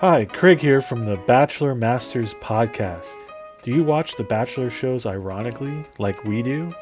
Hi, 0.00 0.26
Craig 0.26 0.60
here 0.60 0.80
from 0.80 1.06
the 1.06 1.16
Bachelor 1.16 1.74
Masters 1.74 2.34
podcast. 2.34 3.16
Do 3.62 3.72
you 3.72 3.82
watch 3.82 4.14
the 4.14 4.22
Bachelor 4.22 4.70
shows 4.70 5.06
ironically, 5.06 5.84
like 5.98 6.22
we 6.22 6.40
do? 6.40 6.72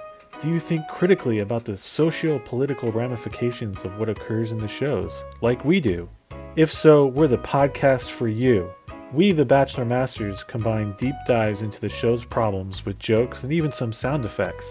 Do 0.43 0.51
you 0.51 0.61
think 0.61 0.87
critically 0.89 1.39
about 1.39 1.65
the 1.65 1.79
socio 1.79 2.39
political 2.41 2.93
ramifications 2.93 3.87
of 3.87 3.99
what 3.99 4.11
occurs 4.11 4.53
in 4.53 4.59
the 4.59 4.69
shows, 4.69 5.25
like 5.41 5.65
we 5.65 5.81
do? 5.81 6.11
If 6.57 6.71
so, 6.71 7.07
we're 7.07 7.27
the 7.27 7.39
podcast 7.39 8.11
for 8.11 8.29
you. 8.29 8.71
We, 9.15 9.33
the 9.33 9.47
Bachelor 9.47 9.87
Masters, 9.87 10.45
combine 10.45 10.95
deep 10.99 11.15
dives 11.27 11.63
into 11.63 11.81
the 11.81 11.89
show's 11.89 12.23
problems 12.23 12.85
with 12.85 12.99
jokes 12.99 13.45
and 13.45 13.51
even 13.51 13.73
some 13.73 13.95
sound 13.95 14.27
effects 14.27 14.69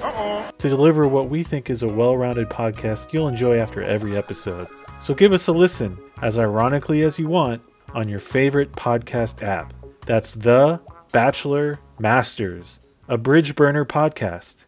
to 0.60 0.70
deliver 0.70 1.08
what 1.08 1.32
we 1.32 1.42
think 1.42 1.72
is 1.72 1.82
a 1.82 1.88
well 1.88 2.16
rounded 2.16 2.50
podcast 2.50 3.12
you'll 3.12 3.28
enjoy 3.28 3.58
after 3.58 3.82
every 3.82 4.16
episode. 4.16 4.68
So 5.02 5.16
give 5.16 5.34
us 5.34 5.48
a 5.48 5.52
listen, 5.52 5.98
as 6.22 6.38
ironically 6.38 7.02
as 7.02 7.18
you 7.18 7.28
want, 7.28 7.64
on 7.96 8.10
your 8.10 8.20
favorite 8.20 8.74
podcast 8.74 9.42
app. 9.42 9.74
That's 10.06 10.34
The 10.34 10.82
Bachelor 11.14 11.80
Masters, 11.98 12.80
a 13.08 13.18
bridge 13.18 13.56
burner 13.56 13.86
podcast. 13.86 14.65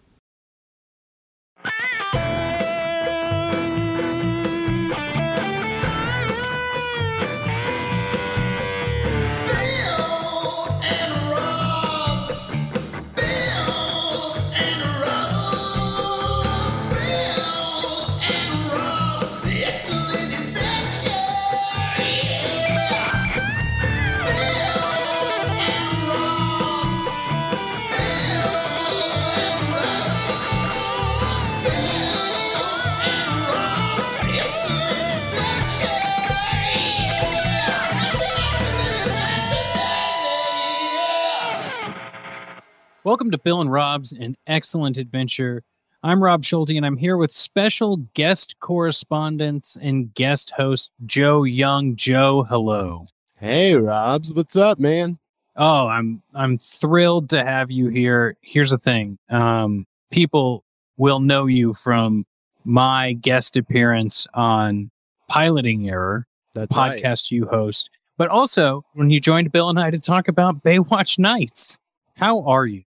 Welcome 43.07 43.31
to 43.31 43.37
Bill 43.37 43.61
and 43.61 43.71
Rob's 43.71 44.11
An 44.11 44.35
Excellent 44.47 44.97
Adventure. 44.97 45.63
I'm 46.03 46.21
Rob 46.21 46.43
Schulte, 46.43 46.71
and 46.71 46.85
I'm 46.85 46.97
here 46.97 47.15
with 47.15 47.31
special 47.31 47.95
guest 48.15 48.55
correspondent 48.59 49.77
and 49.79 50.13
guest 50.13 50.49
host 50.49 50.91
Joe 51.05 51.43
Young. 51.43 51.95
Joe, 51.95 52.43
hello. 52.43 53.07
Hey, 53.39 53.75
Robs, 53.75 54.33
what's 54.33 54.57
up, 54.57 54.77
man? 54.77 55.19
Oh, 55.55 55.87
I'm 55.87 56.21
I'm 56.33 56.57
thrilled 56.57 57.29
to 57.29 57.45
have 57.45 57.71
you 57.71 57.87
here. 57.87 58.35
Here's 58.41 58.71
the 58.71 58.77
thing: 58.77 59.17
um, 59.29 59.87
people 60.11 60.65
will 60.97 61.21
know 61.21 61.45
you 61.45 61.73
from 61.75 62.25
my 62.65 63.13
guest 63.13 63.55
appearance 63.55 64.27
on 64.33 64.91
Piloting 65.29 65.89
Error 65.89 66.27
That's 66.53 66.75
right. 66.75 67.01
podcast 67.01 67.31
you 67.31 67.45
host, 67.45 67.89
but 68.17 68.27
also 68.27 68.83
when 68.95 69.09
you 69.09 69.21
joined 69.21 69.53
Bill 69.53 69.69
and 69.69 69.79
I 69.79 69.91
to 69.91 70.01
talk 70.01 70.27
about 70.27 70.61
Baywatch 70.61 71.17
Nights. 71.17 71.79
How 72.15 72.41
are 72.41 72.65
you? 72.65 72.83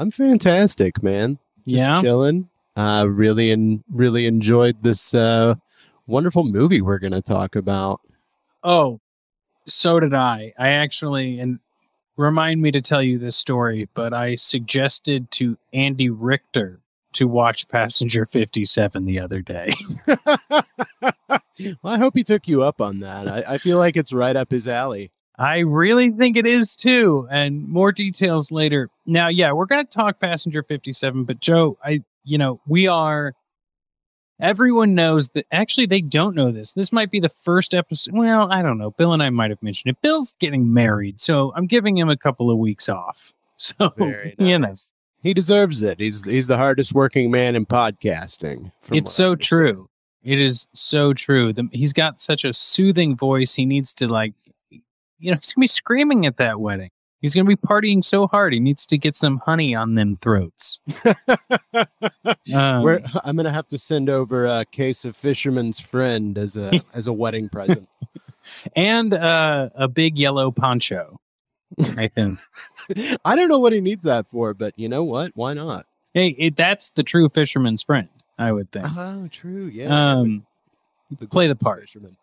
I'm 0.00 0.10
fantastic, 0.10 1.02
man. 1.02 1.38
Just 1.68 1.86
yeah. 1.86 2.00
chilling. 2.00 2.48
Uh, 2.74 3.04
really 3.06 3.50
and 3.50 3.84
really 3.92 4.24
enjoyed 4.24 4.82
this 4.82 5.12
uh, 5.12 5.56
wonderful 6.06 6.42
movie 6.42 6.80
we're 6.80 6.98
gonna 6.98 7.20
talk 7.20 7.54
about. 7.54 8.00
Oh, 8.64 8.98
so 9.66 10.00
did 10.00 10.14
I. 10.14 10.54
I 10.58 10.70
actually, 10.70 11.38
and 11.38 11.58
remind 12.16 12.62
me 12.62 12.70
to 12.70 12.80
tell 12.80 13.02
you 13.02 13.18
this 13.18 13.36
story, 13.36 13.90
but 13.92 14.14
I 14.14 14.36
suggested 14.36 15.30
to 15.32 15.58
Andy 15.74 16.08
Richter 16.08 16.80
to 17.12 17.28
watch 17.28 17.68
Passenger 17.68 18.24
57 18.24 19.04
the 19.04 19.20
other 19.20 19.42
day. 19.42 19.74
well, 20.06 20.62
I 21.84 21.98
hope 21.98 22.16
he 22.16 22.24
took 22.24 22.48
you 22.48 22.62
up 22.62 22.80
on 22.80 23.00
that. 23.00 23.28
I, 23.28 23.54
I 23.54 23.58
feel 23.58 23.76
like 23.76 23.98
it's 23.98 24.14
right 24.14 24.34
up 24.34 24.50
his 24.50 24.66
alley. 24.66 25.12
I 25.40 25.60
really 25.60 26.10
think 26.10 26.36
it 26.36 26.46
is 26.46 26.76
too, 26.76 27.26
and 27.30 27.66
more 27.66 27.92
details 27.92 28.52
later. 28.52 28.90
Now, 29.06 29.28
yeah, 29.28 29.52
we're 29.52 29.64
going 29.64 29.84
to 29.84 29.90
talk 29.90 30.20
Passenger 30.20 30.62
57, 30.62 31.24
but 31.24 31.40
Joe, 31.40 31.78
I, 31.82 32.02
you 32.24 32.36
know, 32.36 32.60
we 32.66 32.86
are. 32.86 33.34
Everyone 34.38 34.94
knows 34.94 35.30
that. 35.30 35.46
Actually, 35.50 35.86
they 35.86 36.02
don't 36.02 36.36
know 36.36 36.50
this. 36.50 36.74
This 36.74 36.92
might 36.92 37.10
be 37.10 37.20
the 37.20 37.30
first 37.30 37.72
episode. 37.72 38.14
Well, 38.14 38.52
I 38.52 38.60
don't 38.60 38.76
know. 38.76 38.90
Bill 38.90 39.14
and 39.14 39.22
I 39.22 39.30
might 39.30 39.50
have 39.50 39.62
mentioned 39.62 39.90
it. 39.90 40.02
Bill's 40.02 40.36
getting 40.40 40.74
married, 40.74 41.22
so 41.22 41.54
I'm 41.56 41.66
giving 41.66 41.96
him 41.96 42.10
a 42.10 42.18
couple 42.18 42.50
of 42.50 42.58
weeks 42.58 42.88
off. 42.88 43.32
So, 43.62 43.92
Very 43.98 44.34
you 44.38 44.58
know. 44.58 44.72
He 45.22 45.34
deserves 45.34 45.82
it. 45.82 46.00
He's 46.00 46.24
he's 46.24 46.46
the 46.46 46.56
hardest 46.56 46.94
working 46.94 47.30
man 47.30 47.54
in 47.56 47.66
podcasting. 47.66 48.72
it's 48.90 49.12
so 49.12 49.34
true. 49.34 49.90
It 50.22 50.40
is 50.40 50.66
so 50.72 51.12
true. 51.12 51.52
The, 51.52 51.68
he's 51.70 51.92
got 51.92 52.22
such 52.22 52.46
a 52.46 52.54
soothing 52.54 53.16
voice. 53.16 53.54
He 53.54 53.66
needs 53.66 53.92
to 53.94 54.08
like, 54.08 54.32
you 55.20 55.30
know, 55.30 55.36
he's 55.40 55.52
gonna 55.52 55.62
be 55.62 55.66
screaming 55.68 56.26
at 56.26 56.36
that 56.38 56.60
wedding. 56.60 56.90
He's 57.20 57.34
gonna 57.34 57.48
be 57.48 57.56
partying 57.56 58.02
so 58.02 58.26
hard. 58.26 58.52
He 58.52 58.60
needs 58.60 58.86
to 58.86 58.96
get 58.98 59.14
some 59.14 59.38
honey 59.44 59.74
on 59.74 59.94
them 59.94 60.16
throats. 60.16 60.80
Um, 62.52 62.82
We're, 62.82 63.00
I'm 63.24 63.36
gonna 63.36 63.52
have 63.52 63.68
to 63.68 63.78
send 63.78 64.10
over 64.10 64.46
a 64.46 64.64
case 64.64 65.04
of 65.04 65.16
Fisherman's 65.16 65.78
Friend 65.78 66.36
as 66.36 66.56
a 66.56 66.80
as 66.94 67.06
a 67.06 67.12
wedding 67.12 67.48
present. 67.48 67.88
and 68.74 69.14
uh, 69.14 69.68
a 69.76 69.86
big 69.86 70.18
yellow 70.18 70.50
poncho. 70.50 71.20
I 71.96 72.08
think. 72.08 72.40
I 73.24 73.36
don't 73.36 73.48
know 73.48 73.58
what 73.60 73.72
he 73.72 73.80
needs 73.80 74.04
that 74.04 74.28
for, 74.28 74.54
but 74.54 74.76
you 74.78 74.88
know 74.88 75.04
what? 75.04 75.30
Why 75.34 75.54
not? 75.54 75.86
hey, 76.14 76.28
it, 76.38 76.56
that's 76.56 76.90
the 76.90 77.02
true 77.02 77.28
fisherman's 77.28 77.82
friend. 77.82 78.08
I 78.38 78.52
would 78.52 78.72
think. 78.72 78.86
Oh, 78.96 79.28
true. 79.30 79.66
Yeah. 79.66 80.12
Um, 80.14 80.46
the 81.18 81.26
play 81.26 81.46
the 81.46 81.54
part. 81.54 81.82
fisherman. 81.82 82.16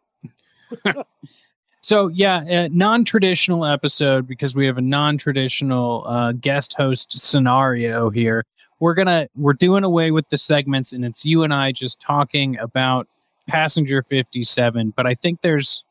So 1.87 2.09
yeah, 2.09 2.67
non-traditional 2.69 3.65
episode 3.65 4.27
because 4.27 4.53
we 4.53 4.65
have 4.65 4.77
a 4.77 4.81
non-traditional 4.81 6.03
uh, 6.05 6.33
guest 6.33 6.75
host 6.77 7.17
scenario 7.17 8.09
here. 8.09 8.43
We're 8.81 8.93
gonna 8.93 9.29
we're 9.37 9.53
doing 9.53 9.85
away 9.85 10.11
with 10.11 10.27
the 10.27 10.37
segments, 10.37 10.91
and 10.91 11.05
it's 11.05 11.23
you 11.23 11.43
and 11.43 11.53
I 11.53 11.71
just 11.71 12.01
talking 12.01 12.57
about 12.59 13.07
Passenger 13.47 14.03
Fifty 14.03 14.43
Seven. 14.43 14.91
But 14.97 15.07
I 15.07 15.13
think 15.13 15.39
there's 15.39 15.81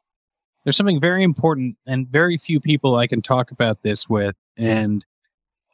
there's 0.65 0.77
something 0.77 1.01
very 1.01 1.25
important, 1.25 1.79
and 1.87 2.07
very 2.07 2.37
few 2.37 2.61
people 2.61 2.97
I 2.97 3.07
can 3.07 3.23
talk 3.23 3.51
about 3.51 3.81
this 3.81 4.07
with, 4.07 4.37
and 4.59 5.03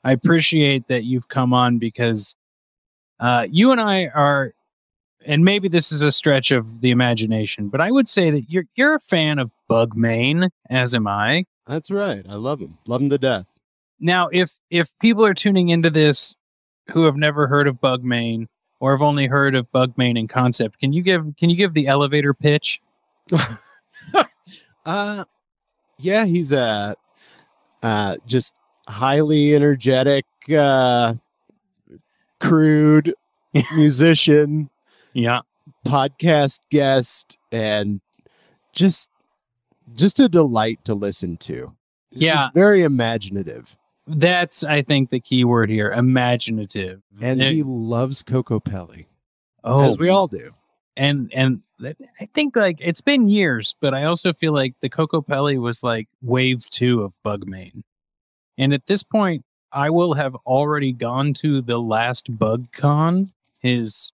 I 0.04 0.12
appreciate 0.12 0.86
that 0.86 1.02
you've 1.02 1.26
come 1.30 1.52
on 1.52 1.78
because 1.78 2.36
uh, 3.18 3.48
you 3.50 3.72
and 3.72 3.80
I 3.80 4.06
are 4.06 4.54
and 5.26 5.44
maybe 5.44 5.68
this 5.68 5.92
is 5.92 6.02
a 6.02 6.10
stretch 6.10 6.50
of 6.50 6.80
the 6.80 6.90
imagination, 6.90 7.68
but 7.68 7.80
I 7.80 7.90
would 7.90 8.08
say 8.08 8.30
that 8.30 8.50
you're 8.50 8.64
you're 8.74 8.94
a 8.94 9.00
fan 9.00 9.38
of 9.38 9.52
Bugmain, 9.68 10.48
as 10.70 10.94
am 10.94 11.06
I. 11.06 11.44
That's 11.66 11.90
right. 11.90 12.24
I 12.28 12.34
love 12.34 12.60
him. 12.60 12.78
Love 12.86 13.02
him 13.02 13.10
to 13.10 13.18
death. 13.18 13.46
Now, 14.00 14.28
if 14.32 14.58
if 14.70 14.96
people 15.00 15.24
are 15.24 15.34
tuning 15.34 15.68
into 15.68 15.90
this 15.90 16.34
who 16.90 17.04
have 17.04 17.16
never 17.16 17.46
heard 17.46 17.68
of 17.68 17.80
Bugmain 17.80 18.48
or 18.80 18.92
have 18.92 19.02
only 19.02 19.26
heard 19.26 19.54
of 19.54 19.70
Bugmain 19.72 20.16
in 20.16 20.26
concept, 20.28 20.80
can 20.80 20.92
you 20.92 21.02
give 21.02 21.24
can 21.38 21.50
you 21.50 21.56
give 21.56 21.74
the 21.74 21.86
elevator 21.86 22.34
pitch? 22.34 22.80
Uh 24.84 25.24
yeah, 25.98 26.24
he's 26.24 26.50
a 26.50 26.96
uh 27.84 28.16
just 28.26 28.52
highly 28.88 29.54
energetic 29.54 30.24
uh 30.52 31.14
crude 32.40 33.14
musician, 33.76 34.68
Yeah, 35.14 35.40
podcast 35.86 36.60
guest 36.70 37.38
and 37.50 38.00
just 38.72 39.10
just 39.94 40.20
a 40.20 40.28
delight 40.28 40.84
to 40.84 40.94
listen 40.94 41.36
to. 41.38 41.72
He's 42.10 42.22
Yeah. 42.22 42.48
very 42.54 42.82
imaginative. 42.82 43.76
that's 44.06 44.64
I 44.64 44.82
think 44.82 45.10
the 45.10 45.20
key 45.20 45.44
word 45.44 45.70
here: 45.70 45.90
imaginative. 45.92 47.02
And 47.20 47.40
Eh, 47.40 47.50
he 47.52 47.62
loves 47.62 48.22
Kokopelli, 48.22 49.06
oh, 49.64 49.82
as 49.90 49.98
we 49.98 50.08
all 50.08 50.26
do. 50.26 50.52
and 50.96 51.32
and 51.34 51.62
I 51.84 52.26
think 52.34 52.56
like 52.56 52.78
it's 52.80 53.00
been 53.00 53.28
years, 53.28 53.76
but 53.80 53.94
I 53.94 54.04
also 54.04 54.32
feel 54.32 54.52
like 54.52 54.74
the 54.80 54.90
Kokopelli 54.90 55.58
was 55.60 55.82
like 55.84 56.08
wave 56.20 56.68
two 56.70 57.02
of 57.02 57.14
Bugmain, 57.22 57.84
and 58.58 58.74
at 58.74 58.86
this 58.86 59.02
point, 59.04 59.44
I 59.72 59.88
will 59.90 60.14
have 60.14 60.34
already 60.46 60.92
gone 60.92 61.32
to 61.34 61.62
the 61.62 61.78
last 61.80 62.30
BugCon, 62.36 63.30
his 63.60 64.10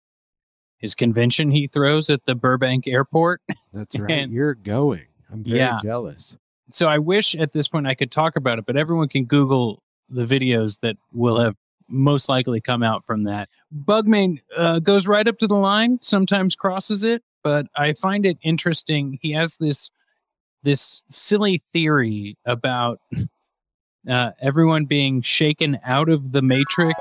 his 0.83 0.93
convention 0.93 1.49
he 1.49 1.65
throws 1.67 2.09
at 2.09 2.23
the 2.25 2.35
Burbank 2.35 2.87
Airport. 2.87 3.41
That's 3.71 3.95
right. 3.97 4.11
And- 4.11 4.33
You're 4.33 4.53
going. 4.53 5.05
I'm 5.31 5.43
very 5.43 5.57
Yeah. 5.59 5.79
jealous. 5.81 6.37
So 6.69 6.87
I 6.87 6.97
wish 6.99 7.33
at 7.35 7.53
this 7.53 7.67
point 7.69 7.87
I 7.87 7.95
could 7.95 8.11
talk 8.11 8.35
about 8.35 8.59
it, 8.59 8.65
but 8.65 8.75
everyone 8.77 9.07
can 9.07 9.25
Google 9.25 9.81
the 10.09 10.25
videos 10.25 10.79
that 10.81 10.97
will 11.13 11.39
have 11.39 11.55
most 11.87 12.27
likely 12.29 12.59
come 12.61 12.83
out 12.83 13.05
from 13.05 13.23
that. 13.23 13.47
Bugmain 13.71 14.39
uh, 14.55 14.79
goes 14.79 15.07
right 15.07 15.27
up 15.27 15.37
to 15.39 15.47
the 15.47 15.55
line, 15.55 15.99
sometimes 16.01 16.55
crosses 16.55 17.03
it, 17.03 17.23
but 17.43 17.67
I 17.75 17.93
find 17.93 18.25
it 18.25 18.37
interesting. 18.43 19.19
He 19.21 19.31
has 19.31 19.57
this 19.57 19.89
this 20.63 21.03
silly 21.07 21.61
theory 21.73 22.37
about 22.45 22.99
uh, 24.09 24.31
everyone 24.41 24.85
being 24.85 25.21
shaken 25.21 25.79
out 25.85 26.09
of 26.09 26.31
the 26.33 26.41
Matrix. 26.41 26.97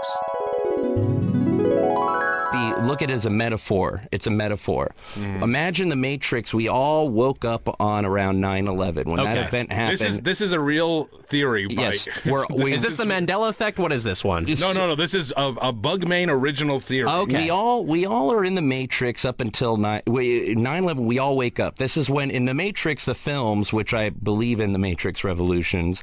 Be, 2.83 2.89
look 2.89 3.03
at 3.03 3.11
it 3.11 3.15
as 3.15 3.27
a 3.27 3.31
metaphor. 3.31 4.03
It's 4.13 4.27
a 4.27 4.31
metaphor. 4.31 4.95
Hmm. 5.15 5.43
Imagine 5.43 5.89
the 5.89 5.97
Matrix. 5.97 6.53
We 6.53 6.69
all 6.69 7.09
woke 7.09 7.45
up 7.45 7.81
on 7.81 8.05
around 8.05 8.41
9/11 8.41 9.07
when 9.07 9.25
that 9.25 9.49
event 9.49 9.73
happened. 9.73 9.99
This 9.99 10.05
is 10.05 10.21
this 10.21 10.41
is 10.41 10.53
a 10.53 10.61
real 10.61 11.05
theory. 11.05 11.67
By, 11.67 11.83
yes, 11.83 12.09
we're, 12.25 12.47
we, 12.51 12.73
Is 12.73 12.83
this 12.83 12.97
the 12.97 13.05
Mandela 13.05 13.49
effect? 13.49 13.79
What 13.79 13.93
is 13.93 14.05
this 14.05 14.25
one? 14.25 14.45
No, 14.45 14.73
no, 14.73 14.89
no. 14.89 14.95
This 14.95 15.15
is 15.15 15.33
a, 15.37 15.55
a 15.61 15.73
Bugmain 15.73 16.31
original 16.31 16.81
theory. 16.81 17.09
Okay. 17.09 17.45
We 17.45 17.51
all 17.51 17.85
we 17.85 18.07
all 18.07 18.33
are 18.33 18.45
in 18.45 18.55
the 18.55 18.63
Matrix 18.63 19.25
up 19.25 19.41
until 19.41 19.77
9 19.77 20.03
we- 20.07 20.55
9/11. 20.55 21.07
We 21.07 21.19
all 21.19 21.37
wake 21.37 21.61
up. 21.61 21.77
This 21.77 21.97
is 21.97 22.09
when 22.09 22.31
in 22.31 22.45
the 22.45 22.55
Matrix, 22.55 23.05
the 23.05 23.15
films, 23.15 23.73
which 23.73 23.95
I 23.95 24.11
believe 24.11 24.61
in 24.61 24.73
the 24.73 24.79
Matrix 24.79 25.25
Revolutions, 25.25 26.03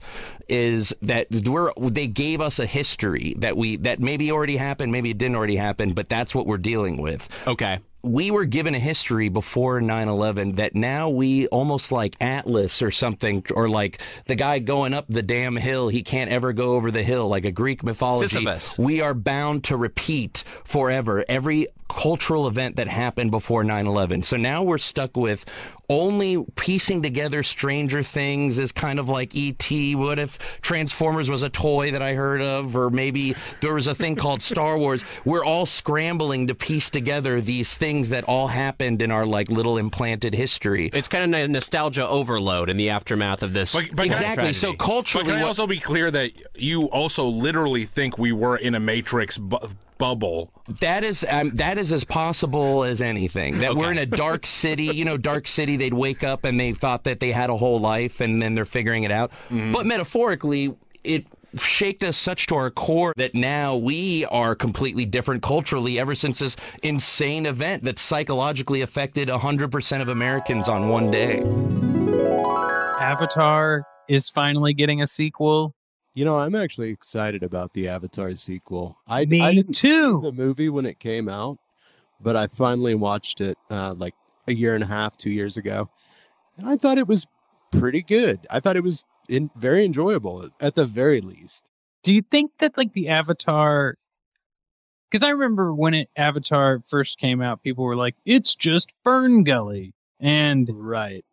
is 0.50 0.96
that 1.02 1.28
we're 1.32 1.72
they 1.78 2.08
gave 2.08 2.42
us 2.42 2.60
a 2.60 2.66
history 2.66 3.36
that 3.38 3.58
we 3.58 3.78
that 3.78 4.00
maybe 4.00 4.32
already 4.32 4.58
happened, 4.58 4.92
maybe 4.92 5.12
it 5.12 5.18
didn't 5.18 5.36
already 5.36 5.56
happen, 5.56 5.94
but 5.94 6.10
that's 6.10 6.34
what 6.36 6.46
we're 6.48 6.58
dealing 6.58 7.02
with. 7.02 7.28
Okay. 7.48 7.80
we 8.02 8.32
were 8.32 8.46
given 8.46 8.74
a 8.76 8.80
history 8.80 9.28
before 9.28 9.82
9-11 9.82 10.56
that 10.56 10.74
now 10.74 11.10
we 11.10 11.48
almost 11.48 11.92
like 11.92 12.16
atlas 12.22 12.82
or 12.82 12.92
something 12.92 13.44
or 13.54 13.68
like 13.68 14.00
the 14.26 14.36
guy 14.36 14.60
going 14.60 14.94
up 14.94 15.06
the 15.10 15.22
damn 15.22 15.58
hill 15.58 15.90
he 15.90 16.02
can't 16.02 16.32
ever 16.32 16.54
go 16.54 16.76
over 16.76 16.92
the 16.92 17.04
hill 17.04 17.28
like 17.28 17.44
a 17.44 17.52
greek 17.52 17.84
mythology 17.84 18.28
Sisyphus. 18.28 18.78
we 18.78 19.02
are 19.02 19.14
bound 19.14 19.66
to 19.66 19.76
repeat 19.76 20.46
forever 20.64 21.26
every 21.28 21.68
cultural 21.90 22.48
event 22.48 22.78
that 22.78 22.88
happened 22.88 23.32
before 23.32 23.66
9-11 23.66 24.24
so 24.24 24.38
now 24.38 24.64
we're 24.64 24.78
stuck 24.78 25.18
with 25.18 25.44
only 25.90 26.44
piecing 26.56 27.02
together 27.02 27.42
stranger 27.44 28.04
things 28.04 28.58
is 28.60 28.72
kind 28.72 29.00
of 29.00 29.10
like 29.10 29.36
et 29.36 29.68
what 29.96 30.20
if 30.20 30.38
transformers 30.62 31.30
was 31.30 31.42
a 31.42 31.50
toy 31.50 31.92
that 31.92 32.02
i 32.02 32.14
heard 32.14 32.42
of 32.42 32.76
or 32.78 32.90
maybe 32.90 33.36
there 33.62 33.74
was 33.74 33.88
a 33.88 33.96
thing 33.96 34.16
called 34.16 34.42
star 34.42 34.78
wars 34.78 35.04
we're 35.26 35.44
all 35.44 35.66
scrambling 35.66 36.48
to 36.48 36.54
piece 36.56 36.90
together 36.90 37.42
these 37.42 37.76
things 37.76 38.10
that 38.10 38.24
all 38.26 38.48
happened 38.48 39.02
in 39.02 39.12
our 39.12 39.26
like 39.26 39.50
little 39.50 39.78
implanted 39.78 40.34
history 40.34 40.90
It's 40.94 41.08
kind 41.08 41.34
of 41.34 41.40
a 41.42 41.48
nostalgia 41.48 42.08
overload 42.08 42.70
in 42.70 42.78
the 42.78 42.90
aftermath 42.90 43.42
of 43.44 43.54
this. 43.54 43.74
But- 43.74 43.88
but 43.96 44.04
can 44.04 44.12
I- 44.12 44.12
exactly 44.12 44.54
so 44.54 44.68
tragedy. 44.74 44.78
But 44.78 44.86
culturally 44.86 45.26
can 45.28 45.36
I 45.36 45.42
also 45.44 45.66
be 45.68 45.80
clear 45.80 46.12
that 46.12 46.32
you 46.56 46.86
also 46.86 47.26
literally 47.26 47.86
think 47.86 48.18
we 48.18 48.32
were 48.32 48.58
in 48.58 48.76
a 48.76 48.80
Matrix 48.80 49.38
bu- 49.38 49.58
bubble? 50.00 50.52
That 50.80 51.04
is 51.04 51.24
um, 51.30 51.52
that 51.56 51.78
is 51.78 51.92
as 51.92 52.04
possible 52.04 52.84
as 52.84 53.02
anything. 53.02 53.60
That 53.60 53.76
we're 53.76 53.92
in 53.92 54.00
a 54.00 54.08
dark 54.08 54.46
city. 54.48 54.86
You 54.86 55.06
know, 55.06 55.18
dark 55.18 55.46
city. 55.46 55.78
They'd 55.78 55.94
wake 55.94 56.24
up 56.24 56.44
and 56.44 56.60
they 56.60 56.74
thought 56.74 57.04
that 57.04 57.20
they 57.20 57.32
had 57.32 57.52
a 57.52 57.58
whole 57.58 57.80
life, 57.80 58.20
and 58.20 58.42
then 58.42 58.56
they're 58.56 58.66
figuring 58.66 59.04
it 59.04 59.12
out. 59.12 59.32
But 59.52 59.86
metaphorically, 59.86 60.76
it 61.04 61.28
shaked 61.58 62.04
us 62.04 62.18
such 62.18 62.48
to 62.48 62.56
our 62.56 62.70
core 62.70 63.14
that 63.18 63.34
now 63.34 63.76
we 63.76 64.26
are 64.26 64.56
completely 64.56 65.06
different 65.06 65.42
culturally 65.42 66.00
ever 66.00 66.16
since 66.16 66.40
this 66.40 66.56
insane 66.84 67.46
event 67.46 67.84
that 67.84 68.00
psychologically 68.00 68.82
affected 68.82 69.30
100% 69.30 70.02
of 70.02 70.10
Americans 70.10 70.70
on 70.70 70.90
one 70.90 71.10
day. 71.10 71.40
Avatar 73.00 73.84
is 74.08 74.30
finally 74.30 74.74
getting 74.74 75.02
a 75.02 75.08
sequel. 75.08 75.74
You 76.20 76.26
know, 76.26 76.38
I'm 76.38 76.54
actually 76.54 76.90
excited 76.90 77.44
about 77.44 77.72
the 77.72 77.88
Avatar 77.88 78.36
sequel. 78.36 78.98
I, 79.08 79.24
Me 79.24 79.42
I 79.42 79.54
didn't 79.54 79.72
too. 79.76 80.20
see 80.22 80.28
the 80.28 80.34
movie 80.34 80.68
when 80.68 80.86
it 80.86 81.00
came 81.00 81.30
out, 81.30 81.60
but 82.20 82.36
I 82.36 82.48
finally 82.48 82.94
watched 82.94 83.40
it 83.40 83.58
uh, 83.70 83.96
like 83.98 84.16
a 84.46 84.54
year 84.54 84.76
and 84.76 84.84
a 84.84 84.88
half, 84.88 85.16
two 85.16 85.30
years 85.30 85.56
ago, 85.56 85.90
and 86.58 86.68
I 86.68 86.76
thought 86.76 86.98
it 86.98 87.08
was 87.08 87.26
pretty 87.72 88.02
good. 88.02 88.46
I 88.50 88.60
thought 88.60 88.76
it 88.76 88.84
was 88.84 89.06
in, 89.30 89.50
very 89.56 89.86
enjoyable 89.86 90.50
at 90.60 90.76
the 90.76 90.84
very 90.84 91.22
least. 91.22 91.64
Do 92.04 92.14
you 92.14 92.22
think 92.22 92.52
that 92.58 92.78
like 92.78 92.92
the 92.92 93.08
Avatar? 93.08 93.96
Because 95.10 95.24
I 95.24 95.30
remember 95.30 95.74
when 95.74 95.94
it 95.94 96.10
Avatar 96.18 96.82
first 96.86 97.18
came 97.18 97.42
out, 97.42 97.64
people 97.64 97.86
were 97.86 97.96
like, 97.96 98.16
"It's 98.26 98.56
just 98.56 98.92
Fern 99.06 99.46
Gully," 99.46 99.94
and 100.20 100.70
Right. 100.74 101.24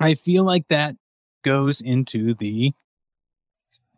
I 0.00 0.14
feel 0.14 0.44
like 0.44 0.68
that 0.68 0.96
goes 1.42 1.82
into 1.82 2.32
the 2.32 2.72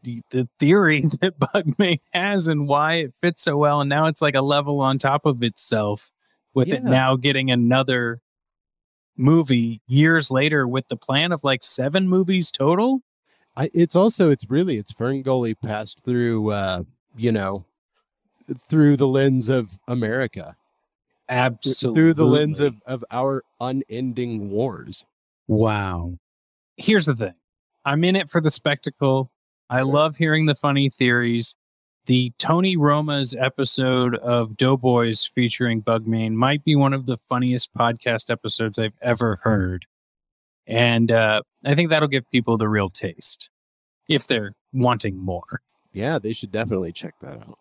the, 0.02 0.22
the 0.30 0.48
theory 0.58 1.00
that 1.20 1.38
Bugmain 1.38 2.00
has 2.12 2.48
and 2.48 2.68
why 2.68 2.94
it 2.94 3.14
fits 3.14 3.42
so 3.42 3.56
well. 3.56 3.80
And 3.80 3.88
now 3.88 4.06
it's 4.06 4.22
like 4.22 4.34
a 4.34 4.42
level 4.42 4.80
on 4.80 4.98
top 4.98 5.26
of 5.26 5.42
itself 5.42 6.10
with 6.54 6.68
it 6.68 6.82
now 6.82 7.16
getting 7.16 7.50
another 7.50 8.20
movie 9.16 9.80
years 9.86 10.30
later 10.30 10.66
with 10.66 10.88
the 10.88 10.96
plan 10.96 11.32
of 11.32 11.44
like 11.44 11.62
seven 11.62 12.08
movies 12.08 12.50
total. 12.50 13.02
I, 13.56 13.70
it's 13.74 13.94
also 13.94 14.30
it's 14.30 14.48
really 14.48 14.76
it's 14.76 14.92
Ferngully 14.92 15.54
passed 15.60 16.02
through 16.04 16.50
uh, 16.50 16.82
you 17.16 17.32
know 17.32 17.64
through 18.68 18.96
the 18.96 19.08
lens 19.08 19.48
of 19.48 19.78
America. 19.86 20.56
Absolutely. 21.28 22.00
Through 22.00 22.14
the 22.14 22.26
lens 22.26 22.58
of, 22.58 22.74
of 22.86 23.04
our 23.10 23.44
unending 23.60 24.50
wars. 24.50 25.04
Wow. 25.46 26.18
Here's 26.76 27.06
the 27.06 27.14
thing 27.14 27.34
I'm 27.84 28.02
in 28.04 28.16
it 28.16 28.28
for 28.28 28.40
the 28.40 28.50
spectacle. 28.50 29.30
I 29.70 29.82
love 29.82 30.16
hearing 30.16 30.46
the 30.46 30.56
funny 30.56 30.90
theories. 30.90 31.54
The 32.06 32.32
Tony 32.38 32.76
Roma's 32.76 33.36
episode 33.38 34.16
of 34.16 34.56
Doughboys 34.56 35.30
featuring 35.32 35.80
Bugman 35.80 36.32
might 36.32 36.64
be 36.64 36.74
one 36.74 36.92
of 36.92 37.06
the 37.06 37.18
funniest 37.28 37.72
podcast 37.72 38.30
episodes 38.30 38.80
I've 38.80 38.96
ever 39.00 39.38
heard. 39.44 39.86
And 40.66 41.12
uh, 41.12 41.42
I 41.64 41.76
think 41.76 41.90
that'll 41.90 42.08
give 42.08 42.28
people 42.30 42.56
the 42.56 42.68
real 42.68 42.88
taste 42.88 43.48
if 44.08 44.26
they're 44.26 44.54
wanting 44.72 45.16
more. 45.16 45.62
Yeah, 45.92 46.18
they 46.18 46.32
should 46.32 46.50
definitely 46.50 46.90
check 46.90 47.14
that 47.20 47.36
out. 47.36 47.58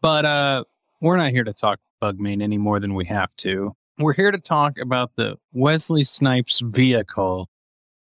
But 0.00 0.24
uh, 0.24 0.64
we're 1.00 1.18
not 1.18 1.30
here 1.30 1.44
to 1.44 1.52
talk 1.52 1.78
Bugman 2.02 2.42
any 2.42 2.58
more 2.58 2.80
than 2.80 2.94
we 2.94 3.04
have 3.04 3.32
to. 3.36 3.76
We're 3.96 4.12
here 4.12 4.32
to 4.32 4.38
talk 4.38 4.76
about 4.78 5.12
the 5.14 5.36
Wesley 5.52 6.02
Snipes 6.02 6.60
vehicle, 6.64 7.48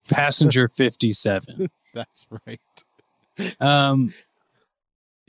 Passenger 0.08 0.68
57. 0.74 1.68
That's 1.92 2.26
right. 2.46 2.60
Um, 3.60 4.12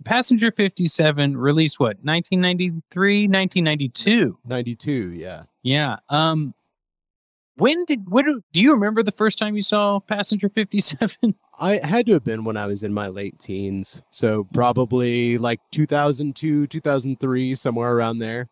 Passenger 0.06 0.52
57 0.52 1.36
released 1.38 1.80
what 1.80 1.98
1993, 2.04 3.28
1992. 3.28 4.38
92, 4.46 5.12
yeah. 5.12 5.44
Yeah. 5.64 5.98
Um, 6.10 6.54
when 7.56 7.86
did 7.86 8.08
what 8.08 8.26
do, 8.26 8.42
do 8.54 8.62
you 8.62 8.72
remember 8.72 9.02
the 9.02 9.12
first 9.12 9.40
time 9.40 9.56
you 9.56 9.64
saw 9.64 10.00
Passenger 10.00 10.48
57? 10.50 11.36
I 11.60 11.78
had 11.84 12.06
to 12.06 12.14
have 12.14 12.24
been 12.24 12.44
when 12.44 12.56
I 12.56 12.68
was 12.68 12.84
in 12.84 12.94
my 12.94 13.08
late 13.08 13.40
teens. 13.40 14.02
So 14.12 14.48
probably 14.54 15.38
like 15.40 15.60
2002, 15.72 16.68
2003, 16.68 17.56
somewhere 17.56 17.94
around 17.94 18.20
there. 18.20 18.48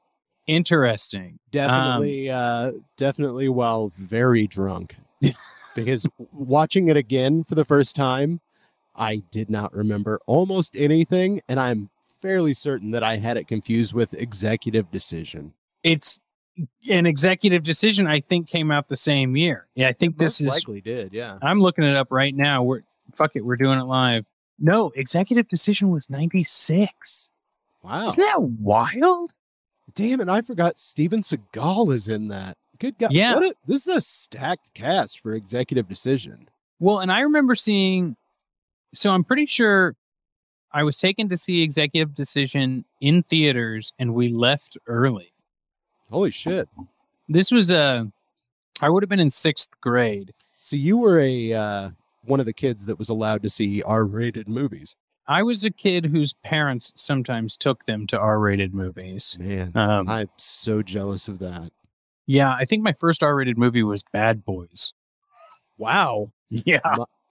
Interesting. 0.47 1.39
Definitely, 1.51 2.29
uh, 2.29 2.73
definitely 2.97 3.49
while 3.49 3.91
very 3.95 4.47
drunk. 4.47 4.95
because 5.75 6.07
watching 6.31 6.87
it 6.87 6.97
again 6.97 7.43
for 7.43 7.55
the 7.55 7.65
first 7.65 7.95
time, 7.95 8.41
I 8.97 9.17
did 9.31 9.49
not 9.49 9.73
remember 9.73 10.19
almost 10.25 10.75
anything. 10.75 11.41
And 11.47 11.59
I'm 11.59 11.89
fairly 12.21 12.53
certain 12.53 12.91
that 12.91 13.03
I 13.03 13.17
had 13.17 13.37
it 13.37 13.47
confused 13.47 13.93
with 13.93 14.13
executive 14.13 14.89
decision. 14.91 15.53
It's 15.83 16.19
an 16.89 17.05
executive 17.05 17.63
decision. 17.63 18.07
I 18.07 18.21
think 18.21 18.47
came 18.47 18.71
out 18.71 18.87
the 18.87 18.95
same 18.95 19.35
year. 19.35 19.67
Yeah, 19.75 19.89
I 19.89 19.93
think 19.93 20.17
this 20.17 20.41
Most 20.41 20.47
is. 20.47 20.53
likely 20.53 20.81
did, 20.81 21.13
yeah. 21.13 21.37
I'm 21.41 21.59
looking 21.59 21.83
it 21.83 21.95
up 21.95 22.07
right 22.11 22.33
now. 22.33 22.63
We're 22.63 22.81
fuck 23.13 23.35
it. 23.35 23.45
We're 23.45 23.57
doing 23.57 23.79
it 23.79 23.83
live. 23.83 24.25
No, 24.57 24.91
executive 24.95 25.47
decision 25.49 25.89
was 25.89 26.09
96. 26.09 27.29
Wow. 27.83 28.07
Isn't 28.07 28.19
that 28.19 28.41
wild? 28.41 29.33
Damn 29.93 30.21
it, 30.21 30.29
I 30.29 30.41
forgot 30.41 30.79
Steven 30.79 31.21
Seagal 31.21 31.93
is 31.93 32.07
in 32.07 32.29
that. 32.29 32.57
Good 32.79 32.97
God. 32.97 33.11
Yeah. 33.11 33.35
What 33.35 33.43
a, 33.43 33.55
this 33.67 33.87
is 33.87 33.95
a 33.95 34.01
stacked 34.01 34.73
cast 34.73 35.19
for 35.19 35.33
executive 35.33 35.87
decision. 35.87 36.49
Well, 36.79 36.99
and 36.99 37.11
I 37.11 37.21
remember 37.21 37.55
seeing, 37.55 38.15
so 38.93 39.11
I'm 39.11 39.23
pretty 39.23 39.45
sure 39.45 39.95
I 40.71 40.83
was 40.83 40.97
taken 40.97 41.29
to 41.29 41.37
see 41.37 41.61
Executive 41.61 42.13
Decision 42.13 42.85
in 43.01 43.23
theaters 43.23 43.93
and 43.99 44.13
we 44.13 44.29
left 44.29 44.77
early. 44.87 45.31
Holy 46.11 46.31
shit. 46.31 46.67
This 47.29 47.51
was 47.51 47.71
a, 47.71 48.11
I 48.81 48.89
would 48.89 49.01
have 49.03 49.09
been 49.09 49.19
in 49.19 49.29
sixth 49.29 49.69
grade. 49.81 50.33
So 50.59 50.75
you 50.75 50.97
were 50.97 51.19
a 51.19 51.53
uh, 51.53 51.89
one 52.23 52.39
of 52.39 52.45
the 52.45 52.53
kids 52.53 52.85
that 52.87 52.97
was 52.99 53.09
allowed 53.09 53.41
to 53.43 53.49
see 53.49 53.81
R-rated 53.83 54.47
movies. 54.49 54.95
I 55.27 55.41
was 55.43 55.63
a 55.63 55.71
kid 55.71 56.05
whose 56.05 56.33
parents 56.43 56.91
sometimes 56.95 57.57
took 57.57 57.85
them 57.85 58.05
to 58.07 58.19
R 58.19 58.39
rated 58.39 58.73
movies. 58.75 59.37
Man, 59.39 59.71
Um, 59.75 60.07
I'm 60.09 60.29
so 60.37 60.81
jealous 60.83 61.27
of 61.27 61.39
that. 61.39 61.71
yeah, 62.27 62.53
I 62.53 62.65
think 62.65 62.83
my 62.83 62.93
first 62.93 63.23
R 63.23 63.35
rated 63.35 63.57
movie 63.57 63.83
was 63.83 64.03
Bad 64.11 64.43
Boys. 64.45 64.93
Wow. 65.77 66.31
Yeah. 66.49 66.79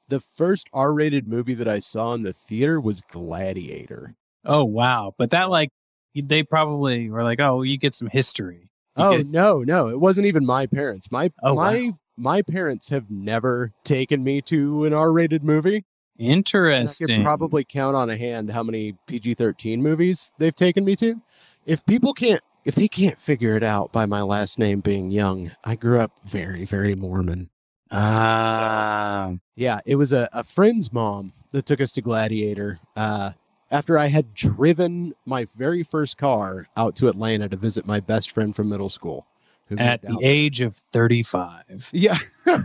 The 0.08 0.20
first 0.20 0.68
R-rated 0.72 1.26
movie 1.26 1.54
that 1.54 1.68
I 1.68 1.78
saw 1.80 2.12
in 2.14 2.22
the 2.22 2.32
theater 2.32 2.80
was 2.80 3.00
Gladiator. 3.10 4.14
Oh, 4.44 4.64
wow. 4.64 5.14
But 5.16 5.30
that, 5.30 5.50
like, 5.50 5.70
they 6.14 6.42
probably 6.42 7.08
were 7.10 7.22
like, 7.24 7.40
oh, 7.40 7.62
you 7.62 7.78
get 7.78 7.94
some 7.94 8.08
history. 8.08 8.68
You 8.96 9.04
Oh 9.04 9.16
get- 9.18 9.26
no, 9.26 9.62
no, 9.62 9.88
it 9.88 9.98
wasn't 9.98 10.26
even 10.26 10.44
my 10.46 10.66
parents. 10.66 11.10
My 11.10 11.30
Oh, 11.42 11.54
my 11.56 11.92
my 12.16 12.42
parents 12.42 12.90
have 12.90 13.10
never 13.10 13.72
taken 13.82 14.22
me 14.22 14.40
to 14.42 14.84
an 14.84 14.92
R-rated 14.94 15.42
movie. 15.42 15.84
And 16.16 16.26
I 16.28 16.32
Interesting. 16.32 17.06
could 17.08 17.24
probably 17.24 17.64
count 17.64 17.96
on 17.96 18.08
a 18.08 18.16
hand 18.16 18.52
how 18.52 18.62
many 18.62 18.94
PG-13 19.08 19.80
movies 19.80 20.30
they've 20.38 20.54
taken 20.54 20.84
me 20.84 20.94
to. 20.96 21.20
If 21.66 21.84
people 21.86 22.12
can't, 22.12 22.40
if 22.64 22.76
they 22.76 22.86
can't 22.86 23.18
figure 23.18 23.56
it 23.56 23.64
out 23.64 23.90
by 23.90 24.06
my 24.06 24.22
last 24.22 24.60
name 24.60 24.78
being 24.80 25.10
Young, 25.10 25.50
I 25.64 25.74
grew 25.74 25.98
up 25.98 26.12
very, 26.24 26.64
very 26.64 26.94
Mormon. 26.94 27.50
Ah. 27.94 29.32
Yeah, 29.56 29.80
it 29.86 29.96
was 29.96 30.12
a, 30.12 30.28
a 30.32 30.42
friend's 30.42 30.92
mom 30.92 31.32
that 31.52 31.64
took 31.66 31.80
us 31.80 31.92
to 31.92 32.02
Gladiator. 32.02 32.80
Uh, 32.96 33.30
after 33.70 33.98
I 33.98 34.06
had 34.08 34.34
driven 34.34 35.14
my 35.26 35.44
very 35.56 35.82
first 35.82 36.16
car 36.18 36.66
out 36.76 36.96
to 36.96 37.08
Atlanta 37.08 37.48
to 37.48 37.56
visit 37.56 37.86
my 37.86 38.00
best 38.00 38.32
friend 38.32 38.54
from 38.54 38.68
middle 38.68 38.90
school. 38.90 39.26
who 39.68 39.76
at 39.78 40.02
the 40.02 40.12
out. 40.12 40.20
age 40.22 40.60
of 40.60 40.76
35. 40.76 41.90
Yeah. 41.92 42.18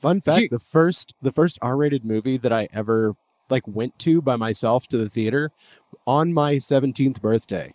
Fun 0.00 0.20
fact: 0.20 0.42
You- 0.42 0.48
the 0.50 0.58
first 0.58 1.14
the 1.22 1.32
first 1.32 1.58
R-rated 1.62 2.04
movie 2.04 2.36
that 2.38 2.52
I 2.52 2.68
ever 2.72 3.14
like 3.50 3.66
went 3.66 3.98
to 4.00 4.20
by 4.22 4.36
myself 4.36 4.86
to 4.88 4.98
the 4.98 5.08
theater 5.08 5.50
on 6.06 6.32
my 6.32 6.54
17th 6.56 7.20
birthday 7.20 7.72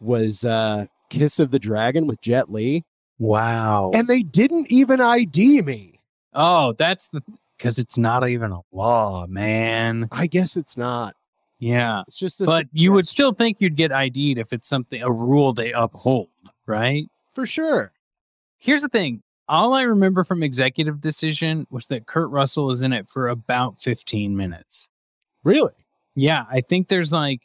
was 0.00 0.44
uh 0.44 0.86
Kiss 1.10 1.38
of 1.38 1.50
the 1.50 1.58
Dragon 1.58 2.06
with 2.06 2.20
Jet 2.20 2.50
Li, 2.50 2.84
Wow. 3.18 3.90
and 3.94 4.08
they 4.08 4.22
didn't 4.22 4.70
even 4.70 5.00
ID 5.00 5.62
me. 5.62 6.00
oh, 6.34 6.72
that's 6.74 7.08
the 7.08 7.22
because 7.56 7.78
it's 7.78 7.96
not 7.96 8.28
even 8.28 8.52
a 8.52 8.60
law, 8.72 9.26
man. 9.26 10.08
I 10.12 10.26
guess 10.26 10.56
it's 10.58 10.76
not. 10.76 11.16
Yeah. 11.58 12.02
It's 12.06 12.18
just 12.18 12.38
a 12.42 12.44
But 12.44 12.66
you 12.72 12.92
would 12.92 13.08
still 13.08 13.32
think 13.32 13.62
you'd 13.62 13.76
get 13.76 13.90
ID'd 13.92 14.36
if 14.36 14.52
it's 14.52 14.68
something 14.68 15.00
a 15.02 15.10
rule 15.10 15.54
they 15.54 15.72
uphold, 15.72 16.28
right? 16.66 17.06
for 17.34 17.46
sure. 17.46 17.92
Here's 18.58 18.82
the 18.82 18.88
thing. 18.88 19.22
All 19.48 19.72
I 19.74 19.82
remember 19.82 20.24
from 20.24 20.42
Executive 20.42 21.00
Decision 21.00 21.66
was 21.70 21.86
that 21.86 22.06
Kurt 22.06 22.30
Russell 22.30 22.70
is 22.70 22.82
in 22.82 22.92
it 22.92 23.08
for 23.08 23.28
about 23.28 23.78
15 23.80 24.36
minutes. 24.36 24.88
Really? 25.44 25.72
Yeah, 26.14 26.44
I 26.50 26.60
think 26.62 26.88
there's 26.88 27.12
like, 27.12 27.40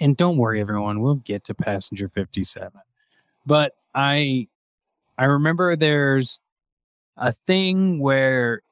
and 0.00 0.16
don't 0.16 0.38
worry, 0.38 0.60
everyone, 0.60 1.00
we'll 1.00 1.16
get 1.16 1.44
to 1.44 1.54
Passenger 1.54 2.08
57. 2.08 2.72
But 3.46 3.72
I, 3.94 4.48
I 5.18 5.24
remember 5.24 5.76
there's 5.76 6.40
a 7.16 7.32
thing 7.32 8.00
where 8.00 8.62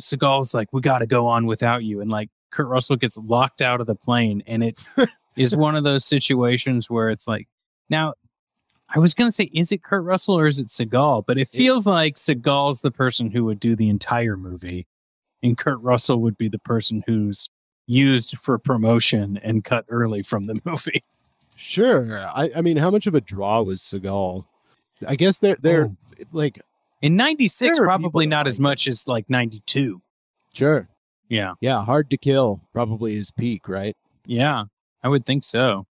Seagal's 0.00 0.54
like, 0.54 0.72
"We 0.72 0.80
got 0.80 0.98
to 0.98 1.06
go 1.06 1.26
on 1.26 1.46
without 1.46 1.84
you," 1.84 2.00
and 2.00 2.10
like 2.10 2.30
Kurt 2.50 2.68
Russell 2.68 2.96
gets 2.96 3.16
locked 3.16 3.62
out 3.62 3.80
of 3.80 3.86
the 3.86 3.94
plane, 3.94 4.42
and 4.46 4.62
it 4.62 4.78
is 5.36 5.56
one 5.56 5.76
of 5.76 5.84
those 5.84 6.04
situations 6.04 6.88
where 6.88 7.10
it's 7.10 7.28
like, 7.28 7.48
now. 7.90 8.14
I 8.94 8.98
was 8.98 9.14
gonna 9.14 9.32
say, 9.32 9.50
is 9.52 9.72
it 9.72 9.82
Kurt 9.82 10.04
Russell 10.04 10.38
or 10.38 10.46
is 10.46 10.60
it 10.60 10.68
Seagal? 10.68 11.24
But 11.26 11.38
it 11.38 11.48
feels 11.48 11.86
like 11.86 12.16
Seagal's 12.16 12.82
the 12.82 12.92
person 12.92 13.30
who 13.30 13.44
would 13.46 13.58
do 13.58 13.74
the 13.74 13.88
entire 13.88 14.36
movie, 14.36 14.86
and 15.42 15.56
Kurt 15.58 15.80
Russell 15.80 16.20
would 16.20 16.36
be 16.36 16.48
the 16.48 16.60
person 16.60 17.02
who's 17.06 17.48
used 17.86 18.38
for 18.38 18.58
promotion 18.58 19.38
and 19.42 19.64
cut 19.64 19.84
early 19.88 20.22
from 20.22 20.46
the 20.46 20.60
movie. 20.64 21.02
Sure. 21.56 22.20
I, 22.34 22.50
I 22.56 22.60
mean, 22.62 22.76
how 22.76 22.90
much 22.90 23.06
of 23.06 23.14
a 23.14 23.20
draw 23.20 23.62
was 23.62 23.80
Seagal? 23.80 24.44
I 25.06 25.16
guess 25.16 25.38
they're 25.38 25.56
they're 25.60 25.86
Oh. 25.86 26.24
like 26.32 26.60
In 27.02 27.16
96, 27.16 27.78
probably 27.78 28.26
not 28.26 28.46
as 28.46 28.58
like 28.58 28.62
much 28.62 28.88
as 28.88 29.06
like 29.08 29.28
92. 29.28 30.00
sure. 30.52 30.88
Yeah. 31.28 31.54
Yeah, 31.60 31.82
hard 31.84 32.10
to 32.10 32.16
kill. 32.16 32.60
Probably 32.72 33.14
his 33.16 33.30
peak, 33.30 33.68
right? 33.68 33.96
Yeah. 34.26 34.64
I 35.02 35.08
would 35.08 35.24
think 35.26 35.42
so. 35.42 35.86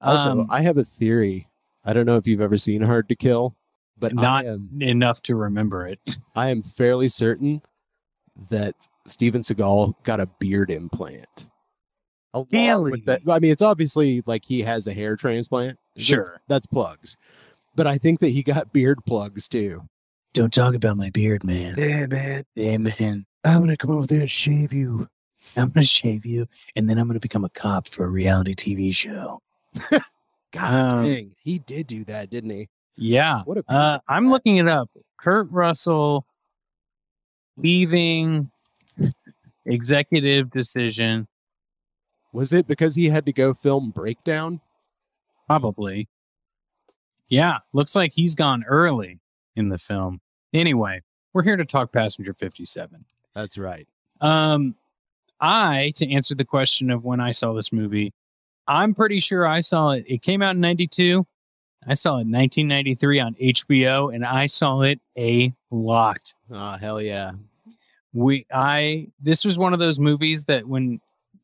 Also, 0.00 0.30
Um, 0.32 0.46
I 0.50 0.62
have 0.62 0.76
a 0.76 0.84
theory. 0.84 1.48
I 1.84 1.92
don't 1.92 2.04
know 2.06 2.16
if 2.16 2.26
you've 2.26 2.40
ever 2.40 2.58
seen 2.58 2.82
Hard 2.82 3.08
to 3.08 3.16
Kill, 3.16 3.54
but 3.98 4.14
Not- 4.14 4.46
am 4.46 4.68
enough 4.80 5.22
to 5.22 5.34
remember 5.36 5.86
it. 5.86 6.00
I 6.36 6.50
am 6.50 6.62
fairly 6.62 7.08
certain 7.08 7.62
that 8.50 8.74
Steven 9.06 9.42
Seagal 9.42 9.94
got 10.02 10.20
a 10.20 10.26
beard 10.38 10.70
implant. 10.70 11.46
Along 12.32 12.48
Really? 12.52 12.90
with 12.92 13.04
that, 13.06 13.22
I 13.28 13.38
mean, 13.38 13.52
it's 13.52 13.62
obviously 13.62 14.22
like 14.26 14.44
he 14.44 14.60
has 14.62 14.86
a 14.86 14.92
hair 14.92 15.14
transplant. 15.16 15.78
Sure. 15.96 16.40
that's 16.48 16.66
plugs. 16.66 17.16
But 17.76 17.86
I 17.86 17.98
think 17.98 18.20
that 18.20 18.30
he 18.30 18.42
got 18.42 18.72
beard 18.72 18.98
plugs 19.06 19.48
too. 19.48 19.82
Don't 20.32 20.52
talk 20.52 20.74
about 20.74 20.96
my 20.96 21.10
beard, 21.10 21.44
man. 21.44 21.74
Yeah, 21.78 22.06
man. 22.06 22.44
Yeah, 22.56 22.78
man. 22.78 23.26
I'm 23.44 23.60
gonna 23.60 23.76
come 23.76 23.92
over 23.92 24.06
there 24.06 24.22
and 24.22 24.30
shave 24.30 24.72
you. 24.72 25.08
I'm 25.56 25.68
going 25.68 25.84
to 25.84 25.88
shave 25.88 26.24
you 26.26 26.48
and 26.74 26.88
then 26.88 26.98
I'm 26.98 27.06
going 27.06 27.14
to 27.14 27.20
become 27.20 27.44
a 27.44 27.50
cop 27.50 27.86
for 27.86 28.04
a 28.04 28.08
reality 28.08 28.54
TV 28.54 28.92
show. 28.92 29.40
God 29.90 30.02
Um, 30.54 31.04
dang, 31.04 31.32
he 31.44 31.58
did 31.60 31.86
do 31.86 32.04
that, 32.06 32.30
didn't 32.30 32.50
he? 32.50 32.68
Yeah. 32.96 33.42
What 33.44 33.58
a 33.58 33.64
uh, 33.68 33.98
I'm 34.08 34.30
looking 34.30 34.56
it 34.56 34.66
up. 34.66 34.90
Kurt 35.18 35.48
Russell 35.50 36.26
leaving 37.56 38.50
executive 39.66 40.50
decision. 40.50 41.26
Was 42.32 42.52
it 42.52 42.66
because 42.66 42.94
he 42.94 43.08
had 43.08 43.26
to 43.26 43.32
go 43.32 43.54
film 43.54 43.90
Breakdown? 43.90 44.60
Probably. 45.46 46.08
Yeah, 47.28 47.58
looks 47.72 47.94
like 47.94 48.12
he's 48.12 48.34
gone 48.34 48.64
early 48.64 49.20
in 49.56 49.68
the 49.68 49.78
film. 49.78 50.20
Anyway, 50.52 51.02
we're 51.32 51.42
here 51.42 51.56
to 51.56 51.64
talk 51.64 51.92
Passenger 51.92 52.34
57. 52.34 53.04
That's 53.34 53.58
right. 53.58 53.86
Um, 54.20 54.74
I, 55.40 55.92
to 55.96 56.10
answer 56.10 56.34
the 56.34 56.44
question 56.44 56.90
of 56.90 57.04
when 57.04 57.20
I 57.20 57.32
saw 57.32 57.52
this 57.52 57.72
movie, 57.72 58.12
I'm 58.66 58.94
pretty 58.94 59.20
sure 59.20 59.46
I 59.46 59.60
saw 59.60 59.90
it. 59.90 60.04
It 60.06 60.22
came 60.22 60.42
out 60.42 60.54
in 60.54 60.60
92. 60.60 61.26
I 61.86 61.94
saw 61.94 62.16
it 62.16 62.22
in 62.22 62.32
1993 62.32 63.20
on 63.20 63.34
HBO, 63.34 64.14
and 64.14 64.24
I 64.24 64.46
saw 64.46 64.82
it 64.82 65.00
a 65.18 65.52
lot. 65.74 66.32
Oh 66.50 66.76
hell 66.78 67.00
yeah. 67.02 67.32
we 68.12 68.46
i 68.52 69.08
this 69.20 69.44
was 69.44 69.58
one 69.58 69.72
of 69.72 69.78
those 69.80 69.98
movies 69.98 70.44
that 70.44 70.66
when 70.68 71.00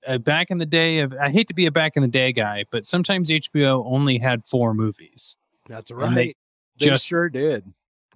uh, 0.07 0.19
back 0.19 0.51
in 0.51 0.59
the 0.59 0.67
day 0.67 1.01
of 1.01 1.13
i 1.21 1.29
hate 1.29 1.47
to 1.49 1.55
be 1.55 1.67
a 1.67 1.71
back 1.71 1.97
in 1.97 2.03
the 2.03 2.09
day 2.09 2.33
guy 2.33 2.65
but 2.71 2.87
sometimes 2.87 3.29
hbo 3.31 3.83
only 3.87 4.19
had 4.19 4.45
four 4.45 4.73
movies 4.73 5.35
That's 5.69 5.91
And 5.91 6.17
they 6.17 6.27
right. 6.27 6.37
They, 6.79 6.87
just- 6.87 7.05
sure 7.07 7.29
did. 7.29 7.65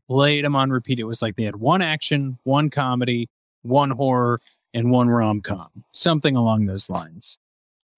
played 0.09 0.45
them 0.45 0.55
on 0.57 0.71
repeat 0.71 0.99
it 1.01 1.05
was 1.05 1.21
like 1.21 1.35
they 1.37 1.45
had 1.45 1.57
one 1.57 1.83
action 1.83 2.39
one 2.45 2.71
comedy 2.71 3.29
one 3.63 3.91
horror 3.91 4.41
and 4.73 4.91
one 4.91 5.09
rom-com 5.09 5.69
something 5.93 6.37
along 6.37 6.67
those 6.67 6.89
lines 6.89 7.37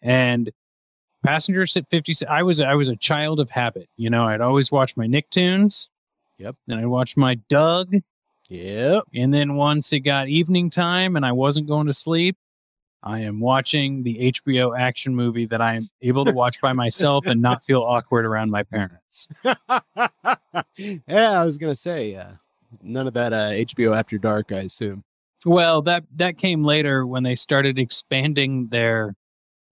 and 0.02 0.50
passengers 1.22 1.76
at 1.76 1.88
50 1.90 2.26
i 2.28 2.42
was 2.42 2.60
i 2.60 2.74
was 2.74 2.88
a 2.88 2.96
child 2.96 3.40
of 3.40 3.50
habit 3.50 3.88
you 3.96 4.08
know 4.10 4.24
i'd 4.28 4.40
always 4.40 4.72
watch 4.72 4.96
my 4.96 5.06
nicktoons 5.06 5.88
Yep. 6.38 6.56
and 6.68 6.80
i'd 6.80 6.86
watch 6.86 7.16
my 7.16 7.34
doug 7.48 7.94
Yep. 8.48 9.04
And 9.14 9.34
then 9.34 9.56
once 9.56 9.92
it 9.92 10.00
got 10.00 10.28
evening 10.28 10.70
time 10.70 11.16
and 11.16 11.26
I 11.26 11.32
wasn't 11.32 11.66
going 11.66 11.86
to 11.86 11.92
sleep, 11.92 12.36
I 13.02 13.20
am 13.20 13.40
watching 13.40 14.02
the 14.02 14.32
HBO 14.32 14.76
action 14.76 15.14
movie 15.14 15.46
that 15.46 15.60
I 15.60 15.74
am 15.74 15.82
able 16.02 16.24
to 16.24 16.32
watch 16.32 16.60
by 16.60 16.72
myself 16.72 17.26
and 17.26 17.40
not 17.40 17.62
feel 17.62 17.82
awkward 17.82 18.24
around 18.24 18.50
my 18.50 18.62
parents. 18.64 19.28
yeah, 19.44 21.40
I 21.40 21.44
was 21.44 21.56
gonna 21.58 21.76
say, 21.76 22.16
uh, 22.16 22.32
none 22.82 23.06
of 23.06 23.14
that 23.14 23.32
uh, 23.32 23.50
HBO 23.50 23.96
After 23.96 24.18
Dark, 24.18 24.50
I 24.50 24.60
assume. 24.60 25.04
Well, 25.44 25.82
that 25.82 26.04
that 26.16 26.36
came 26.36 26.64
later 26.64 27.06
when 27.06 27.22
they 27.22 27.36
started 27.36 27.78
expanding 27.78 28.68
their 28.68 29.14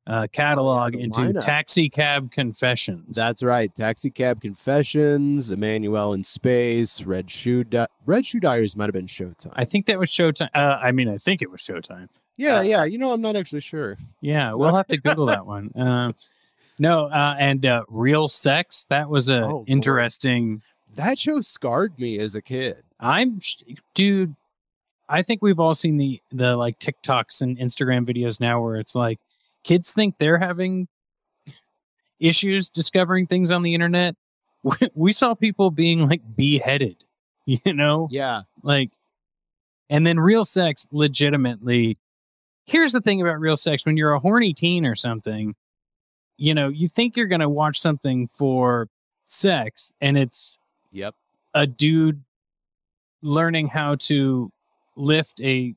uh, 0.07 0.27
catalog 0.33 0.95
into 0.97 1.21
lineup. 1.21 1.41
Taxi 1.41 1.89
Cab 1.89 2.31
Confessions. 2.31 3.17
That's 3.17 3.43
right. 3.43 3.75
Taxi 3.75 4.11
Cab 4.11 4.41
Confessions, 4.41 5.51
Emmanuelle 5.51 6.15
in 6.15 6.23
Space, 6.25 7.03
Red 7.03 7.31
Shoe 7.31 7.65
Di- 7.65 7.87
Red 8.05 8.27
Shoe 8.27 8.41
Diaries 8.41 8.77
might 8.77 8.85
have 8.87 8.93
been 8.93 9.07
Showtime. 9.07 9.53
I 9.55 9.65
think 9.65 9.87
that 9.87 9.99
was 9.99 10.11
Showtime. 10.11 10.51
Uh, 10.55 10.79
I 10.83 10.93
mean, 10.93 11.09
I 11.09 11.17
think 11.17 11.41
it 11.43 11.51
was 11.51 11.61
Showtime. 11.63 12.09
yeah, 12.37 12.59
uh, 12.59 12.63
yeah. 12.63 12.85
You 12.85 12.99
know, 12.99 13.13
I'm 13.13 13.23
not 13.23 13.35
actually 13.37 13.61
sure. 13.61 13.97
Yeah, 14.21 14.53
we'll 14.53 14.75
have 14.75 14.89
to 14.89 14.97
Google 14.99 15.27
that 15.27 15.47
one. 15.47 15.71
Uh, 15.75 16.13
no, 16.79 17.07
uh, 17.07 17.37
and 17.39 17.65
uh, 17.65 17.85
Real 17.89 18.29
Sex. 18.29 18.85
That 18.91 19.09
was 19.09 19.29
a 19.31 19.43
Oh, 19.43 19.65
interesting. 19.67 20.61
That 20.97 21.19
show 21.19 21.41
scarred 21.41 21.99
me 21.99 22.19
as 22.19 22.35
a 22.35 22.43
kid. 22.43 22.83
I'm, 23.01 23.39
dude. 23.95 24.35
I 25.09 25.23
think 25.23 25.43
we've 25.43 25.61
all 25.61 25.75
seen 25.75 25.97
the 25.97 26.21
the 26.33 26.57
like 26.57 26.79
TikToks 26.79 27.43
and 27.43 27.59
Instagram 27.59 28.07
videos 28.07 28.41
now 28.41 28.63
where 28.63 28.77
it's 28.77 28.95
like 28.95 29.19
kids 29.65 29.93
think 29.93 30.19
they're 30.19 30.39
having 30.39 30.87
issues 32.21 32.69
discovering 32.69 33.27
things 33.27 33.51
on 33.51 33.63
the 33.63 33.75
internet. 33.75 34.15
We, 34.65 34.77
we 34.95 35.13
saw 35.13 35.35
people 35.35 35.71
being 35.71 36.09
like 36.09 36.23
beheaded, 36.35 37.05
you 37.45 37.75
know, 37.75 38.09
Yeah, 38.11 38.41
like, 38.63 38.93
and 39.91 40.07
then 40.07 40.19
real 40.19 40.47
sex 40.47 40.87
legitimately. 40.91 41.99
Here's 42.65 42.93
the 42.93 43.03
thing 43.03 43.21
about 43.21 43.39
real 43.39 43.59
sex: 43.59 43.85
when 43.85 43.99
you're 43.99 44.15
a 44.15 44.19
horny 44.19 44.55
teen 44.55 44.87
or 44.87 44.95
something, 44.95 45.55
you 46.39 46.55
know, 46.55 46.69
you 46.69 46.89
think 46.89 47.15
you're 47.15 47.27
gonna 47.27 47.51
watch 47.51 47.79
something 47.79 48.27
for 48.27 48.89
sex, 49.27 49.93
and 50.01 50.17
it's 50.17 50.59
yep. 50.93 51.15
a 51.53 51.67
dude 51.67 52.25
learning 53.21 53.69
how 53.69 53.97
to 53.97 54.51
lift 54.97 55.43
a 55.43 55.75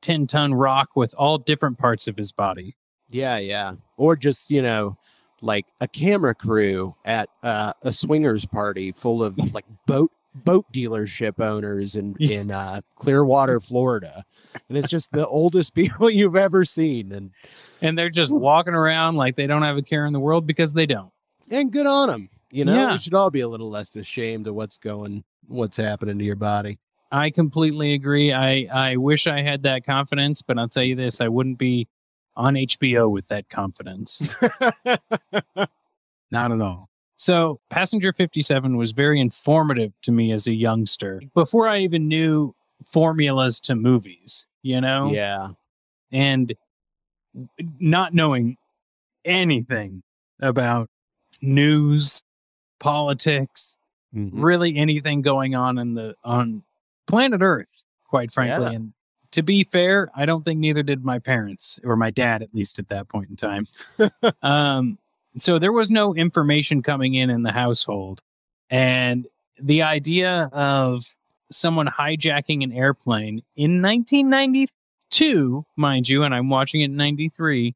10 0.00 0.26
ton 0.26 0.52
rock 0.54 0.90
with 0.96 1.14
all 1.16 1.38
different 1.38 1.78
parts 1.78 2.08
of 2.08 2.16
his 2.16 2.32
body. 2.32 2.74
Yeah, 3.10 3.38
yeah. 3.38 3.74
Or 3.96 4.16
just, 4.16 4.50
you 4.50 4.62
know, 4.62 4.96
like 5.40 5.66
a 5.80 5.86
camera 5.88 6.34
crew 6.34 6.94
at 7.04 7.28
uh, 7.42 7.72
a 7.82 7.92
swingers 7.92 8.46
party 8.46 8.92
full 8.92 9.22
of 9.22 9.36
like 9.54 9.66
boat 9.86 10.10
boat 10.36 10.64
dealership 10.72 11.38
owners 11.40 11.94
in 11.96 12.16
in 12.18 12.50
uh, 12.50 12.80
Clearwater, 12.96 13.60
Florida, 13.60 14.24
and 14.68 14.76
it's 14.78 14.88
just 14.90 15.12
the 15.12 15.26
oldest 15.28 15.74
people 15.74 16.10
you've 16.10 16.34
ever 16.36 16.64
seen, 16.64 17.12
and 17.12 17.30
and 17.82 17.96
they're 17.98 18.10
just 18.10 18.32
walking 18.32 18.74
around 18.74 19.16
like 19.16 19.36
they 19.36 19.46
don't 19.46 19.62
have 19.62 19.76
a 19.76 19.82
care 19.82 20.06
in 20.06 20.12
the 20.12 20.20
world 20.20 20.46
because 20.46 20.72
they 20.72 20.86
don't. 20.86 21.10
and 21.50 21.70
good 21.72 21.86
on 21.86 22.08
them. 22.08 22.28
You 22.50 22.64
know, 22.64 22.74
Yeah. 22.74 22.92
we 22.92 22.98
should 22.98 23.14
all 23.14 23.30
be 23.30 23.40
a 23.40 23.48
little 23.48 23.68
less 23.70 23.94
ashamed 23.96 24.46
of 24.46 24.54
what's 24.54 24.76
going, 24.78 25.24
what's 25.48 25.76
happening 25.76 26.18
to 26.18 26.24
your 26.24 26.36
body. 26.36 26.78
I 27.12 27.30
completely 27.30 27.92
agree. 27.94 28.32
I 28.32 28.66
I 28.72 28.96
wish 28.96 29.26
I 29.28 29.42
had 29.42 29.62
that 29.64 29.84
confidence, 29.84 30.40
but 30.42 30.58
I'll 30.58 30.68
tell 30.68 30.82
you 30.82 30.96
this: 30.96 31.20
I 31.20 31.28
wouldn't 31.28 31.58
be 31.58 31.86
on 32.36 32.54
HBO 32.54 33.10
with 33.10 33.28
that 33.28 33.48
confidence. 33.48 34.20
Not 36.30 36.52
at 36.52 36.60
all. 36.60 36.88
So, 37.16 37.60
Passenger 37.70 38.12
57 38.12 38.76
was 38.76 38.90
very 38.90 39.20
informative 39.20 39.92
to 40.02 40.10
me 40.12 40.32
as 40.32 40.46
a 40.46 40.52
youngster 40.52 41.22
before 41.34 41.68
I 41.68 41.78
even 41.78 42.08
knew 42.08 42.54
formulas 42.92 43.60
to 43.60 43.74
movies, 43.76 44.46
you 44.62 44.80
know? 44.80 45.12
Yeah, 45.12 45.48
And 46.10 46.52
not 47.80 48.14
knowing 48.14 48.56
anything 49.24 50.02
about 50.40 50.88
news, 51.40 52.22
politics, 52.80 53.76
Mhm. 54.14 54.30
really 54.32 54.76
anything 54.76 55.22
going 55.22 55.54
on 55.54 55.78
in 55.78 55.94
the 55.94 56.14
on 56.24 56.62
planet 57.06 57.42
Earth, 57.42 57.84
quite 58.04 58.30
frankly. 58.32 58.70
Yeah. 58.72 58.76
And 58.76 58.92
to 59.34 59.42
be 59.42 59.64
fair, 59.64 60.08
I 60.14 60.26
don't 60.26 60.44
think 60.44 60.60
neither 60.60 60.84
did 60.84 61.04
my 61.04 61.18
parents 61.18 61.80
or 61.82 61.96
my 61.96 62.12
dad, 62.12 62.40
at 62.40 62.54
least 62.54 62.78
at 62.78 62.88
that 62.90 63.08
point 63.08 63.30
in 63.30 63.36
time. 63.36 63.66
um, 64.42 64.96
so 65.36 65.58
there 65.58 65.72
was 65.72 65.90
no 65.90 66.14
information 66.14 66.84
coming 66.84 67.14
in 67.14 67.30
in 67.30 67.42
the 67.42 67.50
household, 67.50 68.22
and 68.70 69.26
the 69.60 69.82
idea 69.82 70.48
of 70.52 71.04
someone 71.50 71.88
hijacking 71.88 72.62
an 72.62 72.70
airplane 72.70 73.42
in 73.56 73.82
1992, 73.82 75.66
mind 75.74 76.08
you, 76.08 76.22
and 76.22 76.32
I'm 76.32 76.48
watching 76.48 76.82
it 76.82 76.84
in 76.84 76.96
93, 76.96 77.74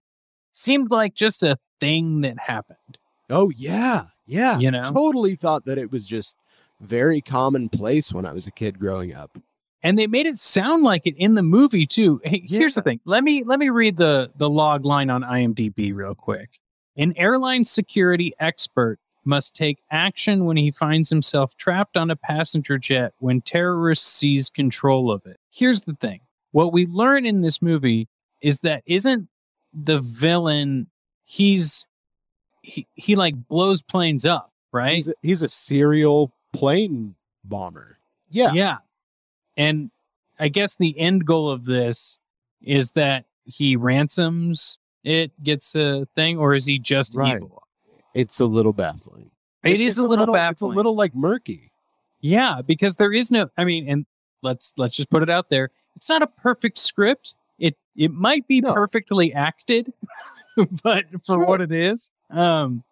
seemed 0.52 0.92
like 0.92 1.14
just 1.14 1.42
a 1.42 1.58
thing 1.80 2.20
that 2.20 2.38
happened. 2.38 2.98
Oh 3.30 3.50
yeah, 3.50 4.04
yeah. 4.28 4.60
You 4.60 4.70
know? 4.70 4.92
totally 4.92 5.34
thought 5.34 5.64
that 5.64 5.76
it 5.76 5.90
was 5.90 6.06
just 6.06 6.36
very 6.80 7.20
commonplace 7.20 8.12
when 8.12 8.26
I 8.26 8.32
was 8.32 8.46
a 8.46 8.52
kid 8.52 8.78
growing 8.78 9.12
up. 9.12 9.36
And 9.82 9.98
they 9.98 10.06
made 10.06 10.26
it 10.26 10.38
sound 10.38 10.82
like 10.82 11.06
it 11.06 11.16
in 11.16 11.34
the 11.34 11.42
movie 11.42 11.86
too. 11.86 12.20
Hey, 12.24 12.42
here's 12.44 12.74
the 12.74 12.82
thing. 12.82 13.00
Let 13.04 13.24
me 13.24 13.44
let 13.44 13.58
me 13.58 13.68
read 13.68 13.96
the 13.96 14.30
the 14.36 14.50
log 14.50 14.84
line 14.84 15.10
on 15.10 15.22
IMDb 15.22 15.94
real 15.94 16.14
quick. 16.14 16.60
An 16.96 17.14
airline 17.16 17.64
security 17.64 18.32
expert 18.40 18.98
must 19.24 19.54
take 19.54 19.78
action 19.90 20.46
when 20.46 20.56
he 20.56 20.70
finds 20.70 21.10
himself 21.10 21.56
trapped 21.56 21.96
on 21.96 22.10
a 22.10 22.16
passenger 22.16 22.78
jet 22.78 23.12
when 23.18 23.40
terrorists 23.40 24.10
seize 24.10 24.48
control 24.50 25.12
of 25.12 25.24
it. 25.26 25.38
Here's 25.50 25.84
the 25.84 25.94
thing. 25.94 26.20
What 26.52 26.72
we 26.72 26.86
learn 26.86 27.26
in 27.26 27.42
this 27.42 27.60
movie 27.60 28.08
is 28.40 28.60
that 28.60 28.82
isn't 28.86 29.28
the 29.72 30.00
villain 30.00 30.88
he's 31.24 31.86
he, 32.62 32.86
he 32.94 33.16
like 33.16 33.34
blows 33.48 33.82
planes 33.82 34.24
up, 34.24 34.52
right? 34.72 34.94
He's 34.94 35.08
a, 35.08 35.14
he's 35.22 35.42
a 35.42 35.48
serial 35.48 36.32
plane 36.52 37.14
bomber. 37.44 37.98
Yeah, 38.30 38.52
Yeah. 38.52 38.78
And 39.58 39.90
I 40.38 40.48
guess 40.48 40.76
the 40.76 40.98
end 40.98 41.26
goal 41.26 41.50
of 41.50 41.64
this 41.66 42.18
is 42.62 42.92
that 42.92 43.26
he 43.44 43.76
ransoms 43.76 44.78
it, 45.04 45.32
gets 45.42 45.74
a 45.74 46.06
thing, 46.14 46.38
or 46.38 46.54
is 46.54 46.64
he 46.64 46.78
just 46.78 47.14
Right. 47.14 47.36
evil? 47.36 47.62
it's 48.14 48.40
a 48.40 48.46
little 48.46 48.72
baffling. 48.72 49.30
It 49.64 49.80
It's 49.80 49.98
a 49.98 50.02
little, 50.02 50.26
baffling. 50.26 50.52
It's 50.52 50.62
a 50.62 50.66
little 50.66 50.94
like 50.94 51.14
murky. 51.14 51.70
yeah, 52.20 52.62
because 52.66 52.96
there 52.96 53.12
is 53.12 53.30
no 53.30 53.48
I 53.58 53.64
mean, 53.64 53.88
and 53.88 54.06
let's 54.42 54.72
let's 54.76 54.96
just 54.96 55.10
put 55.10 55.22
it 55.22 55.28
out 55.30 55.48
there. 55.50 55.70
It's 55.96 56.08
not 56.08 56.22
a 56.22 56.26
perfect 56.26 56.78
script. 56.78 57.34
It 57.58 57.76
it 57.96 58.12
might 58.12 58.46
be 58.48 58.60
No. 58.60 58.72
perfectly 58.72 59.32
acted, 59.34 59.92
but 60.82 61.04
for 61.24 61.44
what 61.44 61.60
it 61.60 61.72
is. 61.72 62.10
Um 62.30 62.82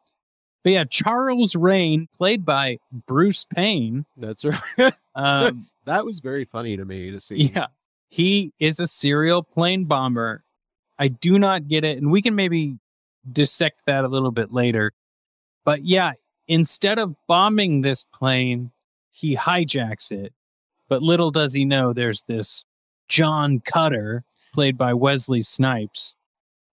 but 0.67 0.73
yeah, 0.73 0.83
Charles 0.83 1.55
Rane, 1.55 2.09
played 2.13 2.45
by 2.45 2.79
Bruce 3.07 3.45
Payne. 3.45 4.05
That's 4.17 4.45
right. 4.45 4.93
Um, 5.15 5.63
that 5.87 6.05
was 6.05 6.19
very 6.21 6.45
funny 6.45 6.77
to 6.77 6.85
me 6.85 7.11
to 7.13 7.21
see. 7.21 7.51
Yeah. 7.55 7.69
He 8.09 8.53
is 8.59 8.81
a 8.81 8.87
serial 8.87 9.43
plane 9.43 9.85
bomber. 9.85 10.45
I 10.99 11.09
do 11.09 11.39
not 11.39 11.69
get 11.69 11.85
it. 11.85 11.97
And 11.97 12.11
we 12.11 12.21
can 12.21 12.35
maybe 12.35 12.79
dissect 13.33 13.81
that 13.87 14.05
a 14.05 14.09
little 14.09 14.33
bit 14.33 14.53
later. 14.53 14.93
But 15.65 15.85
yeah, 15.85 16.13
instead 16.49 16.99
of 16.99 17.15
bombing 17.29 17.81
this 17.81 18.05
plane, 18.13 18.73
he 19.11 19.37
hijacks 19.37 20.13
it. 20.13 20.35
But 20.89 21.01
little 21.01 21.31
does 21.31 21.55
he 21.55 21.65
know 21.65 21.93
there's 21.93 22.25
this 22.25 22.65
John 23.09 23.61
Cutter, 23.61 24.25
played 24.53 24.77
by 24.77 24.93
Wesley 24.93 25.43
Snipes, 25.43 26.15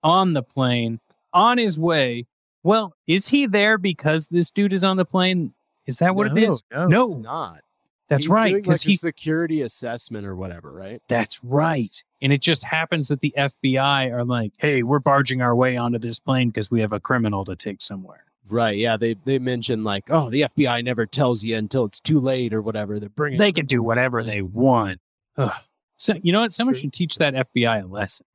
on 0.02 0.34
the 0.34 0.44
plane, 0.44 1.00
on 1.32 1.60
his 1.60 1.80
way. 1.80 2.26
Well, 2.64 2.94
is 3.08 3.28
he 3.28 3.46
there 3.46 3.78
because 3.78 4.28
this 4.28 4.50
dude 4.52 4.74
is 4.74 4.84
on 4.84 4.98
the 4.98 5.06
plane? 5.06 5.54
Is 5.86 5.98
that 6.00 6.16
what 6.16 6.28
it 6.28 6.38
is? 6.38 6.62
No, 6.72 6.88
No. 6.88 7.08
it's 7.12 7.16
not. 7.18 7.62
That's 8.10 8.24
He's 8.24 8.30
right. 8.30 8.54
Because 8.54 8.82
like, 8.84 8.86
a 8.86 8.90
he 8.90 8.96
security 8.96 9.62
assessment 9.62 10.26
or 10.28 10.36
whatever, 10.36 10.72
right? 10.72 11.02
That's 11.08 11.44
right. 11.44 12.04
And 12.22 12.32
it 12.34 12.42
just 12.42 12.64
happens 12.64 13.08
that 13.08 13.22
the 13.22 13.34
FBI 13.38 14.12
are 14.12 14.24
like, 14.26 14.52
hey, 14.60 14.84
we're 14.84 15.00
barging 15.00 15.42
our 15.42 15.56
way 15.56 15.78
onto 15.78 15.98
this 16.00 16.20
plane 16.20 16.50
because 16.50 16.70
we 16.70 16.82
have 16.82 16.94
a 16.94 17.00
criminal 17.00 17.44
to 17.46 17.56
take 17.56 17.82
somewhere. 17.82 18.26
Right. 18.48 18.78
Yeah. 18.78 18.98
They 18.98 19.16
they 19.26 19.40
mentioned 19.40 19.84
like, 19.86 20.04
oh, 20.10 20.30
the 20.30 20.42
FBI 20.42 20.84
never 20.84 21.06
tells 21.06 21.44
you 21.44 21.56
until 21.56 21.86
it's 21.86 22.02
too 22.02 22.20
late 22.20 22.54
or 22.54 22.62
whatever. 22.62 23.00
They're 23.00 23.10
bringing. 23.10 23.40
They 23.40 23.54
can 23.54 23.66
do 23.66 23.82
whatever 23.82 24.22
they 24.22 24.42
want. 24.42 25.00
Ugh. 25.38 25.52
So, 25.98 26.14
you 26.22 26.34
know 26.34 26.42
what? 26.42 26.52
Someone 26.52 26.74
True. 26.76 26.82
should 26.82 26.94
teach 26.94 27.16
that 27.16 27.34
FBI 27.34 27.84
a 27.84 27.88
lesson. 27.88 28.26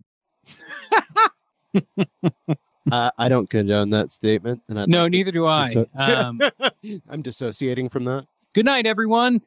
Uh, 2.90 3.11
I 3.18 3.29
don't 3.29 3.48
condone 3.48 3.90
that 3.90 4.11
statement. 4.11 4.62
And 4.68 4.81
I 4.81 4.87
No, 4.87 5.09
neither 5.09 5.31
do 5.33 5.46
I. 5.46 5.68
Disso- 5.74 5.88
Um, 5.94 7.01
I'm 7.09 7.22
dissociating 7.22 7.88
from 7.88 8.05
that. 8.05 8.27
good 8.55 8.64
night, 8.64 8.87
everyone. 8.87 9.42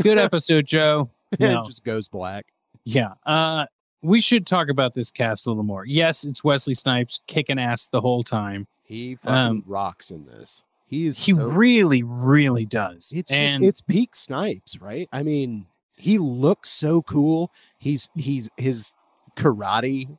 Good 0.00 0.18
episode, 0.18 0.66
Joe. 0.66 1.10
No. 1.38 1.62
it 1.62 1.66
just 1.66 1.84
goes 1.84 2.08
black. 2.08 2.46
Yeah. 2.84 3.14
Uh, 3.24 3.66
we 4.02 4.20
should 4.20 4.46
talk 4.46 4.68
about 4.68 4.94
this 4.94 5.10
cast 5.10 5.46
a 5.46 5.50
little 5.50 5.62
more. 5.64 5.84
Yes, 5.84 6.24
it's 6.24 6.44
Wesley 6.44 6.74
Snipes 6.74 7.20
kicking 7.26 7.58
ass 7.58 7.88
the 7.88 8.00
whole 8.00 8.22
time. 8.22 8.66
He 8.84 9.16
fucking 9.16 9.34
Um, 9.36 9.64
rocks 9.66 10.10
in 10.10 10.26
this. 10.26 10.62
He's 10.86 11.24
He 11.24 11.32
so, 11.32 11.42
really, 11.44 12.04
really 12.04 12.64
does. 12.64 13.12
it's 13.14 13.32
and 13.32 13.62
just, 13.62 13.68
it's 13.68 13.80
peak 13.80 14.14
Snipes, 14.14 14.80
right? 14.80 15.08
I 15.12 15.24
mean, 15.24 15.66
he 15.96 16.18
looks 16.18 16.70
so 16.70 17.02
cool. 17.02 17.50
He's 17.78 18.08
he's 18.14 18.48
his 18.56 18.92
karate 19.36 20.16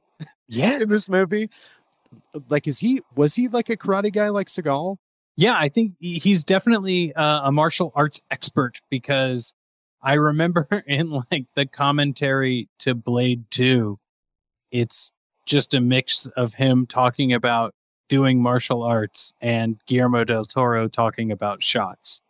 yeah, 0.50 0.78
in 0.82 0.90
this 0.90 1.08
movie. 1.08 1.50
Like, 2.50 2.68
is 2.68 2.80
he 2.80 3.02
was 3.16 3.36
he 3.36 3.48
like 3.48 3.70
a 3.70 3.78
karate 3.78 4.14
guy 4.14 4.30
like 4.30 4.48
Seagal? 4.48 4.98
Yeah, 5.36 5.56
I 5.58 5.70
think 5.70 5.94
he's 6.00 6.44
definitely 6.44 7.14
uh, 7.14 7.48
a 7.48 7.52
martial 7.52 7.92
arts 7.96 8.20
expert 8.32 8.82
because 8.90 9.54
I 10.02 10.14
remember 10.14 10.68
in 10.88 11.12
like 11.32 11.46
the 11.54 11.66
commentary 11.66 12.70
to 12.80 12.96
Blade 12.96 13.46
2, 13.52 14.00
it's 14.72 15.12
just 15.46 15.74
a 15.74 15.80
mix 15.80 16.26
of 16.36 16.56
him 16.56 16.86
talking 16.86 17.34
about 17.34 17.74
doing 18.10 18.42
martial 18.42 18.84
arts 18.84 19.34
and 19.42 19.80
Guillermo 19.86 20.24
del 20.24 20.46
Toro 20.46 20.88
talking 20.88 21.32
about 21.32 21.62
shots. 21.62 22.22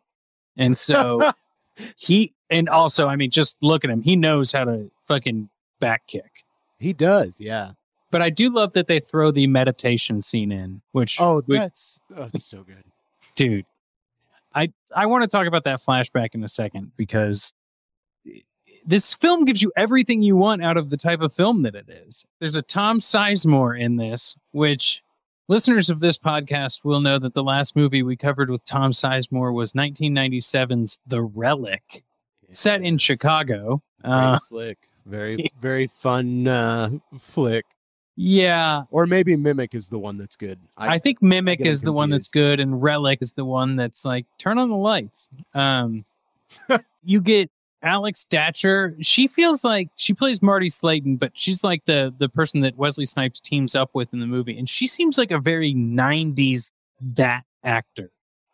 And 0.57 0.77
so 0.77 1.31
he, 1.95 2.33
and 2.49 2.67
also, 2.67 3.07
I 3.07 3.15
mean, 3.15 3.31
just 3.31 3.57
look 3.61 3.83
at 3.83 3.89
him. 3.89 4.01
He 4.01 4.15
knows 4.15 4.51
how 4.51 4.65
to 4.65 4.91
fucking 5.05 5.49
back 5.79 6.07
kick. 6.07 6.43
He 6.79 6.93
does, 6.93 7.39
yeah. 7.39 7.71
But 8.09 8.21
I 8.21 8.29
do 8.29 8.49
love 8.49 8.73
that 8.73 8.87
they 8.87 8.99
throw 8.99 9.31
the 9.31 9.47
meditation 9.47 10.21
scene 10.21 10.51
in, 10.51 10.81
which 10.93 11.19
Oh, 11.19 11.41
that's 11.47 11.99
oh, 12.15 12.29
that's 12.31 12.45
so 12.45 12.63
good. 12.63 12.83
dude 13.35 13.65
i 14.55 14.71
i 14.95 15.05
want 15.05 15.21
to 15.21 15.27
talk 15.27 15.45
about 15.45 15.65
that 15.65 15.79
flashback 15.81 16.33
in 16.33 16.43
a 16.43 16.47
second 16.47 16.91
because 16.95 17.51
this 18.85 19.13
film 19.15 19.43
gives 19.45 19.61
you 19.61 19.71
everything 19.75 20.21
you 20.21 20.37
want 20.37 20.63
out 20.63 20.77
of 20.77 20.89
the 20.89 20.95
type 20.97 21.19
of 21.21 21.33
film 21.33 21.61
that 21.63 21.75
it 21.75 21.89
is 21.89 22.25
there's 22.39 22.55
a 22.55 22.61
tom 22.61 22.99
sizemore 22.99 23.79
in 23.79 23.97
this 23.97 24.35
which 24.51 25.03
listeners 25.49 25.89
of 25.89 25.99
this 25.99 26.17
podcast 26.17 26.85
will 26.85 27.01
know 27.01 27.19
that 27.19 27.33
the 27.33 27.43
last 27.43 27.75
movie 27.75 28.01
we 28.01 28.15
covered 28.15 28.49
with 28.49 28.63
tom 28.63 28.91
sizemore 28.91 29.53
was 29.53 29.73
1997's 29.73 30.99
the 31.05 31.21
relic 31.21 32.03
set 32.51 32.81
in 32.81 32.97
chicago 32.97 33.81
uh, 34.03 34.39
flick. 34.47 34.77
Very 35.05 35.49
very 35.59 35.87
fun 35.87 36.47
uh, 36.47 36.89
flick. 37.19 37.65
Yeah 38.17 38.83
Or 38.89 39.05
maybe 39.05 39.35
Mimic 39.35 39.75
is 39.75 39.89
the 39.89 39.99
one 39.99 40.17
that's 40.17 40.35
good. 40.35 40.59
I, 40.75 40.97
think 40.97 41.21
Mimic 41.21 41.59
get 41.59 41.67
is 41.67 41.83
the 41.83 41.93
one 41.93 42.09
that's 42.09 42.29
good, 42.29 42.59
and 42.59 42.81
Relic 42.81 43.19
is 43.21 43.33
the 43.33 43.45
one 43.45 43.75
that's 43.75 44.03
like 44.03 44.25
turn 44.39 44.57
on 44.57 44.69
the 44.69 44.75
lights. 44.75 45.29
Um, 45.53 46.03
you 47.03 47.21
get 47.21 47.51
Alex 47.83 48.25
Datcher. 48.29 48.95
She 49.01 49.27
feels 49.27 49.63
like 49.63 49.89
she 49.97 50.13
plays 50.13 50.41
Marti 50.41 50.69
Slayton, 50.69 51.17
but 51.17 51.37
she's 51.37 51.63
like 51.63 51.85
the 51.85 52.11
the 52.17 52.27
person 52.27 52.61
that 52.61 52.75
Wesley 52.75 53.05
Snipes 53.05 53.39
teams 53.39 53.75
up 53.75 53.91
with 53.93 54.13
in 54.13 54.19
the 54.19 54.25
movie, 54.25 54.57
and 54.57 54.67
she 54.67 54.87
seems 54.87 55.19
like 55.19 55.29
a 55.29 55.39
very 55.39 55.75
'90s 55.75 56.71
that 56.99 57.43
actor, 57.63 58.11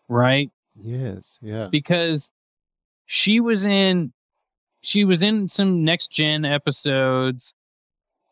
right? 0.09 0.51
Yes, 0.75 1.39
yeah. 1.41 1.67
because 1.71 2.31
she 3.05 3.39
was 3.39 3.65
in 3.65 4.11
she 4.81 5.05
was 5.05 5.23
in 5.23 5.47
some 5.47 5.85
next 5.85 6.11
gen 6.11 6.43
episodes 6.43 7.53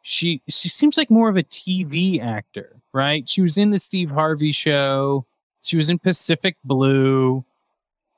she 0.01 0.41
she 0.47 0.69
seems 0.69 0.97
like 0.97 1.09
more 1.09 1.29
of 1.29 1.37
a 1.37 1.43
tv 1.43 2.21
actor 2.21 2.75
right? 2.93 3.27
She 3.29 3.41
was 3.41 3.57
in 3.57 3.69
the 3.69 3.79
steve 3.79 4.11
harvey 4.11 4.51
show. 4.51 5.25
She 5.61 5.77
was 5.77 5.89
in 5.89 5.99
pacific 5.99 6.57
blue 6.63 7.45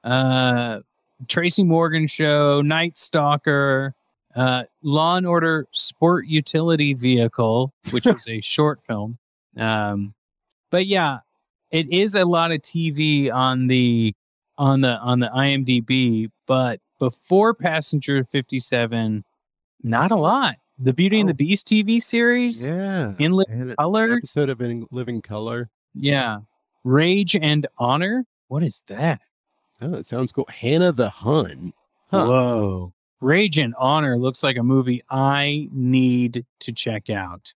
uh 0.03 0.79
tracy 1.29 1.63
morgan 1.63 2.05
show 2.05 2.61
night 2.61 2.97
stalker 2.97 3.95
uh 4.35 4.63
law 4.81 5.15
and 5.15 5.25
order 5.25 5.65
sport 5.71 6.27
utility 6.27 6.93
vehicle 6.93 7.73
which 7.91 8.05
was 8.05 8.27
a 8.27 8.41
short 8.41 8.81
film. 8.83 9.17
Um 9.57 10.13
but 10.71 10.87
yeah 10.87 11.19
it 11.71 11.91
is 11.91 12.15
a 12.15 12.25
lot 12.25 12.51
of 12.51 12.61
tv 12.61 13.31
on 13.31 13.67
the 13.67 14.13
on 14.57 14.81
the 14.81 14.97
on 14.99 15.19
the 15.19 15.29
IMDb, 15.29 16.29
but 16.45 16.79
before 16.99 17.53
Passenger 17.53 18.23
57, 18.23 19.23
not 19.83 20.11
a 20.11 20.15
lot. 20.15 20.55
The 20.79 20.93
Beauty 20.93 21.19
and 21.19 21.29
the 21.29 21.33
Oh. 21.33 21.37
Beast 21.37 21.67
TV 21.67 21.99
series, 22.01 22.65
Yeah. 22.65 23.13
in 23.19 23.33
Li- 23.33 23.45
And 23.49 23.69
an 23.71 23.75
color, 23.77 24.13
episode 24.17 24.49
of 24.49 24.61
In 24.61 24.87
Living 24.91 25.21
Color. 25.21 25.69
yeah. 25.93 26.39
Rage 26.83 27.35
and 27.35 27.65
Honor. 27.77 28.25
What 28.49 28.63
is 28.63 28.83
that? 28.87 29.21
Oh, 29.81 29.93
it 29.95 30.05
sounds 30.07 30.31
cool. 30.31 30.47
Hannah 30.49 30.91
the 30.91 31.09
Hun. 31.09 31.73
Huh. 32.11 32.25
Whoa. 32.25 32.93
Rage 33.21 33.57
and 33.57 33.73
Honor 33.77 34.17
looks 34.17 34.43
like 34.43 34.57
a 34.57 34.63
movie 34.63 35.01
I 35.09 35.69
need 35.71 36.45
to 36.59 36.71
check 36.73 37.09
out. 37.09 37.53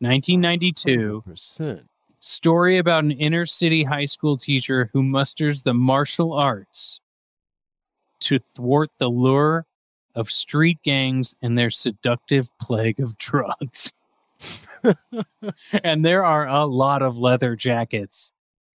1992. 0.00 1.22
100%. 1.26 1.88
story 2.20 2.78
about 2.78 3.04
an 3.04 3.10
inner 3.12 3.44
city 3.44 3.84
high 3.84 4.06
school 4.06 4.36
teacher 4.38 4.88
who 4.94 5.02
musters 5.02 5.62
the 5.62 5.74
martial 5.74 6.32
arts 6.32 6.98
to 8.20 8.38
thwart 8.38 8.90
the 8.98 9.08
lure 9.08 9.66
of 10.14 10.30
street 10.30 10.78
gangs 10.84 11.34
and 11.42 11.56
their 11.56 11.70
seductive 11.70 12.48
plague 12.60 13.00
of 13.00 13.16
drugs. 13.18 13.92
and 15.84 16.04
there 16.04 16.24
are 16.24 16.46
a 16.46 16.64
lot 16.64 17.02
of 17.02 17.16
leather 17.16 17.56
jackets 17.56 18.32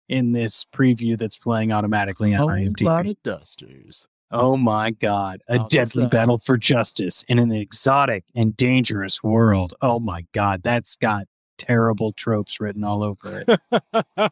in 0.07 0.31
this 0.31 0.65
preview 0.73 1.17
that's 1.17 1.37
playing 1.37 1.71
automatically 1.71 2.33
on 2.33 2.47
IMDb. 2.47 2.81
A 2.81 2.85
lot 2.85 3.07
of 3.07 3.21
dusters. 3.23 4.07
Oh 4.31 4.57
my 4.57 4.91
God. 4.91 5.41
A 5.47 5.59
deadly 5.69 6.07
battle 6.07 6.37
for 6.37 6.57
justice 6.57 7.23
in 7.27 7.39
an 7.39 7.51
exotic 7.51 8.25
and 8.35 8.55
dangerous 8.55 9.23
world. 9.23 9.73
Oh 9.81 9.99
my 9.99 10.25
God. 10.33 10.61
That's 10.63 10.95
got 10.95 11.25
terrible 11.57 12.13
tropes 12.13 12.59
written 12.59 12.83
all 12.83 13.03
over 13.03 13.43
it. 13.47 13.59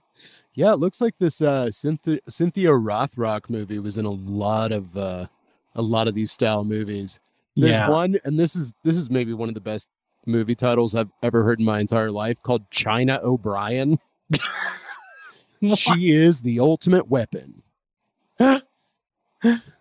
yeah, 0.53 0.73
it 0.73 0.79
looks 0.79 1.01
like 1.01 1.15
this 1.19 1.41
uh, 1.41 1.71
Cynthia, 1.71 2.19
Cynthia 2.29 2.69
Rothrock 2.69 3.49
movie 3.49 3.79
was 3.79 3.97
in 3.97 4.05
a 4.05 4.11
lot 4.11 4.71
of 4.71 4.95
uh, 4.95 5.27
a 5.77 5.81
lot 5.81 6.07
of 6.07 6.15
these 6.15 6.31
style 6.31 6.65
movies. 6.65 7.19
There's 7.55 7.71
yeah. 7.71 7.89
one, 7.89 8.17
and 8.25 8.39
this 8.39 8.55
is 8.55 8.73
this 8.83 8.97
is 8.97 9.09
maybe 9.09 9.33
one 9.33 9.49
of 9.49 9.55
the 9.55 9.61
best 9.61 9.89
movie 10.25 10.55
titles 10.55 10.93
I've 10.93 11.11
ever 11.23 11.43
heard 11.43 11.59
in 11.59 11.65
my 11.65 11.79
entire 11.79 12.11
life, 12.11 12.41
called 12.41 12.69
China 12.69 13.19
O'Brien. 13.23 13.97
she 15.75 16.11
is 16.11 16.41
the 16.41 16.59
ultimate 16.59 17.07
weapon. 17.07 17.63
oh 18.39 18.61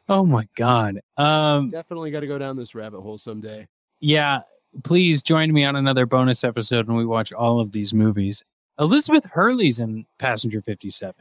my 0.08 0.48
God. 0.54 1.00
Um, 1.16 1.68
Definitely 1.68 2.12
got 2.12 2.20
to 2.20 2.26
go 2.26 2.38
down 2.38 2.56
this 2.56 2.74
rabbit 2.74 3.00
hole 3.00 3.18
someday. 3.18 3.66
yeah. 4.00 4.40
Please 4.84 5.22
join 5.22 5.54
me 5.54 5.64
on 5.64 5.74
another 5.74 6.04
bonus 6.04 6.44
episode 6.44 6.86
when 6.86 6.98
we 6.98 7.06
watch 7.06 7.32
all 7.32 7.60
of 7.60 7.72
these 7.72 7.94
movies. 7.94 8.44
Elizabeth 8.78 9.24
Hurley's 9.24 9.80
in 9.80 10.04
Passenger 10.18 10.60
57. 10.60 11.14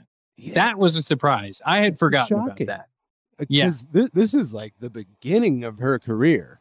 That 0.53 0.77
was 0.77 0.97
a 0.97 1.01
surprise. 1.01 1.61
I 1.65 1.79
had 1.79 1.97
forgotten 1.97 2.37
Shocking. 2.37 2.67
about 2.67 2.79
that. 2.79 2.89
Yeah. 3.49 3.65
because 3.65 3.85
this, 3.91 4.09
this 4.11 4.33
is 4.33 4.53
like 4.53 4.73
the 4.79 4.89
beginning 4.89 5.63
of 5.63 5.79
her 5.79 5.99
career 5.99 6.59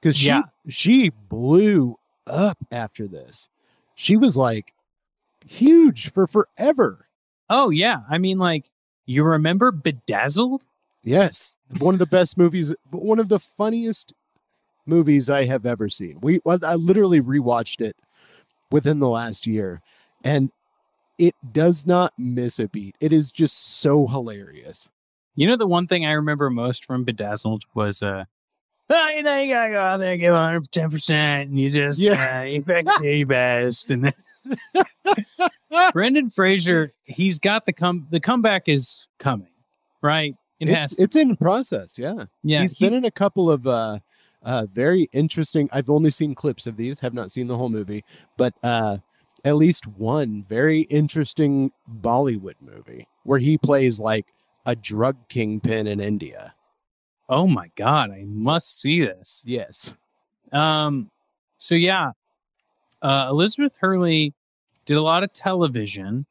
because 0.00 0.16
she 0.16 0.28
Yeah. 0.28 0.42
she 0.68 1.10
blew 1.28 1.96
up 2.26 2.58
after 2.70 3.06
this 3.08 3.48
she 3.94 4.16
was 4.16 4.36
like 4.36 4.72
huge 5.46 6.10
for 6.12 6.26
forever 6.26 7.06
Oh, 7.52 7.70
yeah. 7.70 8.02
I 8.08 8.18
mean, 8.18 8.38
like, 8.38 8.66
you 9.06 9.24
remember 9.24 9.72
Bedazzled? 9.72 10.64
yes 11.02 11.56
one 11.78 11.94
of 11.94 11.98
the 11.98 12.06
best 12.06 12.36
movies 12.38 12.74
one 12.90 13.18
of 13.18 13.28
the 13.30 13.38
funniest 13.38 14.12
movies 14.84 15.30
i 15.30 15.46
have 15.46 15.64
ever 15.64 15.88
seen 15.88 16.18
we 16.20 16.38
i 16.46 16.74
literally 16.74 17.22
rewatched 17.22 17.80
it 17.80 17.96
within 18.70 18.98
the 18.98 19.08
last 19.08 19.46
year 19.46 19.80
and 20.24 20.50
it 21.18 21.34
does 21.52 21.86
not 21.86 22.12
miss 22.18 22.58
a 22.58 22.68
beat 22.68 22.94
it 23.00 23.14
is 23.14 23.32
just 23.32 23.78
so 23.80 24.06
hilarious 24.06 24.90
You 25.40 25.46
know, 25.46 25.56
the 25.56 25.66
one 25.66 25.86
thing 25.86 26.04
I 26.04 26.12
remember 26.12 26.50
most 26.50 26.84
from 26.84 27.02
Bedazzled 27.02 27.64
was, 27.74 28.02
uh, 28.02 28.24
oh, 28.90 29.08
you 29.08 29.22
know, 29.22 29.40
you 29.40 29.54
gotta 29.54 29.70
go 29.72 29.80
out 29.80 29.96
there 29.96 30.12
and 30.12 30.20
give 30.20 30.34
110%, 30.34 31.10
and 31.10 31.58
you 31.58 31.70
just, 31.70 31.98
Yeah. 31.98 32.40
uh, 32.40 32.42
you 32.42 32.58
expect 32.58 32.90
to 32.98 33.06
your 33.10 33.26
best. 33.26 33.90
And 33.90 34.04
then 34.04 34.84
Brendan 35.94 36.28
Fraser, 36.28 36.92
he's 37.04 37.38
got 37.38 37.64
the 37.64 37.72
come, 37.72 38.06
the 38.10 38.20
comeback 38.20 38.68
is 38.68 39.06
coming, 39.18 39.48
right? 40.02 40.34
It 40.58 40.68
it's, 40.68 40.76
has, 40.76 40.92
it's 40.98 41.16
in 41.16 41.36
process 41.36 41.96
yeah 41.98 42.24
yeah. 42.42 42.60
he's 42.60 42.72
he- 42.72 42.84
been 42.84 42.92
in 42.92 43.06
a 43.06 43.10
couple 43.10 43.50
of 43.50 43.66
uh 43.66 43.98
uh 44.42 44.66
very 44.70 45.08
interesting 45.12 45.70
i've 45.72 45.88
only 45.88 46.10
seen 46.10 46.34
clips 46.34 46.66
of 46.66 46.76
these 46.76 47.00
have 47.00 47.14
not 47.14 47.32
seen 47.32 47.46
the 47.46 47.56
whole 47.56 47.70
movie 47.70 48.04
but 48.36 48.52
uh 48.62 48.98
at 49.46 49.56
least 49.56 49.86
one 49.86 50.44
very 50.46 50.80
interesting 50.82 51.72
bollywood 52.02 52.56
movie 52.60 53.08
where 53.22 53.38
he 53.38 53.56
plays 53.56 53.98
like 53.98 54.26
a 54.66 54.76
drug 54.76 55.16
kingpin 55.28 55.86
in 55.86 56.00
india 56.00 56.54
oh 57.30 57.46
my 57.46 57.70
God, 57.76 58.10
I 58.10 58.24
must 58.26 58.80
see 58.80 59.00
this. 59.02 59.42
yes 59.46 59.94
Um, 60.52 61.10
so 61.58 61.74
yeah, 61.74 62.10
uh, 63.02 63.28
Elizabeth 63.30 63.76
Hurley 63.80 64.34
did 64.84 64.96
a 64.96 65.02
lot 65.02 65.22
of 65.22 65.32
television, 65.32 66.26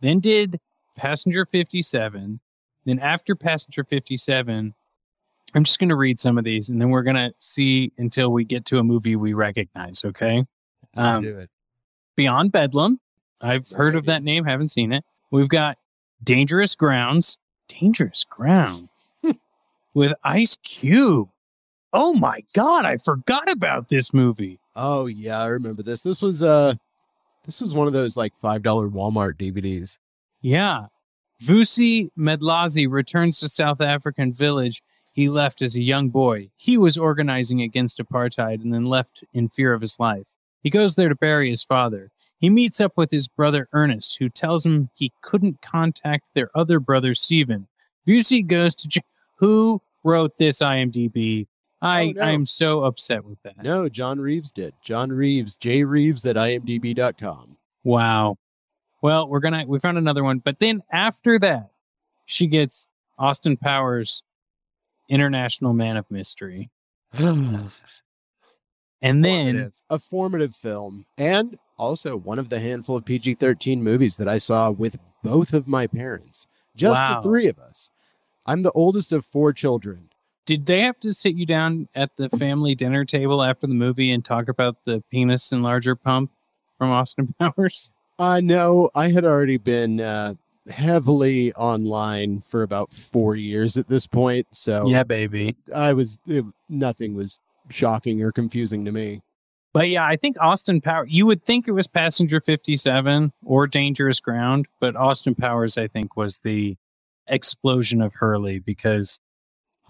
then 0.00 0.18
did 0.18 0.60
Passenger 0.96 1.46
57. 1.46 2.40
Then 2.84 2.98
after 2.98 3.34
Passenger 3.36 3.84
57, 3.84 4.74
I'm 5.54 5.64
just 5.64 5.78
going 5.78 5.88
to 5.88 5.96
read 5.96 6.18
some 6.18 6.36
of 6.36 6.44
these 6.44 6.68
and 6.68 6.80
then 6.80 6.90
we're 6.90 7.02
going 7.02 7.16
to 7.16 7.32
see 7.38 7.92
until 7.98 8.32
we 8.32 8.44
get 8.44 8.64
to 8.66 8.78
a 8.78 8.82
movie 8.82 9.16
we 9.16 9.32
recognize. 9.34 10.04
Okay. 10.04 10.44
let's 10.96 11.16
Um, 11.16 11.22
do 11.22 11.38
it 11.38 11.50
Beyond 12.16 12.50
Bedlam. 12.50 12.98
I've 13.40 13.70
heard 13.70 13.94
of 13.94 14.06
that 14.06 14.22
name, 14.22 14.44
haven't 14.44 14.68
seen 14.68 14.92
it. 14.92 15.04
We've 15.30 15.48
got 15.48 15.78
Dangerous 16.24 16.74
Grounds. 16.74 17.38
Dangerous 17.80 18.24
Ground 18.24 18.88
with 19.94 20.12
Ice 20.24 20.56
Cube. 20.64 21.28
Oh 21.92 22.14
my 22.14 22.44
God, 22.54 22.84
I 22.84 22.96
forgot 22.96 23.50
about 23.50 23.88
this 23.88 24.12
movie. 24.14 24.58
oh 24.76 25.06
yeah 25.06 25.40
i 25.42 25.46
remember 25.46 25.82
this 25.82 26.02
this 26.04 26.22
was 26.22 26.42
uh 26.44 26.72
this 27.44 27.60
was 27.60 27.74
one 27.74 27.86
of 27.88 27.92
those 27.92 28.16
like 28.16 28.32
five 28.38 28.62
dollar 28.62 28.88
walmart 28.88 29.34
dvds 29.36 29.98
Yeah. 30.40 30.86
Vusi 31.42 32.10
Madlazi 32.18 32.86
returns 32.88 33.40
to 33.40 33.48
South 33.48 33.80
African 33.80 34.30
village 34.32 34.82
he 35.12 35.28
left 35.28 35.60
as 35.62 35.74
a 35.74 35.80
young 35.80 36.08
boy. 36.10 36.50
He 36.56 36.76
was 36.78 36.96
organizing 36.98 37.62
against 37.62 37.98
apartheid 37.98 38.62
and 38.62 38.72
then 38.72 38.84
left 38.84 39.24
in 39.32 39.48
fear 39.48 39.72
of 39.72 39.80
his 39.80 39.98
life. 39.98 40.28
He 40.62 40.70
goes 40.70 40.94
there 40.96 41.08
to 41.08 41.14
bury 41.16 41.48
his 41.50 41.64
father. 41.64 42.10
He 42.40 42.48
meets 42.50 42.80
up 42.80 42.92
with 42.96 43.10
his 43.10 43.28
brother 43.28 43.68
Ernest, 43.72 44.16
who 44.18 44.28
tells 44.28 44.64
him 44.66 44.88
he 44.94 45.12
couldn't 45.22 45.60
contact 45.62 46.30
their 46.34 46.50
other 46.54 46.80
brother 46.80 47.14
Stephen. 47.14 47.68
Vusi 48.08 48.46
goes 48.46 48.74
to 48.76 48.88
j- 48.88 49.02
who 49.36 49.80
wrote 50.04 50.36
this 50.38 50.60
IMDb? 50.60 51.46
I 51.82 52.06
Oh, 52.06 52.12
no. 52.12 52.22
I 52.22 52.30
am 52.30 52.46
so 52.46 52.84
upset 52.84 53.24
with 53.24 53.42
that. 53.42 53.62
no 53.62 53.88
john 53.88 54.20
reeves 54.20 54.52
did 54.52 54.74
john 54.82 55.10
reeves 55.10 55.56
j 55.56 55.82
reeves 55.84 56.26
at 56.26 56.36
imdb.com 56.36 57.56
Wow. 57.84 58.36
Well, 59.02 59.26
we're 59.28 59.40
gonna 59.40 59.64
we 59.66 59.78
found 59.78 59.96
another 59.96 60.22
one, 60.22 60.40
but 60.40 60.58
then 60.58 60.82
after 60.92 61.38
that, 61.38 61.70
she 62.26 62.46
gets 62.46 62.86
Austin 63.18 63.56
Powers, 63.56 64.22
International 65.08 65.72
Man 65.72 65.96
of 65.96 66.04
Mystery, 66.10 66.70
and 69.02 69.24
then 69.24 69.54
Formative. 69.56 69.72
a 69.90 69.98
formative 69.98 70.54
film 70.54 71.06
and 71.16 71.56
also 71.80 72.16
one 72.16 72.38
of 72.38 72.50
the 72.50 72.60
handful 72.60 72.96
of 72.96 73.04
PG-13 73.04 73.78
movies 73.80 74.16
that 74.18 74.28
I 74.28 74.38
saw 74.38 74.70
with 74.70 74.98
both 75.24 75.52
of 75.54 75.66
my 75.66 75.86
parents. 75.86 76.46
Just 76.76 76.94
Wow. 76.94 77.16
the 77.20 77.28
three 77.28 77.46
of 77.48 77.58
us. 77.58 77.90
I'm 78.46 78.62
the 78.62 78.72
oldest 78.72 79.12
of 79.12 79.24
four 79.24 79.52
children. 79.52 80.08
did 80.46 80.66
they 80.66 80.80
have 80.82 80.98
to 81.00 81.12
sit 81.12 81.34
you 81.34 81.46
down 81.46 81.88
at 81.94 82.16
the 82.16 82.28
family 82.28 82.74
dinner 82.74 83.04
table 83.04 83.42
after 83.42 83.66
the 83.66 83.74
movie 83.74 84.10
and 84.10 84.24
talk 84.24 84.48
about 84.48 84.76
the 84.84 85.02
penis 85.10 85.50
enlarger 85.50 85.94
pump 86.00 86.30
from 86.78 86.90
Austin 86.90 87.34
Powers? 87.38 87.90
Uh 88.18 88.40
no, 88.42 88.90
I 88.94 89.10
had 89.10 89.24
already 89.24 89.56
been 89.58 90.00
uh 90.00 90.34
heavily 90.68 91.52
online 91.54 92.40
for 92.40 92.62
about 92.62 92.90
4 92.92 93.36
years 93.36 93.76
at 93.76 93.88
this 93.88 94.06
point, 94.06 94.46
so 94.52 94.86
yeah, 94.88 95.04
baby. 95.04 95.56
I 95.74 95.92
was 95.92 96.18
it, 96.26 96.44
nothing 96.68 97.14
was 97.14 97.40
shocking 97.70 98.22
or 98.22 98.32
confusing 98.32 98.84
to 98.86 98.92
me. 98.92 99.22
But 99.72 99.88
yeah, 99.88 100.04
I 100.04 100.16
think 100.16 100.36
Austin 100.40 100.80
Power. 100.80 101.06
You 101.06 101.26
would 101.26 101.44
think 101.44 101.68
it 101.68 101.72
was 101.72 101.86
Passenger 101.86 102.40
Fifty 102.40 102.76
Seven 102.76 103.32
or 103.44 103.66
Dangerous 103.66 104.18
Ground, 104.18 104.66
but 104.80 104.96
Austin 104.96 105.34
Powers, 105.34 105.78
I 105.78 105.86
think, 105.86 106.16
was 106.16 106.40
the 106.40 106.76
explosion 107.28 108.02
of 108.02 108.14
Hurley 108.14 108.58
because 108.58 109.20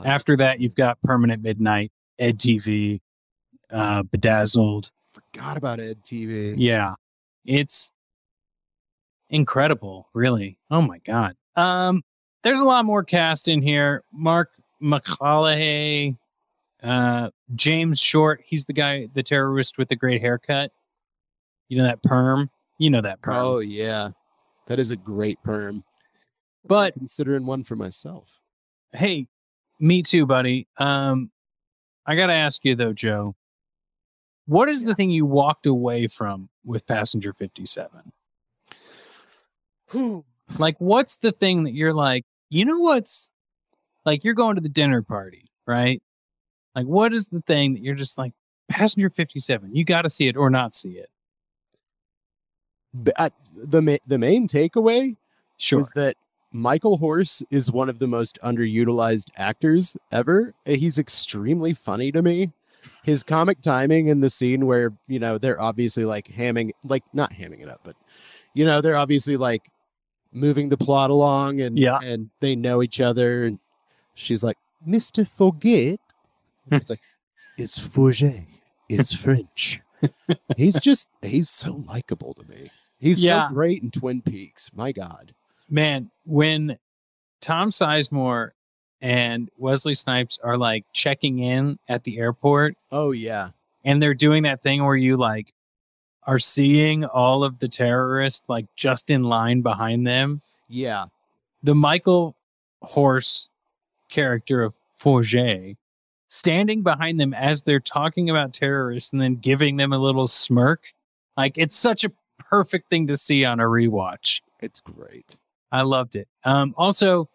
after 0.05 0.37
that, 0.37 0.61
you've 0.61 0.77
got 0.77 1.01
Permanent 1.03 1.43
Midnight, 1.43 1.93
Ed 2.19 2.39
TV, 2.39 3.01
uh, 3.71 4.03
Bedazzled. 4.03 4.91
Forgot 5.13 5.57
about 5.57 5.81
Ed 5.81 6.03
TV. 6.03 6.55
Yeah, 6.57 6.95
it's 7.45 7.91
incredible, 9.31 10.09
really. 10.13 10.59
Oh 10.71 10.83
my 10.83 10.99
god. 10.99 11.37
Um, 11.57 12.03
there's 12.43 12.61
a 12.61 12.65
lot 12.65 12.85
more 12.85 13.03
cast 13.03 13.49
in 13.49 13.63
here. 13.63 14.03
Mark 14.13 14.51
McConaughey, 14.83 16.17
uh, 16.83 17.31
James 17.55 17.99
Short. 17.99 18.43
He's 18.45 18.65
the 18.65 18.73
guy, 18.73 19.09
the 19.13 19.23
terrorist 19.23 19.79
with 19.79 19.89
the 19.89 19.97
great 19.97 20.21
haircut. 20.21 20.73
You 21.69 21.79
know 21.79 21.85
that 21.85 22.03
perm. 22.03 22.51
You 22.79 22.91
know 22.91 23.01
that 23.01 23.21
perm. 23.23 23.35
Oh 23.37 23.59
yeah, 23.59 24.11
that 24.67 24.79
is 24.79 24.91
a 24.91 24.97
great 24.97 25.43
perm. 25.43 25.85
but 26.65 26.95
Considering 26.95 27.47
one 27.47 27.63
for 27.65 27.77
myself. 27.77 28.29
hey, 28.93 29.27
me 29.79 30.03
too, 30.03 30.27
buddy. 30.27 30.67
Um, 30.79 31.31
I 32.07 32.17
gotta 32.17 32.33
ask 32.33 32.65
you 32.65 32.75
though, 32.75 32.93
Joe. 32.93 33.35
What 34.47 34.69
is 34.69 34.85
the 34.85 34.95
thing 34.95 35.11
you 35.11 35.27
walked 35.27 35.67
away 35.67 36.09
from 36.09 36.49
with 36.65 36.87
Passenger 36.87 37.33
Fifty 37.33 37.67
Seven? 37.67 38.13
Like, 40.59 40.77
what's 40.79 41.17
the 41.19 41.33
thing 41.33 41.65
that 41.65 41.75
you're 41.75 41.93
like, 41.95 42.25
you 42.49 42.65
know 42.65 42.79
what's 42.79 43.31
like 44.05 44.25
you're 44.25 44.35
going 44.35 44.57
to 44.57 44.61
the 44.61 44.69
dinner 44.69 45.03
party, 45.03 45.51
right? 45.67 46.03
Like, 46.75 46.87
what 46.87 47.13
is 47.13 47.29
the 47.29 47.41
thing 47.43 47.75
that 47.75 47.83
you're 47.83 47.95
just 47.95 48.17
like, 48.19 48.33
Passenger 48.69 49.11
57, 49.11 49.75
you 49.75 49.85
got 49.85 50.03
to 50.03 50.09
see 50.11 50.29
it 50.29 50.37
or 50.37 50.49
not 50.51 50.75
see 50.75 50.91
it? 50.93 51.11
B- 53.03 53.13
I- 53.17 53.31
the 53.55 53.83
ma- 53.83 53.97
the 54.07 54.19
main 54.19 54.49
takeaway 54.49 55.17
Sure. 55.57 55.81
is 55.81 55.91
that 55.95 56.17
Michael 56.53 56.97
Horse 56.97 57.43
is 57.51 57.71
one 57.71 57.89
of 57.89 57.99
the 58.01 58.09
most 58.09 58.39
underutilized 58.43 59.29
actors 59.37 59.97
ever. 60.11 60.55
Uh, 60.67 60.73
He's 60.73 60.99
extremely 60.99 61.73
funny 61.75 62.11
to 62.13 62.23
me. 62.23 62.53
His 63.05 63.23
comic 63.23 63.61
timing 63.61 64.09
in 64.09 64.21
the 64.21 64.31
scene 64.31 64.67
where, 64.67 64.93
you 65.07 65.19
know, 65.19 65.39
they're 65.39 65.61
obviously 65.61 66.05
like 66.05 66.27
hamming, 66.29 66.71
like 66.83 67.05
not 67.13 67.33
hamming 67.33 67.61
it 67.61 67.69
up, 67.69 67.81
but, 67.85 67.95
you 68.55 68.65
know, 68.65 68.81
they're 68.81 68.97
obviously 68.97 69.37
like 69.37 69.71
moving 70.33 70.69
the 70.71 70.77
plot 70.79 71.11
along 71.11 71.61
and, 71.61 71.79
Yeah. 71.79 71.99
and 72.03 72.31
they 72.41 72.57
know 72.57 72.83
each 72.83 73.01
other. 73.01 73.45
And 73.45 73.59
she's 74.15 74.43
like, 74.43 74.57
Mr. 74.87 75.29
Forget. 75.29 76.01
It's 76.71 76.91
like, 76.91 77.01
it's 77.59 77.79
Forget. 77.79 78.45
It's 78.89 79.13
French. 79.15 79.81
he's 80.57 80.81
just, 80.81 81.09
he's 81.23 81.51
so 81.51 81.83
likable 81.87 82.35
to 82.35 82.45
me. 82.49 82.71
He's 82.99 83.23
Yeah. 83.23 83.49
so 83.49 83.55
great 83.55 83.83
in 83.83 83.91
Twin 83.91 84.23
Peaks. 84.23 84.71
My 84.75 84.93
God. 84.93 85.35
Man, 85.69 86.11
when 86.27 86.79
Tom 87.41 87.71
Sizemore 87.71 88.51
and 89.01 89.49
Wesley 89.57 89.95
Snipes 89.95 90.39
are 90.43 90.57
like 90.59 90.85
checking 90.93 91.39
in 91.39 91.79
at 91.89 92.05
the 92.05 92.19
airport 92.19 92.75
Oh 92.93 93.13
yeah. 93.13 93.51
and 93.85 94.03
they're 94.03 94.13
doing 94.15 94.43
that 94.43 94.63
thing 94.63 94.85
where 94.85 94.97
you 94.97 95.17
like 95.17 95.53
are 96.25 96.39
seeing 96.39 97.05
all 97.07 97.43
of 97.43 97.59
the 97.61 97.69
terrorists 97.69 98.47
like 98.49 98.67
just 98.77 99.09
in 99.09 99.23
line 99.23 99.63
behind 99.63 100.07
them. 100.07 100.43
Yeah. 100.69 101.07
The 101.63 101.75
Michael 101.75 102.37
Horse 102.83 103.49
character 104.11 104.63
of 104.63 104.75
Forget 104.97 105.77
standing 106.31 106.83
behind 106.83 107.19
them 107.19 107.35
as 107.35 107.63
they're 107.63 107.81
talking 107.81 108.31
about 108.31 108.55
terrorists 108.55 109.13
and 109.13 109.21
then 109.21 109.35
giving 109.35 109.77
them 109.77 109.93
a 109.93 109.99
little 109.99 110.29
smirk. 110.29 110.85
Like 111.37 111.59
it's 111.59 111.77
such 111.77 112.05
a 112.05 112.13
perfect 112.39 112.89
thing 112.89 113.09
to 113.09 113.17
see 113.17 113.45
on 113.45 113.59
a 113.61 113.65
rewatch. 113.65 114.41
It's 114.61 114.81
great. 114.81 115.37
I 115.73 115.83
loved 115.83 116.15
it. 116.15 116.29
Um, 116.45 116.73
also, 116.77 117.29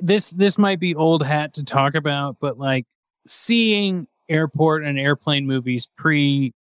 this 0.00 0.30
this 0.30 0.58
might 0.58 0.80
be 0.80 0.94
old 0.94 1.24
hat 1.24 1.54
to 1.54 1.64
talk 1.64 1.94
about, 1.94 2.36
but 2.40 2.58
like 2.58 2.86
seeing 3.26 4.06
airport 4.28 4.84
and 4.84 4.98
airplane 4.98 5.46
movies 5.46 5.88
pre 5.96 6.54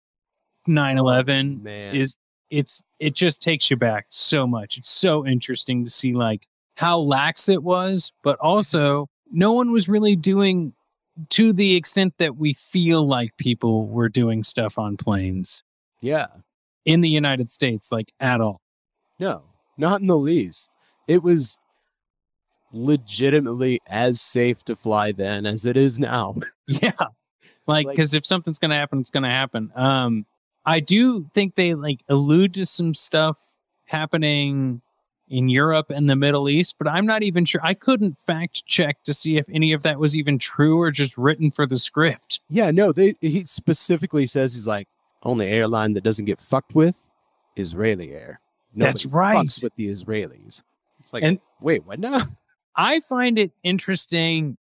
9/11 0.68 1.64
Man. 1.64 1.96
is 1.96 2.18
it's 2.50 2.84
it 3.00 3.16
just 3.16 3.42
takes 3.42 3.72
you 3.72 3.78
back 3.78 4.08
so 4.10 4.46
much. 4.46 4.78
It's 4.78 4.90
so 4.90 5.26
interesting 5.26 5.86
to 5.86 5.90
see 5.90 6.14
like 6.14 6.48
how 6.76 6.98
lax 6.98 7.48
it 7.48 7.64
was, 7.64 8.12
but 8.24 8.38
also 8.40 9.08
no 9.32 9.54
one 9.54 9.72
was 9.72 9.88
really 9.88 10.16
doing 10.16 10.74
to 11.30 11.54
the 11.54 11.76
extent 11.76 12.14
that 12.18 12.38
we 12.38 12.54
feel 12.54 13.06
like 13.06 13.36
people 13.38 13.88
were 13.88 14.10
doing 14.10 14.44
stuff 14.44 14.78
on 14.78 14.98
planes 14.98 15.64
yeah. 16.02 16.28
in 16.86 17.02
the 17.02 17.10
United 17.10 17.52
States, 17.52 17.92
like 17.92 18.12
at 18.20 18.42
all. 18.42 18.62
No, 19.20 19.44
not 19.78 20.02
in 20.02 20.08
the 20.08 20.18
least. 20.18 20.70
It 21.08 21.24
was 21.24 21.58
legitimately 22.72 23.80
as 23.88 24.22
safe 24.22 24.64
to 24.66 24.76
fly 24.76 25.12
then 25.12 25.46
as 25.46 25.66
it 25.66 25.78
is 25.78 26.00
now. 26.00 26.36
Yeah. 26.68 26.92
Like, 27.66 27.88
Like- 27.88 27.96
because 27.96 28.14
if 28.14 28.26
something's 28.26 28.60
going 28.60 28.70
to 28.70 28.78
happen, 28.78 29.00
it's 29.00 29.10
going 29.10 29.24
to 29.24 29.30
happen. 29.30 29.72
Um, 29.76 30.26
I 30.66 30.80
do 30.80 31.28
think 31.34 31.56
they 31.56 31.74
like 31.74 32.04
allude 32.10 32.54
to 32.56 32.66
some 32.66 32.94
stuff 32.94 33.38
happening 33.86 34.82
in 35.30 35.48
Europe 35.48 35.90
and 35.90 36.10
the 36.10 36.16
Middle 36.16 36.50
East, 36.50 36.76
but 36.78 36.88
I'm 36.88 37.06
not 37.06 37.24
even 37.24 37.46
sure. 37.46 37.62
I 37.64 37.74
couldn't 37.74 38.18
fact 38.18 38.66
check 38.66 39.04
to 39.04 39.14
see 39.14 39.38
if 39.38 39.48
any 39.50 39.74
of 39.74 39.84
that 39.84 40.00
was 40.00 40.16
even 40.16 40.40
true 40.40 40.80
or 40.82 40.92
just 40.92 41.18
written 41.18 41.52
for 41.52 41.66
the 41.66 41.78
script. 41.80 42.40
Yeah, 42.50 42.72
no, 42.72 42.92
they 42.92 43.16
he 43.22 43.42
specifically 43.46 44.26
says 44.26 44.54
he's 44.56 44.68
like 44.68 44.88
only 45.24 45.48
airline 45.48 45.94
that 45.94 46.04
doesn't 46.04 46.26
get 46.26 46.42
fucked 46.42 46.76
with 46.76 46.98
Israeli 47.56 48.12
Air. 48.14 48.40
That's 48.76 49.06
right. 49.06 49.36
Fucks 49.38 49.64
with 49.64 49.76
the 49.76 49.88
Israelis. 49.88 50.62
It's 51.00 51.14
like 51.14 51.24
And- 51.24 51.40
wait, 51.62 51.86
what 51.86 52.00
now? 52.00 52.22
I 52.76 53.00
find 53.02 53.38
it 53.38 53.52
interesting 53.64 54.58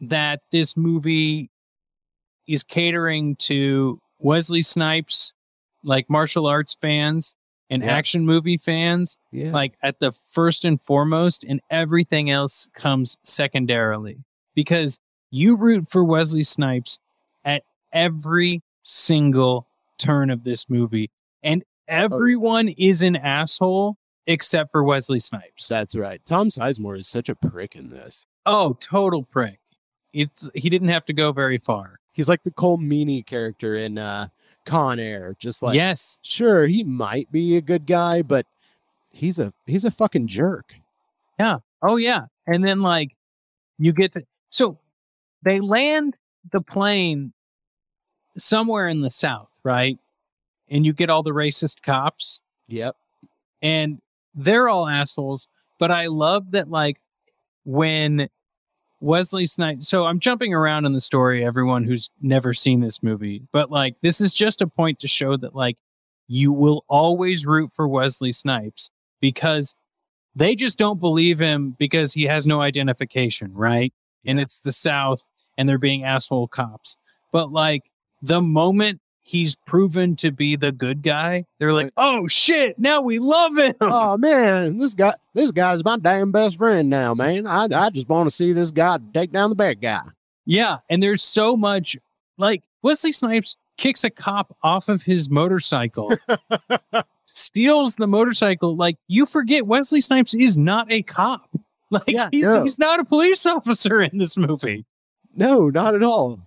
that 0.00 0.40
this 0.50 0.76
movie 0.76 1.50
is 2.46 2.62
catering 2.62 3.36
to 3.36 4.00
Wesley 4.18 4.62
Snipes, 4.62 5.32
like 5.84 6.08
martial 6.10 6.46
arts 6.46 6.76
fans 6.80 7.36
and 7.70 7.82
Yeah. 7.82 7.92
action 7.94 8.24
movie 8.24 8.56
fans. 8.56 9.18
Yeah. 9.32 9.50
like 9.52 9.74
at 9.82 9.98
the 10.00 10.10
first 10.12 10.64
and 10.64 10.80
foremost, 10.80 11.44
and 11.44 11.60
everything 11.70 12.30
else 12.30 12.66
comes 12.74 13.18
secondarily 13.24 14.18
because 14.54 14.98
you 15.30 15.56
root 15.56 15.88
for 15.88 16.02
Wesley 16.04 16.42
Snipes 16.44 16.98
at 17.44 17.62
every 17.92 18.62
single 18.82 19.66
turn 19.98 20.30
of 20.30 20.44
this 20.44 20.68
movie, 20.70 21.10
and 21.42 21.62
everyone 21.88 22.68
is 22.68 23.02
an 23.02 23.16
asshole 23.16 23.96
except 24.26 24.70
for 24.72 24.84
Wesley 24.84 25.18
Snipes. 25.20 25.68
That's 25.68 25.94
right. 25.96 26.20
Tom 26.24 26.48
Sizemore 26.48 26.98
is 26.98 27.08
such 27.08 27.28
a 27.28 27.34
prick 27.34 27.74
in 27.76 27.88
this. 27.90 28.26
Oh, 28.46 28.74
total 28.80 29.22
prick. 29.24 29.58
It's 30.12 30.48
he 30.54 30.70
didn't 30.70 30.88
have 30.88 31.04
to 31.06 31.12
go 31.12 31.32
very 31.32 31.58
far. 31.58 31.98
He's 32.12 32.28
like 32.28 32.42
the 32.42 32.50
Colm 32.50 32.80
Meaney 32.80 33.24
character 33.24 33.74
in 33.76 33.98
uh 33.98 34.28
Con 34.68 35.00
Air. 35.00 35.34
Just 35.38 35.62
like 35.62 35.74
yes, 35.74 36.18
sure, 36.22 36.66
he 36.66 36.84
might 36.84 37.30
be 37.32 37.56
a 37.56 37.60
good 37.60 37.86
guy, 37.86 38.22
but 38.22 38.46
he's 39.10 39.38
a 39.38 39.52
he's 39.66 39.84
a 39.84 39.90
fucking 39.90 40.26
jerk. 40.26 40.74
Yeah. 41.40 41.58
Oh 41.82 41.96
yeah. 41.96 42.26
And 42.46 42.62
then 42.62 42.82
like 42.82 43.16
you 43.78 43.92
get 43.92 44.12
to 44.12 44.24
so 44.50 44.78
they 45.42 45.60
land 45.60 46.16
the 46.52 46.60
plane 46.60 47.32
somewhere 48.36 48.88
in 48.88 49.00
the 49.00 49.10
south, 49.10 49.50
right? 49.64 49.98
And 50.68 50.84
you 50.84 50.92
get 50.92 51.10
all 51.10 51.22
the 51.22 51.30
racist 51.32 51.82
cops 51.82 52.40
Yep. 52.68 52.96
and 53.62 54.00
they're 54.34 54.68
all 54.68 54.86
assholes, 54.88 55.48
but 55.78 55.90
I 55.90 56.06
love 56.06 56.50
that 56.52 56.68
like 56.70 57.00
when 57.64 58.28
Wesley 59.00 59.46
Snipes 59.46 59.88
so 59.88 60.04
I'm 60.04 60.18
jumping 60.18 60.52
around 60.52 60.84
in 60.84 60.92
the 60.92 61.00
story 61.00 61.44
everyone 61.44 61.84
who's 61.84 62.10
never 62.20 62.52
seen 62.52 62.80
this 62.80 63.02
movie, 63.02 63.42
but 63.52 63.70
like 63.70 63.96
this 64.00 64.20
is 64.20 64.32
just 64.32 64.60
a 64.60 64.66
point 64.66 64.98
to 65.00 65.08
show 65.08 65.36
that 65.36 65.54
like 65.54 65.76
you 66.26 66.52
will 66.52 66.84
always 66.88 67.46
root 67.46 67.72
for 67.72 67.88
Wesley 67.88 68.32
Snipes 68.32 68.90
because 69.20 69.74
they 70.34 70.54
just 70.54 70.78
don't 70.78 71.00
believe 71.00 71.38
him 71.38 71.74
because 71.78 72.12
he 72.12 72.24
has 72.24 72.46
no 72.46 72.60
identification, 72.60 73.52
right? 73.54 73.92
And 74.26 74.38
it's 74.38 74.60
the 74.60 74.72
South 74.72 75.24
and 75.56 75.68
they're 75.68 75.78
being 75.78 76.04
asshole 76.04 76.48
cops. 76.48 76.96
But 77.32 77.50
like 77.50 77.90
the 78.22 78.40
moment 78.40 79.00
he's 79.28 79.54
proven 79.66 80.16
to 80.16 80.30
be 80.30 80.56
the 80.56 80.72
good 80.72 81.02
guy, 81.02 81.44
they're 81.58 81.74
like, 81.74 81.92
oh 81.98 82.26
shit, 82.28 82.78
now 82.78 83.02
we 83.02 83.18
love 83.18 83.56
him. 83.58 83.74
oh 83.80 84.16
man, 84.16 84.78
this 84.78 84.94
guy 84.94 85.14
this 85.34 85.50
guy's 85.50 85.84
my 85.84 85.98
damn 85.98 86.32
best 86.32 86.56
friend 86.56 86.88
now, 86.88 87.12
man. 87.14 87.46
I 87.46 87.68
I 87.72 87.90
just 87.90 88.08
want 88.08 88.28
to 88.28 88.34
see 88.34 88.52
this 88.52 88.70
guy 88.70 88.98
take 89.12 89.30
down 89.32 89.50
the 89.50 89.56
bad 89.56 89.80
guy. 89.80 90.00
Yeah. 90.46 90.78
And 90.88 91.02
there's 91.02 91.22
so 91.22 91.56
much 91.56 91.96
like 92.38 92.62
Wesley 92.82 93.12
Snipes 93.12 93.56
kicks 93.76 94.02
a 94.02 94.10
cop 94.10 94.56
off 94.62 94.88
of 94.88 95.02
his 95.02 95.28
motorcycle, 95.28 96.10
steals 97.26 97.96
the 97.96 98.06
motorcycle. 98.06 98.76
Like 98.76 98.96
you 99.08 99.26
forget 99.26 99.66
Wesley 99.66 100.00
Snipes 100.00 100.34
is 100.34 100.56
not 100.56 100.90
a 100.90 101.02
cop. 101.02 101.48
Like 101.90 102.04
Yeah, 102.06 102.28
he's, 102.30 102.44
no. 102.44 102.62
he's 102.64 102.78
not 102.78 103.00
a 103.00 103.04
police 103.04 103.46
officer 103.56 104.02
in 104.02 104.18
this 104.18 104.36
movie. 104.36 104.84
No, 105.34 105.70
not 105.70 105.94
at 105.94 106.02
all. 106.02 106.38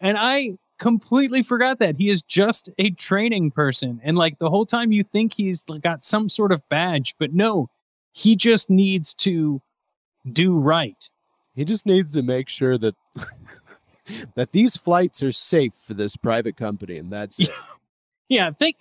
and 0.00 0.16
i 0.16 0.56
completely 0.78 1.42
forgot 1.42 1.78
that 1.80 1.96
he 1.96 2.08
is 2.08 2.22
just 2.22 2.70
a 2.78 2.90
training 2.90 3.50
person 3.50 4.00
and 4.04 4.16
like 4.16 4.38
the 4.38 4.48
whole 4.48 4.64
time 4.66 4.92
you 4.92 5.02
think 5.02 5.32
he's 5.34 5.64
got 5.80 6.02
some 6.04 6.28
sort 6.28 6.52
of 6.52 6.66
badge 6.68 7.14
but 7.18 7.32
no 7.32 7.68
he 8.12 8.36
just 8.36 8.70
needs 8.70 9.12
to 9.14 9.60
do 10.32 10.56
right 10.56 11.10
He 11.54 11.64
just 11.64 11.84
needs 11.86 12.12
to 12.12 12.22
make 12.22 12.48
sure 12.48 12.78
that 12.78 12.94
that 14.34 14.52
these 14.52 14.76
flights 14.76 15.22
are 15.22 15.32
safe 15.32 15.74
for 15.74 15.94
this 15.94 16.16
private 16.16 16.56
company, 16.56 16.96
and 16.96 17.10
that's 17.12 17.38
it. 17.40 17.50
yeah 18.28 18.48
I 18.48 18.52
think 18.52 18.76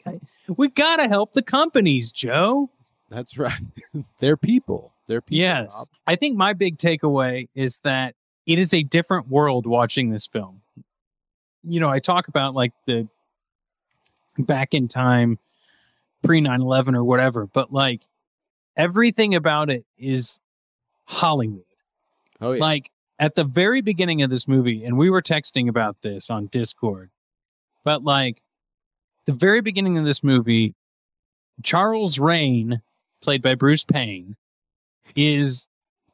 we 0.48 0.70
gotta 0.70 1.08
help 1.08 1.34
the 1.34 1.42
companies 1.42 2.12
joe 2.12 2.70
That's 3.10 3.38
right. 3.38 3.60
They're 4.20 4.38
people. 4.38 4.94
They're 5.08 5.22
people. 5.22 5.38
yes 5.38 5.88
i 6.06 6.16
think 6.16 6.36
my 6.38 6.54
big 6.54 6.78
takeaway 6.78 7.48
is 7.56 7.80
that 7.80 8.14
it 8.46 8.60
is 8.60 8.74
a 8.74 8.84
different 8.84 9.28
world 9.30 9.66
watching 9.66 10.10
this 10.10 10.26
film 10.28 10.62
you 11.68 11.80
know 11.80 11.90
i 11.90 12.00
talk 12.00 12.28
about 12.28 12.54
like 12.54 12.74
the 12.86 13.08
back 14.40 14.74
in 14.74 14.88
time 14.88 15.38
pre 16.24 16.42
9-11 16.42 16.96
or 16.96 17.04
whatever 17.04 17.48
but 17.48 17.72
like 17.72 18.04
everything 18.76 19.36
about 19.36 19.70
it 19.70 19.86
is 19.98 20.40
hollywood 21.06 21.64
Oh 22.40 22.52
yeah. 22.54 22.62
like 22.62 22.92
at 23.20 23.34
the 23.36 23.44
very 23.44 23.82
beginning 23.82 24.22
of 24.22 24.30
this 24.30 24.48
movie 24.48 24.84
and 24.86 24.98
we 24.98 25.10
were 25.10 25.22
texting 25.22 25.68
about 25.70 26.02
this 26.02 26.30
on 26.30 26.48
discord 26.48 27.10
but 27.84 28.04
like 28.04 28.42
the 29.26 29.34
very 29.34 29.62
beginning 29.62 29.98
of 29.98 30.06
this 30.06 30.24
movie 30.24 30.74
Charles 31.64 32.20
Rane 32.20 32.82
played 33.22 33.42
by 33.42 33.56
bruce 33.56 33.84
payne 33.84 34.36
is 35.16 35.66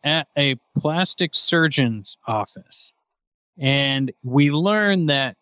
at 0.05 0.27
a 0.37 0.55
plastic 0.77 1.35
surgeon's 1.35 2.17
office 2.27 2.93
and 3.57 4.11
we 4.23 4.49
learn 4.51 5.07
that 5.07 5.35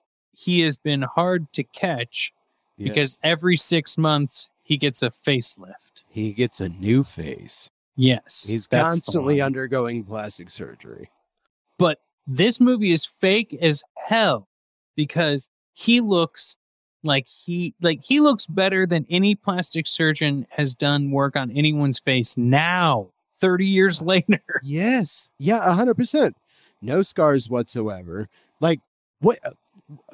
he 0.43 0.61
has 0.61 0.77
been 0.77 1.01
hard 1.03 1.51
to 1.53 1.63
catch 1.63 2.33
Yes. 2.77 2.89
because 2.89 3.19
every 3.23 3.57
six 3.57 3.97
months 3.97 4.49
he 4.63 4.75
gets 4.77 5.01
a 5.03 5.09
facelift 5.09 6.03
he 6.09 6.33
gets 6.33 6.59
a 6.61 6.69
new 6.69 7.03
face. 7.03 7.69
yes 7.95 8.45
He's 8.47 8.65
constantly 8.67 9.39
undergoing 9.41 10.03
plastic 10.03 10.49
surgery. 10.49 11.09
but 11.77 11.99
this 12.27 12.59
movie 12.59 12.91
is 12.91 13.05
fake 13.05 13.57
as 13.61 13.83
hell 13.97 14.47
because 14.95 15.49
he 15.73 16.01
looks 16.01 16.55
like 17.03 17.27
he 17.27 17.73
like 17.81 18.01
he 18.03 18.19
looks 18.19 18.45
better 18.47 18.85
than 18.85 19.05
any 19.09 19.35
plastic 19.35 19.85
surgeon 19.87 20.45
has 20.49 20.73
done 20.75 21.11
work 21.11 21.35
on 21.35 21.51
anyone's 21.51 21.99
face 21.99 22.35
now 22.37 23.09
30 23.37 23.65
years 23.65 24.01
later 24.13 24.41
Yes. 24.63 25.29
Yeah, 25.39 25.59
a 25.63 25.73
hundred 25.73 25.95
percent. 25.95 26.35
No 26.81 27.01
scars 27.03 27.49
whatsoever. 27.49 28.27
Like 28.59 28.79
what 29.19 29.39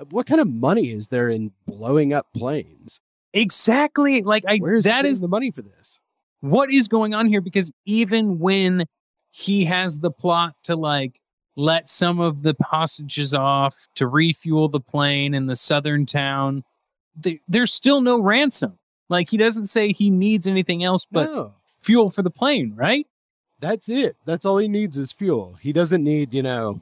what 0.09 0.25
kind 0.25 0.41
of 0.41 0.47
money 0.47 0.91
is 0.91 1.07
there 1.09 1.29
in 1.29 1.51
blowing 1.65 2.13
up 2.13 2.27
planes? 2.35 2.99
exactly 3.33 4.21
like 4.23 4.43
i 4.47 4.57
Where 4.57 4.75
is 4.75 4.85
that 4.85 5.05
is 5.05 5.19
the 5.19 5.27
money 5.27 5.51
for 5.51 5.61
this? 5.61 5.99
what 6.41 6.71
is 6.71 6.87
going 6.87 7.13
on 7.13 7.25
here 7.27 7.41
because 7.41 7.71
even 7.85 8.39
when 8.39 8.85
he 9.31 9.65
has 9.65 9.99
the 9.99 10.09
plot 10.11 10.53
to 10.63 10.75
like 10.75 11.19
let 11.55 11.87
some 11.89 12.19
of 12.19 12.43
the 12.43 12.55
hostages 12.61 13.33
off 13.33 13.75
to 13.95 14.07
refuel 14.07 14.69
the 14.69 14.79
plane 14.79 15.33
in 15.33 15.45
the 15.47 15.55
southern 15.55 16.05
town 16.05 16.63
th- 17.21 17.41
there's 17.47 17.73
still 17.73 18.01
no 18.01 18.19
ransom 18.19 18.77
like 19.09 19.29
he 19.29 19.37
doesn't 19.37 19.65
say 19.65 19.91
he 19.91 20.09
needs 20.09 20.47
anything 20.47 20.83
else 20.83 21.05
but 21.11 21.25
no. 21.29 21.53
fuel 21.79 22.09
for 22.09 22.21
the 22.23 22.31
plane 22.31 22.73
right 22.75 23.05
That's 23.59 23.89
it. 23.89 24.15
That's 24.25 24.45
all 24.45 24.57
he 24.59 24.67
needs 24.67 24.97
is 24.97 25.11
fuel. 25.11 25.57
He 25.59 25.73
doesn't 25.73 26.03
need, 26.03 26.31
you 26.33 26.43
know, 26.43 26.79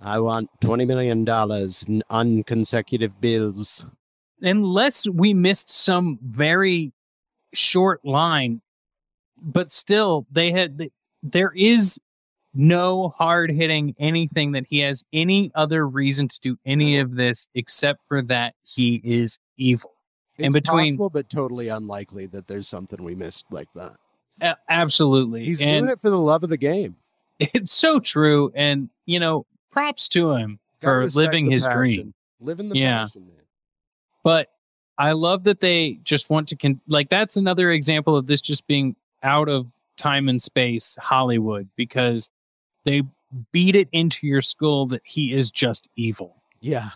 I 0.00 0.20
want 0.20 0.48
twenty 0.60 0.84
million 0.84 1.24
dollars 1.24 1.84
in 1.88 2.02
unconsecutive 2.10 3.20
bills. 3.20 3.84
unless 4.42 5.06
we 5.08 5.34
missed 5.34 5.70
some 5.70 6.18
very 6.22 6.92
short 7.54 8.04
line 8.04 8.60
but 9.42 9.70
still 9.72 10.26
they 10.30 10.52
had 10.52 10.80
there 11.22 11.52
is 11.56 11.98
no 12.54 13.08
hard 13.08 13.50
hitting 13.50 13.94
anything 13.98 14.52
that 14.52 14.64
he 14.68 14.78
has 14.80 15.04
any 15.12 15.50
other 15.54 15.88
reason 15.88 16.28
to 16.28 16.38
do 16.40 16.56
any 16.66 16.98
of 16.98 17.16
this 17.16 17.48
except 17.54 18.00
for 18.08 18.22
that 18.22 18.54
he 18.64 19.00
is 19.04 19.38
evil 19.56 19.92
It's 20.36 20.46
In 20.46 20.52
between- 20.52 20.92
possible, 20.94 21.10
but 21.10 21.28
totally 21.28 21.68
unlikely 21.68 22.26
that 22.26 22.46
there's 22.46 22.68
something 22.68 23.02
we 23.02 23.14
missed 23.16 23.44
like 23.50 23.68
that. 23.74 23.94
Absolutely 24.68 25.44
He's 25.44 25.60
and 25.60 25.86
doing 25.86 25.90
it 25.92 26.00
for 26.00 26.10
the 26.10 26.18
love 26.20 26.44
of 26.44 26.50
the 26.50 26.56
game. 26.56 26.94
it's 27.40 27.72
so 27.74 27.98
true 28.00 28.52
and 28.54 28.88
you 29.06 29.18
know 29.20 29.46
props 29.70 30.08
to 30.08 30.32
him 30.32 30.58
Gotta 30.80 31.10
for 31.10 31.16
living 31.18 31.50
his 31.50 31.64
passion. 31.64 31.78
dream 31.78 32.14
Living 32.40 32.68
the 32.68 32.76
Yeah. 32.78 32.98
passion, 33.00 33.26
man. 33.26 33.36
but 34.22 34.48
I 34.98 35.12
love 35.12 35.44
that 35.44 35.60
they 35.60 35.98
just 36.02 36.28
want 36.30 36.48
to 36.48 36.56
con- 36.56 36.80
like 36.88 37.08
that's 37.08 37.36
another 37.36 37.70
example 37.72 38.16
of 38.16 38.26
this 38.26 38.40
just 38.40 38.66
being 38.66 38.96
out 39.22 39.48
of 39.48 39.72
time 39.96 40.28
and 40.28 40.40
space 40.42 40.96
Hollywood 41.00 41.68
because 41.76 42.30
they 42.84 43.02
beat 43.52 43.74
it 43.76 43.88
into 43.92 44.26
your 44.26 44.40
skull 44.40 44.86
that 44.86 45.02
he 45.04 45.32
is 45.32 45.50
just 45.50 45.88
evil. 45.96 46.42
Yeah. 46.60 46.90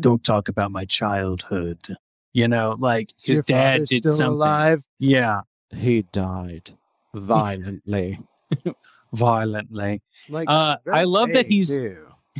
Don't 0.00 0.24
talk 0.24 0.48
about 0.48 0.70
my 0.72 0.84
childhood. 0.86 1.96
You 2.34 2.48
know, 2.48 2.76
like 2.78 3.12
Is 3.18 3.24
his 3.24 3.36
your 3.36 3.42
dad 3.42 3.84
did 3.84 3.98
still 4.02 4.16
something. 4.16 4.32
alive. 4.32 4.86
Yeah, 4.98 5.42
He 5.74 6.02
died 6.02 6.70
violently. 7.14 8.18
violently. 9.12 10.00
like 10.28 10.48
Uh 10.48 10.76
I 10.92 11.04
love 11.04 11.32
that 11.32 11.46
he's 11.46 11.76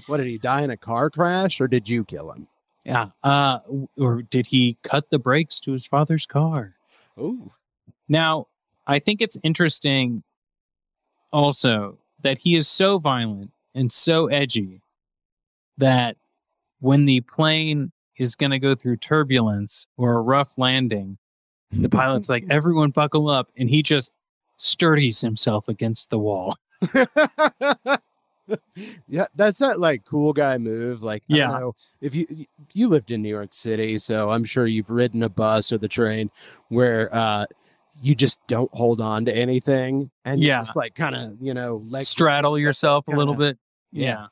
What 0.06 0.16
did 0.18 0.26
he 0.26 0.38
die 0.38 0.62
in 0.62 0.70
a 0.70 0.76
car 0.76 1.10
crash 1.10 1.60
or 1.60 1.68
did 1.68 1.88
you 1.88 2.04
kill 2.04 2.32
him? 2.32 2.48
yeah. 2.84 3.08
Uh 3.22 3.58
or 3.96 4.22
did 4.22 4.46
he 4.46 4.76
cut 4.82 5.10
the 5.10 5.18
brakes 5.18 5.60
to 5.60 5.72
his 5.72 5.86
father's 5.86 6.26
car? 6.26 6.74
Oh, 7.16 7.52
Now, 8.08 8.46
I 8.86 8.98
think 8.98 9.20
it's 9.20 9.36
interesting 9.42 10.22
also 11.32 11.98
that 12.22 12.38
he 12.38 12.56
is 12.56 12.68
so 12.68 12.98
violent 12.98 13.50
and 13.74 13.92
so 13.92 14.26
edgy 14.26 14.80
that 15.78 16.16
when 16.80 17.04
the 17.04 17.20
plane 17.22 17.92
is 18.18 18.34
going 18.36 18.50
to 18.50 18.58
go 18.58 18.74
through 18.74 18.96
turbulence 18.96 19.86
or 19.96 20.14
a 20.14 20.20
rough 20.20 20.56
landing, 20.58 21.16
the 21.70 21.88
pilot's 22.00 22.28
like, 22.28 22.44
everyone 22.50 22.90
buckle 22.90 23.28
up. 23.28 23.50
And 23.56 23.68
he 23.68 23.82
just 23.82 24.10
sturdies 24.62 25.20
himself 25.20 25.68
against 25.68 26.10
the 26.10 26.18
wall. 26.18 26.56
yeah, 29.08 29.26
that's 29.34 29.58
that 29.58 29.78
like 29.80 30.04
cool 30.04 30.32
guy 30.32 30.58
move. 30.58 31.02
Like, 31.02 31.22
Yeah. 31.28 31.48
know, 31.48 31.74
if 32.00 32.14
you 32.14 32.26
you 32.72 32.88
lived 32.88 33.10
in 33.10 33.22
New 33.22 33.28
York 33.28 33.52
City, 33.52 33.98
so 33.98 34.30
I'm 34.30 34.44
sure 34.44 34.66
you've 34.66 34.90
ridden 34.90 35.22
a 35.22 35.28
bus 35.28 35.72
or 35.72 35.78
the 35.78 35.88
train 35.88 36.30
where 36.68 37.14
uh 37.14 37.46
you 38.02 38.14
just 38.14 38.38
don't 38.48 38.72
hold 38.74 39.00
on 39.00 39.24
to 39.26 39.36
anything 39.36 40.10
and 40.24 40.40
Yeah. 40.40 40.60
just 40.60 40.76
like 40.76 40.94
kind 40.94 41.14
of 41.14 41.36
you 41.40 41.54
know 41.54 41.82
like 41.88 42.04
Straddle 42.04 42.58
yourself 42.58 43.06
a 43.08 43.12
little 43.12 43.34
kinda- 43.34 43.52
bit. 43.54 43.58
Yeah. 43.92 44.26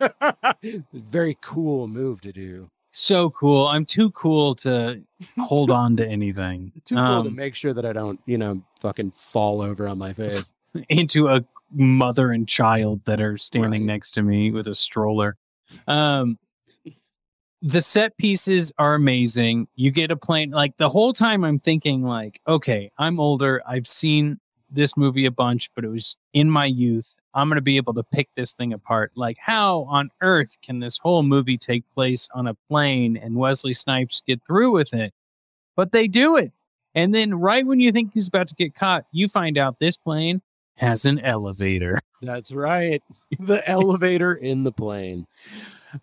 very 0.94 1.36
cool 1.40 1.86
move 1.88 2.20
to 2.22 2.32
do. 2.32 2.70
So 2.92 3.30
cool. 3.30 3.66
I'm 3.68 3.84
too 3.84 4.10
cool 4.10 4.54
to 4.56 5.00
hold 5.38 5.70
on 5.82 5.96
to 5.96 6.06
anything. 6.06 6.72
Too 6.84 6.96
cool 6.96 7.22
to 7.22 7.28
Um, 7.28 7.36
make 7.36 7.54
sure 7.54 7.72
that 7.72 7.84
I 7.86 7.92
don't 7.92 8.20
you 8.26 8.36
know 8.38 8.62
fucking 8.80 9.12
fall 9.12 9.60
over 9.62 9.88
on 9.88 9.98
my 9.98 10.12
face. 10.12 10.52
into 10.88 11.28
a 11.28 11.44
mother 11.72 12.30
and 12.32 12.48
child 12.48 13.04
that 13.04 13.20
are 13.20 13.36
standing 13.38 13.82
Right. 13.82 13.86
next 13.86 14.12
to 14.12 14.22
me 14.22 14.50
with 14.52 14.66
a 14.68 14.74
stroller. 14.74 15.36
Um, 15.88 16.38
the 17.62 17.82
set 17.82 18.16
pieces 18.16 18.72
are 18.78 18.94
amazing. 18.94 19.68
You 19.76 19.90
get 19.90 20.10
a 20.10 20.16
plane 20.16 20.50
like 20.50 20.76
the 20.78 20.88
whole 20.88 21.12
time 21.12 21.44
I'm 21.44 21.58
thinking 21.58 22.02
like, 22.02 22.40
okay, 22.48 22.90
I'm 22.98 23.20
older. 23.20 23.62
I've 23.66 23.86
seen 23.86 24.40
this 24.70 24.96
movie 24.96 25.26
a 25.26 25.30
bunch, 25.30 25.70
but 25.74 25.84
it 25.84 25.88
was 25.88 26.16
in 26.32 26.50
my 26.50 26.64
youth. 26.66 27.16
I'm 27.34 27.48
going 27.48 27.56
to 27.56 27.62
be 27.62 27.76
able 27.76 27.94
to 27.94 28.02
pick 28.02 28.28
this 28.34 28.54
thing 28.54 28.72
apart. 28.72 29.12
Like 29.16 29.36
how 29.38 29.86
on 29.88 30.10
earth 30.20 30.58
can 30.62 30.80
this 30.80 30.98
whole 30.98 31.22
movie 31.22 31.58
take 31.58 31.84
place 31.94 32.28
on 32.34 32.46
a 32.46 32.54
plane 32.68 33.16
and 33.16 33.36
Wesley 33.36 33.74
Snipes 33.74 34.22
get 34.26 34.40
through 34.46 34.72
with 34.72 34.92
it? 34.94 35.12
But 35.76 35.92
they 35.92 36.08
do 36.08 36.36
it. 36.36 36.52
And 36.94 37.14
then 37.14 37.34
right 37.34 37.64
when 37.64 37.80
you 37.80 37.92
think 37.92 38.12
he's 38.12 38.28
about 38.28 38.48
to 38.48 38.54
get 38.54 38.74
caught, 38.74 39.04
you 39.12 39.28
find 39.28 39.56
out 39.56 39.78
this 39.78 39.96
plane 39.96 40.42
has 40.76 41.04
an 41.04 41.20
elevator. 41.20 42.00
That's 42.22 42.52
right. 42.52 43.02
The 43.38 43.66
elevator 43.68 44.34
in 44.34 44.64
the 44.64 44.72
plane. 44.72 45.26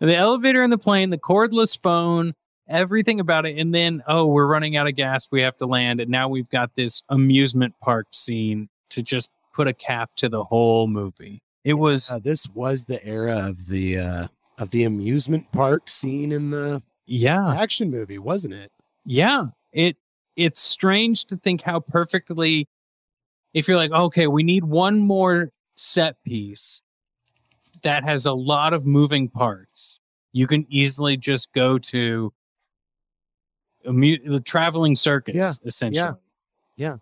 The 0.00 0.16
elevator 0.16 0.62
in 0.62 0.70
the 0.70 0.78
plane, 0.78 1.10
the 1.10 1.18
cordless 1.18 1.80
phone, 1.80 2.34
everything 2.68 3.20
about 3.20 3.46
it. 3.46 3.58
And 3.58 3.74
then, 3.74 4.02
oh, 4.06 4.26
we're 4.26 4.46
running 4.46 4.76
out 4.76 4.86
of 4.86 4.94
gas. 4.94 5.28
We 5.30 5.42
have 5.42 5.56
to 5.58 5.66
land. 5.66 6.00
And 6.00 6.10
now 6.10 6.28
we've 6.28 6.48
got 6.48 6.74
this 6.74 7.02
amusement 7.08 7.74
park 7.80 8.06
scene 8.12 8.68
to 8.90 9.02
just 9.02 9.30
put 9.58 9.66
a 9.66 9.74
cap 9.74 10.10
to 10.14 10.28
the 10.28 10.44
whole 10.44 10.86
movie. 10.86 11.42
It 11.64 11.74
was, 11.74 12.12
Uh, 12.12 12.20
this 12.20 12.48
was 12.50 12.84
the 12.84 13.04
era 13.04 13.36
of 13.48 13.66
the 13.66 13.98
uh 13.98 14.26
of 14.58 14.70
the 14.70 14.84
amusement 14.84 15.50
park 15.50 15.90
scene 15.90 16.30
in 16.30 16.50
the 16.50 16.80
yeah, 17.06 17.54
action 17.60 17.90
movie, 17.90 18.18
wasn't 18.18 18.54
it? 18.54 18.70
yeah. 19.04 19.46
It, 19.72 19.96
it's 20.36 20.60
strange 20.60 21.24
to 21.26 21.36
think 21.36 21.62
how 21.62 21.80
perfectly, 21.80 22.68
if 23.52 23.66
you're 23.66 23.76
like, 23.76 23.90
okay, 23.90 24.28
we 24.28 24.42
need 24.44 24.62
one 24.64 24.98
more 24.98 25.50
set 25.76 26.22
piece 26.24 26.80
that 27.82 28.04
has 28.04 28.26
a 28.26 28.32
lot 28.32 28.72
of 28.74 28.86
moving 28.86 29.28
parts 29.28 29.98
you 30.32 30.46
can 30.46 30.64
easily 30.68 31.16
just 31.16 31.52
go 31.52 31.78
to 31.78 32.32
a 33.86 33.92
mu- 33.92 34.18
the 34.24 34.40
traveling 34.40 34.94
circus, 34.94 35.34
Yeah, 35.34 35.52
essentially. 35.64 36.12
yeah. 36.76 36.96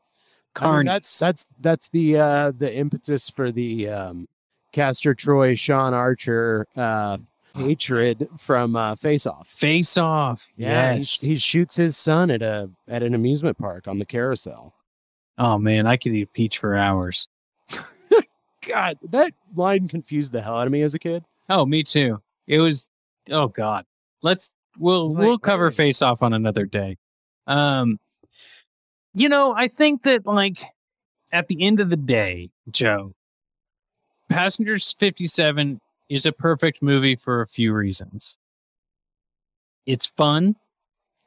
I 0.61 0.77
mean, 0.77 0.87
that's 0.87 1.19
that's 1.19 1.47
that's 1.61 1.89
the 1.89 2.19
uh 2.19 2.53
the 2.57 2.75
impetus 2.75 3.31
for 3.31 3.53
the 3.53 3.89
um 3.89 4.29
Castor 4.73 5.15
Troy 5.15 5.55
Sean 5.55 5.95
Archer 5.95 6.67
uh 6.77 7.19
hatred 7.55 8.29
from 8.39 8.77
uh 8.77 8.95
Face 8.95 9.27
Off. 9.27 9.49
Face 9.49 9.97
off. 9.97 10.49
Yeah, 10.57 10.93
he, 10.93 10.99
yes. 10.99 11.21
he 11.21 11.37
shoots 11.37 11.77
his 11.77 11.97
son 11.97 12.31
at 12.31 12.43
a 12.43 12.71
at 12.89 13.03
an 13.03 13.15
amusement 13.15 13.59
park 13.59 13.89
on 13.89 13.99
the 13.99 14.07
carousel. 14.07 14.75
oh 15.39 15.59
man, 15.59 15.87
I 15.87 15.97
could 15.97 16.13
eat 16.13 16.33
peach 16.33 16.59
for 16.59 16.77
hours. 16.77 17.29
God, 18.67 18.99
that 19.11 19.33
line 19.55 19.89
confused 19.89 20.33
the 20.33 20.43
hell 20.43 20.59
out 20.59 20.67
of 20.67 20.73
me 20.73 20.83
as 20.83 20.95
a 20.95 20.99
kid. 20.99 21.25
Oh, 21.49 21.65
me 21.65 21.83
too. 21.83 22.21
It 22.47 22.59
was. 22.59 22.89
Oh 23.31 23.49
God. 23.49 23.85
Let's. 24.23 24.53
We'll 24.79 25.09
like, 25.09 25.25
we'll 25.25 25.39
cover 25.39 25.71
face 25.71 26.03
off 26.03 26.23
on 26.23 26.35
another 26.35 26.67
day. 26.67 26.99
Um, 27.47 27.99
you 29.17 29.29
know, 29.29 29.55
I 29.57 29.67
think 29.69 30.03
that 30.03 30.27
like 30.27 30.59
at 31.33 31.49
the 31.49 31.63
end 31.63 31.81
of 31.81 31.91
the 31.91 31.97
day, 31.97 32.51
Joe, 32.71 33.15
Passengers 34.29 34.95
Fifty 34.99 35.27
Seven 35.27 35.81
is 36.09 36.27
a 36.27 36.33
perfect 36.33 36.83
movie 36.83 37.17
for 37.17 37.41
a 37.41 37.47
few 37.47 37.73
reasons. 37.73 38.37
It's 39.87 40.07
fun. 40.07 40.57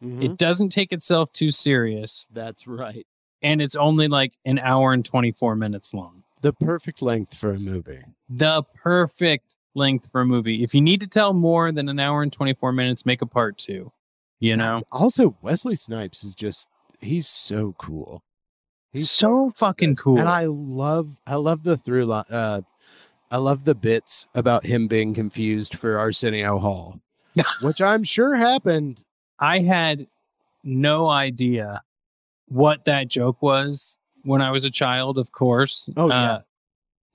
Mhm. 0.03 0.23
It 0.23 0.37
doesn't 0.37 0.69
take 0.69 0.91
itself 0.93 1.31
too 1.33 1.51
serious, 1.51 2.27
That's 2.31 2.67
right. 2.67 3.05
and 3.41 3.61
it's 3.61 3.75
only 3.75 4.07
like 4.07 4.33
an 4.45 4.59
hour 4.59 4.93
and 4.93 5.03
twenty 5.03 5.31
four 5.31 5.55
minutes 5.55 5.93
long. 5.93 6.23
The 6.41 6.53
perfect 6.53 7.01
length 7.01 7.35
for 7.37 7.51
a 7.51 7.59
movie. 7.59 8.03
the 8.29 8.63
perfect 8.75 9.57
length 9.75 10.09
for 10.11 10.21
a 10.21 10.25
movie. 10.25 10.63
If 10.63 10.73
you 10.73 10.81
need 10.81 11.01
to 11.01 11.07
tell 11.07 11.33
more 11.33 11.71
than 11.71 11.89
an 11.89 11.99
hour 11.99 12.21
and 12.23 12.31
24 12.33 12.71
minutes, 12.71 13.05
make 13.05 13.21
a 13.21 13.25
part 13.25 13.57
two. 13.57 13.91
You 14.39 14.55
know? 14.55 14.83
Also, 14.91 15.35
Wesley 15.41 15.75
Snipes 15.75 16.23
is 16.23 16.33
just 16.35 16.69
he's 16.99 17.27
so 17.27 17.75
cool. 17.77 18.23
He's 18.91 19.11
so 19.11 19.51
fucking 19.55 19.95
cool. 19.95 20.19
And 20.19 20.27
I 20.27 20.45
love 20.45 21.19
I 21.27 21.35
love 21.35 21.63
the 21.63 21.77
through 21.77 22.05
line 22.05 22.25
uh 22.29 22.61
I 23.31 23.37
love 23.37 23.63
the 23.63 23.75
bits 23.75 24.27
about 24.33 24.65
him 24.65 24.87
being 24.87 25.13
confused 25.13 25.75
for 25.75 25.99
Arsenio 25.99 26.57
Hall. 26.57 26.99
which 27.61 27.81
I'm 27.81 28.03
sure 28.03 28.35
happened. 28.35 29.03
I 29.39 29.59
had 29.59 30.07
no 30.63 31.07
idea 31.07 31.81
what 32.47 32.85
that 32.85 33.07
joke 33.07 33.41
was 33.41 33.97
when 34.23 34.41
I 34.41 34.51
was 34.51 34.63
a 34.65 34.69
child, 34.69 35.17
of 35.17 35.31
course. 35.31 35.87
Oh, 35.95 36.05
uh, 36.05 36.09
yeah. 36.09 36.39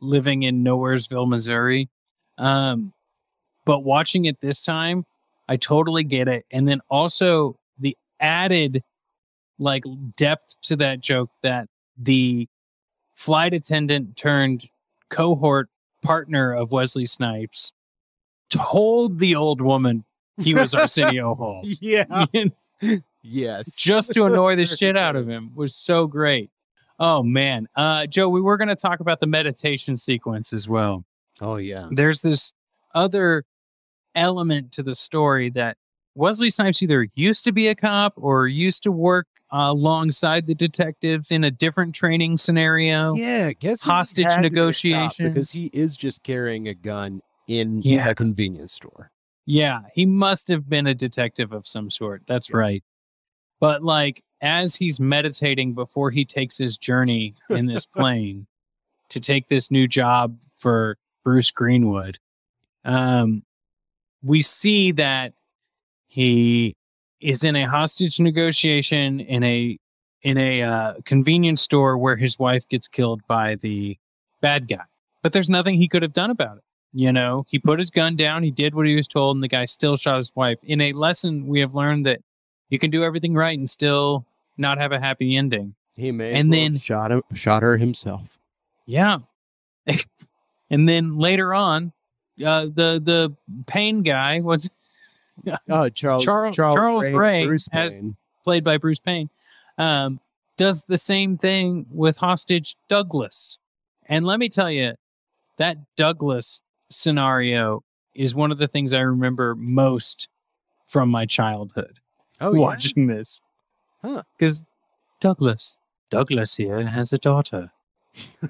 living 0.01 0.45
in 0.45 0.65
Nowheresville, 0.65 1.29
Missouri. 1.29 1.89
Um, 2.39 2.93
but 3.65 3.81
watching 3.81 4.25
it 4.25 4.41
this 4.41 4.63
time, 4.63 5.05
I 5.49 5.57
totally 5.57 6.05
get 6.05 6.29
it. 6.29 6.47
And 6.51 6.67
then 6.69 6.81
also 6.89 7.59
the 7.79 7.97
added 8.21 8.83
like 9.59 9.85
depth 10.17 10.57
to 10.63 10.77
that 10.77 11.01
joke 11.01 11.31
that 11.43 11.69
the 11.97 12.49
flight 13.15 13.55
attendant 13.55 14.17
turned 14.17 14.69
cohort 15.11 15.69
partner 16.03 16.53
of 16.53 16.73
Wesley 16.73 17.07
Snipes 17.07 17.73
told 18.51 19.19
the 19.19 19.35
old 19.35 19.61
woman 19.61 20.05
he 20.39 20.55
was 20.55 20.75
Arsenio 20.75 21.35
Hall. 21.37 21.63
Yeah. 21.65 22.27
yes. 23.23 23.75
just 23.77 24.13
to 24.15 24.25
annoy 24.25 24.57
the 24.57 24.67
shit 24.67 24.97
out 24.97 25.17
of 25.17 25.29
him 25.29 25.53
was 25.55 25.75
so 25.75 26.07
great. 26.07 26.51
Oh 26.99 27.23
man. 27.23 27.69
Uh 27.77 28.07
Joe, 28.07 28.29
we 28.29 28.41
were 28.41 28.57
gonna 28.57 28.77
talk 28.77 29.01
about 29.01 29.21
the 29.21 29.27
meditation 29.27 29.97
sequence 29.97 30.53
as 30.53 30.69
well. 30.69 31.05
Oh 31.41 31.57
yeah. 31.57 31.87
There's 31.91 32.23
this 32.23 32.53
other 32.95 33.45
element 34.15 34.73
to 34.73 34.83
the 34.83 34.95
story 34.95 35.51
that 35.51 35.77
Wesley 36.15 36.51
Snipes 36.51 36.83
either 36.83 37.09
used 37.15 37.45
to 37.45 37.53
be 37.53 37.69
a 37.69 37.75
cop 37.75 38.15
or 38.17 38.47
used 38.47 38.85
to 38.85 38.93
work 38.93 39.27
uh, 39.55 39.71
alongside 39.71 40.47
the 40.47 40.55
detectives 40.55 41.31
in 41.31 41.45
a 41.45 41.51
different 41.51 41.95
training 41.95 42.37
scenario. 42.37 43.15
Yeah, 43.15 43.53
guess 43.53 43.83
Hostage 43.83 44.25
had 44.27 44.43
to 44.43 44.43
be 44.43 44.47
a 44.47 44.51
cop 44.51 44.53
negotiations. 44.53 45.29
because 45.35 45.51
he 45.53 45.67
is 45.73 45.97
just 45.97 46.23
carrying 46.25 46.67
a 46.69 46.75
gun 46.75 47.23
in 47.47 47.81
Yeah. 47.83 48.09
a 48.09 48.15
convenience 48.15 48.73
store. 48.73 49.11
Yeah, 49.47 49.83
he 49.95 50.07
must 50.07 50.49
have 50.49 50.69
been 50.69 50.87
a 50.87 50.95
detective 50.95 51.53
of 51.53 51.67
some 51.69 51.91
sort. 51.91 52.23
That's 52.27 52.51
right. 52.53 52.83
But 53.61 53.83
like 53.83 54.23
as 54.41 54.75
he's 54.75 54.99
meditating 54.99 55.75
before 55.75 56.11
he 56.11 56.25
takes 56.25 56.59
his 56.59 56.77
journey 56.77 57.35
in 57.51 57.67
this 57.67 57.87
plane 57.97 58.47
to 59.11 59.21
take 59.21 59.47
this 59.49 59.71
new 59.71 59.87
job 59.87 60.37
for 60.57 60.97
Bruce 61.23 61.51
Greenwood, 61.51 62.19
um, 62.85 63.43
we 64.23 64.43
see 64.43 64.91
that 64.93 65.35
he 66.07 66.75
is 67.25 67.43
in 67.43 67.57
a 67.57 67.65
hostage 67.65 68.21
negotiation 68.21 69.19
in 69.19 69.43
a 69.43 69.79
in 70.23 70.37
a 70.37 70.63
uh, 70.63 70.95
convenience 71.05 71.63
store 71.63 71.97
where 71.99 72.17
his 72.17 72.39
wife 72.39 72.69
gets 72.69 72.87
killed 72.87 73.27
by 73.27 73.57
the 73.57 73.99
bad 74.41 74.69
guy. 74.69 74.85
But 75.23 75.33
there's 75.33 75.51
nothing 75.51 75.75
he 75.75 75.89
could 75.89 76.03
have 76.03 76.13
done 76.13 76.31
about 76.31 76.59
it. 76.59 76.65
You 76.93 77.13
know, 77.13 77.45
he 77.49 77.59
put 77.59 77.79
his 77.79 77.91
gun 77.91 78.15
down, 78.15 78.43
he 78.43 78.51
did 78.51 78.75
what 78.75 78.87
he 78.87 78.95
was 78.95 79.09
told, 79.09 79.37
and 79.37 79.43
the 79.43 79.49
guy 79.49 79.65
still 79.65 79.97
shot 79.97 80.19
his 80.19 80.33
wife. 80.37 80.59
In 80.63 80.81
a 80.81 80.93
lesson, 80.93 81.47
we 81.47 81.61
have 81.61 81.75
learned 81.75 82.07
that 82.07 82.21
you 82.69 82.79
can 82.79 82.91
do 82.91 83.03
everything 83.03 83.35
right 83.35 83.59
and 83.59 83.69
still 83.69 84.25
not 84.57 84.79
have 84.79 84.93
a 84.93 85.01
happy 85.01 85.37
ending. 85.37 85.75
He 85.95 86.13
may 86.13 86.35
And 86.35 86.53
then 86.53 86.77
shot 86.77 87.11
him, 87.11 87.23
shot 87.35 87.63
her 87.63 87.77
himself. 87.77 88.39
Yeah. 88.87 89.19
and 90.71 90.89
then 90.89 91.19
later 91.19 91.55
on, 91.55 91.93
uh, 92.45 92.67
the 92.67 93.01
the 93.03 93.35
Payne 93.67 94.03
guy 94.03 94.41
was 94.41 94.71
Oh, 95.69 95.89
Charles 95.89 96.25
Charles- 96.25 96.55
Charles 96.57 97.05
Ray 97.11 97.47
Bruce 97.47 97.69
has- 97.73 97.95
Payne. 97.97 98.17
played 98.45 98.63
by 98.65 98.79
Bruce 98.79 99.01
Payne, 99.01 99.29
um, 99.79 100.21
does 100.57 100.85
the 100.85 100.99
same 100.99 101.37
thing 101.37 101.87
with 101.91 102.17
hostage 102.17 102.77
Douglas. 102.89 103.59
And 104.07 104.25
let 104.25 104.39
me 104.39 104.49
tell 104.49 104.71
you, 104.71 104.95
that 105.57 105.79
Douglas 105.97 106.63
scenario 106.91 107.83
is 108.15 108.35
one 108.35 108.53
of 108.53 108.59
the 108.59 108.69
things 108.69 108.93
I 108.93 109.01
remember 109.01 109.55
most 109.57 110.29
from 110.87 111.09
my 111.09 111.27
childhood 111.27 111.99
Oh, 112.41 112.53
yeah? 112.55 112.61
watching 112.61 113.07
this. 113.09 113.41
Huh. 114.03 114.23
Because 114.39 114.63
Douglas, 115.21 115.77
Douglas 116.11 116.57
here 116.57 116.87
has 116.87 117.13
a 117.13 117.19
daughter. 117.19 117.73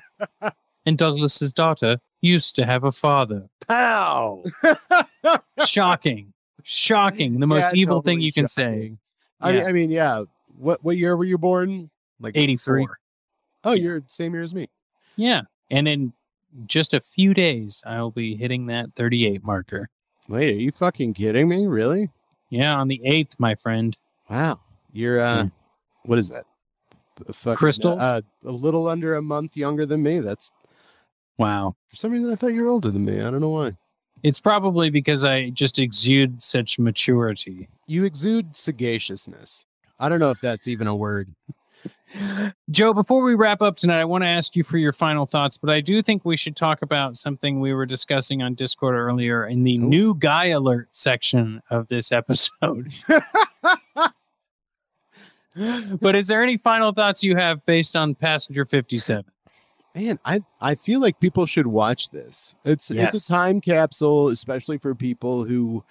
and 0.86 0.98
Douglas's 0.98 1.52
daughter 1.54 1.98
used 2.20 2.54
to 2.56 2.66
have 2.66 2.84
a 2.84 2.92
father. 2.92 3.48
Pow! 3.66 4.42
Shocking. 5.64 6.33
Shocking. 6.64 7.38
The 7.38 7.46
most 7.46 7.60
Yeah, 7.60 7.70
evil 7.74 8.00
thing 8.02 8.16
totally 8.16 8.24
you 8.24 8.32
can 8.32 8.46
say. 8.48 8.96
I 9.40 9.52
mean, 9.52 9.60
Yeah. 9.60 9.66
I 9.68 9.72
mean, 9.72 9.90
yeah. 9.90 10.24
What 10.58 10.82
what 10.82 10.96
year 10.96 11.16
were 11.16 11.24
you 11.24 11.38
born? 11.38 11.90
Like 12.20 12.36
83. 12.36 12.86
four. 12.86 12.98
Oh, 13.64 13.72
you're 13.72 14.00
the 14.00 14.08
same 14.08 14.32
year 14.34 14.42
as 14.42 14.54
me. 14.54 14.68
Yeah. 15.16 15.42
And 15.70 15.86
in 15.86 16.12
just 16.66 16.94
a 16.94 17.00
few 17.00 17.34
days, 17.34 17.82
I'll 17.86 18.10
be 18.10 18.36
hitting 18.36 18.66
that 18.66 18.94
38 18.94 19.42
marker. 19.44 19.88
Wait, 20.28 20.56
are 20.56 20.60
you 20.60 20.70
fucking 20.72 21.14
kidding 21.14 21.48
me? 21.48 21.66
Really? 21.66 22.08
Yeah, 22.50 22.76
on 22.78 22.88
the 22.88 23.00
8th, 23.04 23.34
my 23.38 23.54
friend. 23.56 23.96
Wow. 24.30 24.60
You're 24.92 25.20
uh 25.20 25.44
Yeah. 25.44 25.48
what 26.04 26.18
is 26.18 26.28
that? 26.30 26.44
Fucking, 27.32 27.56
Crystals? 27.56 28.00
Uh, 28.00 28.22
a 28.44 28.50
little 28.50 28.88
under 28.88 29.14
a 29.16 29.22
month 29.22 29.56
younger 29.56 29.84
than 29.86 30.02
me. 30.02 30.20
That's 30.20 30.50
Wow. 31.36 31.76
for 31.88 31.96
some 31.96 32.12
reason 32.12 32.30
I 32.30 32.36
thought 32.36 32.54
you 32.54 32.62
were 32.62 32.70
older 32.70 32.90
than 32.90 33.04
me. 33.04 33.20
I 33.20 33.30
don't 33.30 33.40
know 33.40 33.50
why. 33.50 33.76
It's 34.24 34.40
probably 34.40 34.88
because 34.88 35.22
I 35.22 35.50
just 35.50 35.78
exude 35.78 36.42
such 36.42 36.78
maturity. 36.78 37.68
You 37.86 38.04
exude 38.04 38.56
sagaciousness. 38.56 39.66
I 40.00 40.08
don't 40.08 40.18
know 40.18 40.30
if 40.30 40.40
that's 40.40 40.66
even 40.66 40.86
a 40.86 40.96
word. 40.96 41.34
Joe, 42.70 42.94
before 42.94 43.22
we 43.22 43.34
wrap 43.34 43.60
up 43.60 43.76
tonight, 43.76 44.00
I 44.00 44.06
want 44.06 44.24
to 44.24 44.28
ask 44.28 44.56
you 44.56 44.64
for 44.64 44.78
your 44.78 44.94
final 44.94 45.26
thoughts, 45.26 45.58
but 45.58 45.68
I 45.68 45.82
do 45.82 46.00
think 46.00 46.24
we 46.24 46.38
should 46.38 46.56
talk 46.56 46.80
about 46.80 47.18
something 47.18 47.60
we 47.60 47.74
were 47.74 47.84
discussing 47.84 48.40
on 48.40 48.54
Discord 48.54 48.94
earlier 48.94 49.46
in 49.46 49.62
the 49.62 49.76
Ooh. 49.76 49.80
new 49.80 50.14
guy 50.14 50.46
alert 50.46 50.88
section 50.92 51.60
of 51.68 51.88
this 51.88 52.10
episode. 52.10 52.94
but 56.00 56.16
is 56.16 56.28
there 56.28 56.42
any 56.42 56.56
final 56.56 56.92
thoughts 56.92 57.22
you 57.22 57.36
have 57.36 57.62
based 57.66 57.94
on 57.94 58.14
Passenger 58.14 58.64
57? 58.64 59.30
Man, 59.94 60.18
I 60.24 60.40
I 60.60 60.74
feel 60.74 61.00
like 61.00 61.20
people 61.20 61.46
should 61.46 61.66
watch 61.66 62.10
this. 62.10 62.54
It's 62.64 62.90
Yes. 62.90 63.14
it's 63.14 63.26
a 63.26 63.28
time 63.32 63.60
capsule, 63.60 64.28
especially 64.28 64.78
for 64.78 64.94
people 64.94 65.44
who 65.44 65.84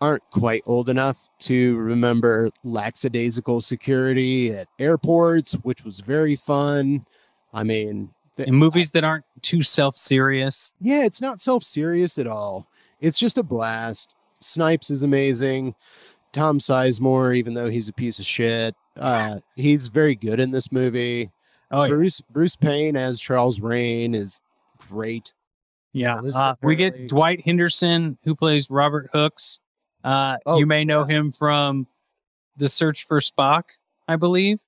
aren't 0.00 0.22
quite 0.30 0.62
old 0.66 0.88
enough 0.88 1.28
to 1.40 1.76
remember 1.78 2.50
lackadaisical 2.62 3.60
security 3.62 4.52
at 4.52 4.68
airports, 4.78 5.54
which 5.62 5.84
was 5.84 6.00
very 6.00 6.36
fun. 6.36 7.06
I 7.54 7.64
mean, 7.64 8.10
th- 8.36 8.48
movies 8.50 8.90
that 8.92 9.04
aren't 9.04 9.24
too 9.42 9.62
self 9.62 9.96
serious. 9.96 10.72
yeah, 10.80 11.04
it's 11.04 11.20
not 11.20 11.40
self 11.40 11.64
serious 11.64 12.18
at 12.18 12.26
all. 12.26 12.68
It's 13.00 13.18
just 13.18 13.38
a 13.38 13.42
blast. 13.42 14.14
Snipes 14.40 14.90
is 14.90 15.02
amazing. 15.02 15.74
Tom 16.32 16.58
Sizemore, 16.58 17.34
even 17.36 17.54
though 17.54 17.70
he's 17.70 17.88
a 17.88 17.92
piece 17.94 18.18
of 18.18 18.26
shit, 18.26 18.74
uh, 18.96 19.36
he's 19.56 19.88
very 19.88 20.14
good 20.14 20.38
in 20.38 20.50
this 20.50 20.70
movie. 20.70 21.30
Oh, 21.70 21.82
yeah. 21.84 21.88
Bruce 21.88 22.20
Bruce 22.30 22.56
Payne 22.56 22.96
as 22.96 23.20
Charles 23.20 23.60
Rane 23.60 24.14
is 24.14 24.40
great. 24.88 25.32
Yeah, 25.92 26.18
uh, 26.34 26.54
we 26.62 26.76
get 26.76 27.08
Dwight 27.08 27.40
Henderson, 27.40 28.18
who 28.22 28.34
plays 28.34 28.68
Robert 28.70 29.08
Hooks. 29.14 29.60
Uh, 30.04 30.36
Oh, 30.44 30.58
you 30.58 30.66
may 30.66 30.84
know 30.84 31.00
yeah. 31.08 31.16
him 31.16 31.32
from 31.32 31.86
The 32.58 32.68
Search 32.68 33.04
for 33.06 33.18
Spock, 33.20 33.62
I 34.06 34.16
believe. 34.16 34.60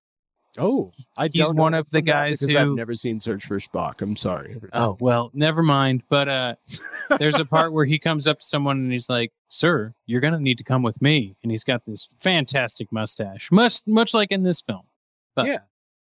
Oh, 0.56 0.90
I 1.16 1.28
He's 1.28 1.44
don't 1.44 1.56
one 1.56 1.74
of 1.74 1.88
the 1.90 2.00
guys 2.00 2.40
because 2.40 2.54
who- 2.54 2.60
I've 2.60 2.68
never 2.74 2.94
seen 2.94 3.20
Search 3.20 3.44
for 3.46 3.58
Spock. 3.60 4.00
I'm 4.02 4.16
sorry. 4.16 4.56
Oh 4.72 4.96
well, 5.00 5.30
never 5.34 5.62
mind. 5.62 6.02
But 6.08 6.28
uh, 6.28 6.54
there's 7.18 7.38
a 7.38 7.44
part 7.44 7.72
where 7.72 7.84
he 7.84 7.98
comes 7.98 8.26
up 8.26 8.40
to 8.40 8.46
someone 8.46 8.78
and 8.78 8.90
he's 8.90 9.08
like, 9.10 9.30
"Sir, 9.50 9.94
you're 10.06 10.20
gonna 10.22 10.40
need 10.40 10.58
to 10.58 10.64
come 10.64 10.82
with 10.82 11.00
me." 11.02 11.36
And 11.42 11.52
he's 11.52 11.62
got 11.62 11.82
this 11.86 12.08
fantastic 12.20 12.90
mustache, 12.90 13.52
much 13.52 13.82
much 13.86 14.14
like 14.14 14.32
in 14.32 14.42
this 14.42 14.60
film. 14.62 14.82
But 15.36 15.46
Yeah. 15.46 15.58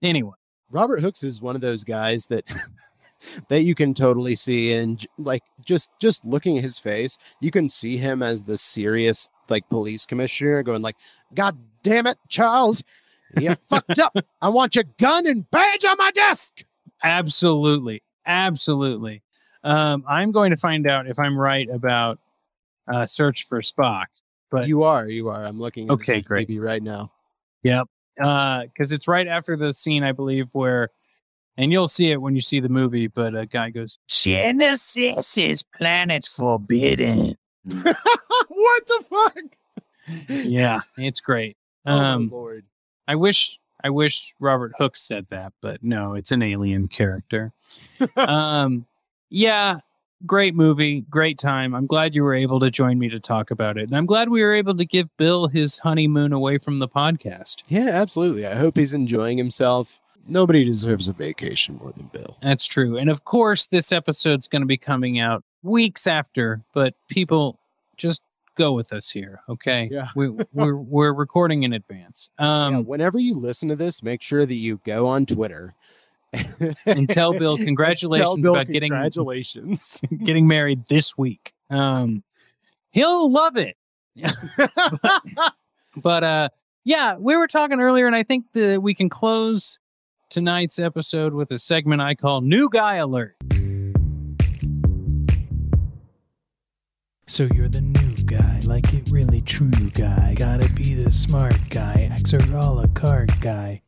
Anyway, 0.04 0.36
Robert 0.72 1.02
Hooks 1.02 1.24
is 1.24 1.42
one 1.42 1.56
of 1.56 1.62
those 1.62 1.84
guys 1.84 2.28
that 2.28 2.46
that 3.50 3.62
you 3.62 3.76
can 3.76 3.94
totally 3.94 4.36
see 4.36 4.74
and 4.74 5.06
like 5.18 5.44
just 5.64 5.90
just 6.00 6.26
looking 6.26 6.58
at 6.58 6.64
his 6.64 6.80
face, 6.80 7.18
you 7.40 7.52
can 7.52 7.70
see 7.70 7.98
him 7.98 8.22
as 8.22 8.44
the 8.44 8.58
serious 8.58 9.30
like 9.50 9.68
police 9.70 10.06
commissioner 10.06 10.64
going 10.64 10.82
like, 10.82 10.98
"God 11.34 11.58
damn 11.84 12.08
it, 12.08 12.18
Charles, 12.28 12.84
you 13.38 13.56
fucked 13.70 14.00
up. 14.00 14.16
I 14.42 14.50
want 14.50 14.76
your 14.76 14.86
gun 14.98 15.28
and 15.28 15.50
badge 15.50 15.86
on 15.86 15.98
my 15.98 16.12
desk." 16.12 16.64
absolutely, 17.04 18.02
absolutely. 18.26 19.22
Um, 19.64 20.04
I'm 20.08 20.32
going 20.32 20.52
to 20.52 20.58
find 20.58 20.88
out 20.88 21.08
if 21.08 21.20
I'm 21.20 21.38
right 21.38 21.70
about 21.70 22.20
uh, 22.92 23.06
Search 23.06 23.46
for 23.46 23.62
Spock. 23.62 24.06
But 24.50 24.68
You 24.68 24.84
are, 24.84 25.08
you 25.08 25.28
are. 25.28 25.46
I'm 25.46 25.60
looking 25.60 25.90
at 25.90 25.92
Okay, 25.92 26.22
great. 26.22 26.50
Right 26.50 26.82
now. 26.82 27.12
Yep. 27.64 27.90
Because 28.18 28.92
it's 28.92 29.08
right 29.08 29.28
after 29.28 29.56
the 29.56 29.74
scene, 29.74 30.04
I 30.04 30.12
believe, 30.12 30.48
where, 30.54 30.90
and 31.58 31.72
you'll 31.72 31.88
see 31.88 32.12
it 32.12 32.22
when 32.22 32.36
you 32.36 32.42
see 32.42 32.60
the 32.60 32.70
movie, 32.70 33.08
but 33.08 33.36
a 33.36 33.46
guy 33.46 33.70
goes, 33.70 33.98
Genesis 34.08 35.38
is 35.38 35.64
planet 35.64 36.26
forbidden. 36.26 37.38
what 37.64 38.88
the 38.88 39.04
fuck? 39.10 39.44
Yeah, 40.30 40.80
it's 40.98 41.20
great. 41.20 41.58
Oh, 41.86 41.96
my 41.98 42.12
Um, 42.14 42.30
lord. 42.30 42.66
I 43.08 43.16
wish, 43.16 43.60
I 43.84 43.90
wish 43.90 44.34
Robert 44.40 44.74
Hooks 44.78 45.02
said 45.02 45.28
that, 45.30 45.54
but 45.62 45.84
no, 45.84 46.14
it's 46.14 46.32
an 46.32 46.42
alien 46.42 46.88
character. 46.88 47.54
um, 48.16 48.86
yeah, 49.30 49.80
great 50.26 50.56
movie, 50.56 51.02
great 51.10 51.38
time. 51.38 51.76
I'm 51.76 51.88
glad 51.88 52.16
you 52.16 52.24
were 52.24 52.34
able 52.34 52.60
to 52.60 52.72
join 52.72 52.98
me 52.98 53.10
to 53.10 53.20
talk 53.20 53.52
about 53.52 53.78
it. 53.78 53.90
And 53.90 53.98
I'm 53.98 54.06
glad 54.06 54.30
we 54.30 54.42
were 54.42 54.56
able 54.56 54.76
to 54.78 54.86
give 54.86 55.16
Bill 55.18 55.48
his 55.48 55.78
honeymoon 55.80 56.34
away 56.34 56.58
from 56.58 56.80
the 56.80 56.88
podcast. 56.88 57.58
Yeah, 57.68 57.90
absolutely. 57.90 58.46
I 58.46 58.56
hope 58.56 58.78
he's 58.78 58.94
enjoying 58.94 59.38
himself. 59.38 60.00
Nobody 60.28 60.66
deserves 60.66 61.08
a 61.08 61.14
vacation 61.14 61.78
more 61.78 61.94
than 61.94 62.08
Bill. 62.08 62.38
That's 62.42 62.66
true. 62.66 62.98
And 62.98 63.10
of 63.10 63.24
course, 63.26 63.68
this 63.68 63.92
episode's 63.92 64.48
going 64.48 64.62
to 64.62 64.68
be 64.68 64.78
coming 64.78 65.20
out 65.20 65.44
weeks 65.64 66.08
after, 66.08 66.62
but 66.74 66.96
people 67.10 67.60
just 67.96 68.22
go 68.56 68.74
with 68.74 68.92
us 68.92 69.10
here, 69.10 69.42
okay? 69.48 69.88
Yeah. 69.92 70.08
we, 70.16 70.30
we're 70.52 70.76
we're 70.76 71.14
recording 71.14 71.64
in 71.64 71.74
advance. 71.74 72.30
Um, 72.40 72.74
yeah, 72.74 72.80
whenever 72.80 73.20
you 73.20 73.36
listen 73.36 73.70
to 73.70 73.76
this, 73.76 74.04
make 74.04 74.22
sure 74.22 74.46
that 74.46 74.56
you 74.56 74.82
go 74.84 75.08
on 75.08 75.26
Twitter 75.26 75.76
and 76.86 77.10
tell 77.10 77.34
Bill 77.34 77.58
Tell 77.58 77.66
congratulations 77.66 78.42
Bill 78.42 78.54
about 78.56 78.68
getting 78.68 78.92
congratulations. 78.92 80.02
getting 80.24 80.48
married 80.48 80.86
this 80.88 81.18
week. 81.18 81.54
Um, 81.70 82.24
he'll 82.92 83.32
love 83.32 83.58
it. 83.58 83.78
But 86.02 86.24
uh, 86.24 86.50
yeah, 86.84 87.18
we 87.18 87.36
were 87.36 87.48
talking 87.48 87.82
earlier, 87.82 88.08
and 88.08 88.16
I 88.16 88.24
think 88.24 88.46
that 88.54 88.82
we 88.82 88.94
can 88.94 89.10
close 89.10 89.78
tonight's 90.30 90.80
episode 90.80 91.34
with 91.34 91.52
a 91.52 91.58
segment 91.58 92.02
I 92.02 92.16
call 92.16 92.42
"New 92.42 92.70
Guy 92.70 92.96
Alert." 92.96 93.36
So 97.30 97.48
you're 97.54 97.68
the 97.68 97.82
new 97.82 98.16
guy, 98.26 98.62
like 98.66 98.94
it 98.94 99.10
really 99.12 99.42
true 99.42 99.70
guy. 99.94 100.34
Gotta 100.38 100.72
be 100.72 100.94
the 100.94 101.12
smart 101.12 101.58
guy, 101.70 102.10
acts 102.12 102.34
are 102.34 102.38
a 102.38 102.72
la 102.72 102.88
carte 102.94 103.38
guy. 103.42 103.82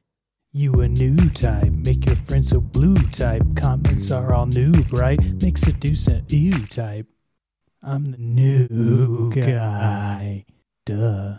You 0.51 0.81
a 0.81 0.87
new 0.87 1.15
type, 1.29 1.71
make 1.71 2.05
your 2.07 2.15
friends 2.15 2.49
so 2.49 2.59
blue 2.59 2.95
type. 3.11 3.43
Comments 3.55 4.11
are 4.11 4.33
all 4.33 4.47
new, 4.47 4.71
right? 4.91 5.19
make 5.43 5.57
seduce 5.59 6.07
a 6.07 6.23
ew 6.29 6.51
type. 6.67 7.05
I'm 7.83 8.05
the 8.05 8.17
new 8.17 9.29
guy. 9.31 10.45
Duh. 10.85 11.37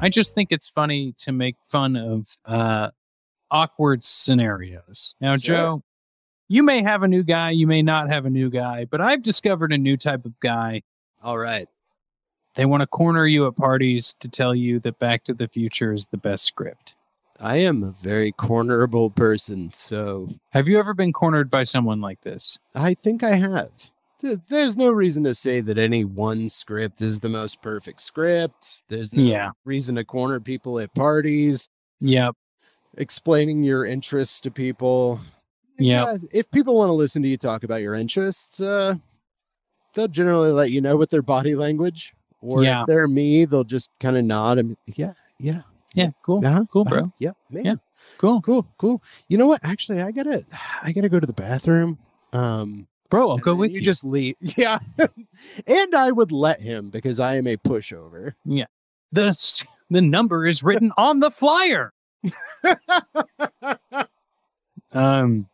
I 0.00 0.08
just 0.08 0.34
think 0.34 0.48
it's 0.50 0.68
funny 0.68 1.14
to 1.18 1.32
make 1.32 1.56
fun 1.66 1.96
of 1.96 2.26
uh, 2.46 2.90
awkward 3.50 4.02
scenarios. 4.02 5.14
Now, 5.20 5.36
Sure. 5.36 5.56
Joe, 5.56 5.82
you 6.48 6.62
may 6.62 6.82
have 6.82 7.02
a 7.02 7.08
new 7.08 7.22
guy, 7.22 7.50
you 7.50 7.66
may 7.66 7.82
not 7.82 8.08
have 8.08 8.24
a 8.24 8.30
new 8.30 8.48
guy, 8.48 8.86
but 8.86 9.00
I've 9.02 9.22
discovered 9.22 9.72
a 9.72 9.78
new 9.78 9.96
type 9.98 10.24
of 10.24 10.38
guy. 10.40 10.82
All 11.22 11.36
right. 11.38 11.68
They 12.56 12.64
want 12.64 12.80
to 12.80 12.86
corner 12.86 13.26
you 13.26 13.46
at 13.46 13.54
parties 13.56 14.14
to 14.20 14.28
tell 14.28 14.54
you 14.54 14.80
that 14.80 14.98
Back 14.98 15.24
to 15.24 15.34
the 15.34 15.46
Future 15.46 15.92
is 15.92 16.06
the 16.08 16.16
best 16.16 16.44
script. 16.44 16.94
I 17.38 17.56
am 17.58 17.82
a 17.82 17.90
very 17.92 18.32
cornerable 18.32 19.10
person, 19.10 19.70
so 19.74 20.30
Have 20.50 20.66
you 20.68 20.78
ever 20.78 20.94
been 20.94 21.12
cornered 21.12 21.50
by 21.50 21.64
someone 21.64 22.00
like 22.00 22.22
this? 22.22 22.58
I 22.74 22.94
think 22.94 23.22
I 23.22 23.34
have. 23.36 23.70
There's 24.48 24.74
no 24.76 24.88
reason 24.88 25.24
to 25.24 25.34
say 25.34 25.60
that 25.60 25.76
any 25.76 26.02
one 26.02 26.48
script 26.48 27.02
is 27.02 27.20
the 27.20 27.28
most 27.28 27.60
perfect 27.60 28.00
script. 28.00 28.82
There's 28.88 29.12
no 29.12 29.22
Yeah. 29.22 29.50
reason 29.66 29.96
to 29.96 30.04
corner 30.04 30.40
people 30.40 30.80
at 30.80 30.94
parties, 30.94 31.68
Yep. 32.00 32.34
explaining 32.96 33.62
your 33.64 33.84
interests 33.84 34.40
to 34.40 34.50
people. 34.50 35.20
Yep. 35.78 36.22
Yeah, 36.22 36.28
if 36.32 36.50
people 36.50 36.74
want 36.74 36.88
to 36.88 36.94
listen 36.94 37.22
to 37.22 37.28
you 37.28 37.36
talk 37.36 37.62
about 37.64 37.82
your 37.82 37.94
interests, 37.94 38.58
uh, 38.62 38.94
they'll 39.92 40.08
generally 40.08 40.50
let 40.52 40.70
you 40.70 40.80
know 40.80 40.96
with 40.96 41.10
their 41.10 41.20
body 41.22 41.54
language. 41.54 42.14
Or 42.40 42.62
Yeah. 42.62 42.80
if 42.82 42.86
they're 42.86 43.08
me, 43.08 43.44
they'll 43.44 43.64
just 43.64 43.90
kind 44.00 44.16
of 44.16 44.24
nod 44.24 44.58
and 44.58 44.76
yeah, 44.86 45.12
yeah, 45.38 45.62
Yeah. 45.94 46.10
Cool. 46.22 46.44
uh-huh, 46.46 46.64
Cool, 46.70 46.82
uh-huh, 46.82 46.90
bro. 46.90 47.12
yeah, 47.18 47.32
man, 47.50 47.64
Yeah. 47.64 47.74
Cool. 48.18 48.40
cool, 48.42 48.66
cool. 48.78 49.02
You 49.28 49.38
know 49.38 49.46
what? 49.46 49.60
Actually, 49.64 50.00
I 50.02 50.10
gotta, 50.12 50.44
I 50.82 50.92
gotta 50.92 51.08
go 51.08 51.18
to 51.18 51.26
the 51.26 51.32
bathroom. 51.32 51.98
Um, 52.32 52.86
Bro, 53.08 53.30
I'll 53.30 53.38
go 53.38 53.54
with 53.54 53.70
you. 53.72 53.78
you. 53.78 53.82
Just 53.84 54.04
leave. 54.04 54.34
Yeah, 54.56 54.78
and 55.66 55.94
I 55.94 56.10
would 56.10 56.32
let 56.32 56.60
him 56.60 56.90
because 56.90 57.20
I 57.20 57.36
am 57.36 57.46
a 57.46 57.56
pushover. 57.56 58.34
Yeah. 58.44 58.66
The, 59.12 59.36
the 59.90 60.00
number 60.02 60.44
is 60.46 60.62
written 60.62 60.92
on 60.98 61.20
the 61.20 61.30
flyer. 61.30 61.92
um, 64.92 65.48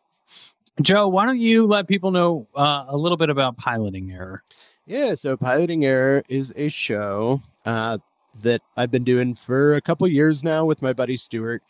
Joe, 0.81 1.07
why 1.07 1.25
don't 1.25 1.39
you 1.39 1.65
let 1.65 1.87
people 1.87 2.11
know 2.11 2.47
uh, 2.55 2.85
a 2.87 2.97
little 2.97 3.17
bit 3.17 3.29
about 3.29 3.57
piloting 3.57 4.11
error? 4.11 4.43
Yeah, 4.85 5.15
so 5.15 5.37
Piloting 5.37 5.85
Error 5.85 6.23
is 6.27 6.53
a 6.57 6.67
show 6.67 7.41
uh, 7.65 7.99
that 8.41 8.61
I've 8.75 8.91
been 8.91 9.05
doing 9.05 9.33
for 9.33 9.75
a 9.75 9.81
couple 9.81 10.07
years 10.09 10.43
now 10.43 10.65
with 10.65 10.81
my 10.81 10.91
buddy 10.91 11.15
Stuart. 11.15 11.63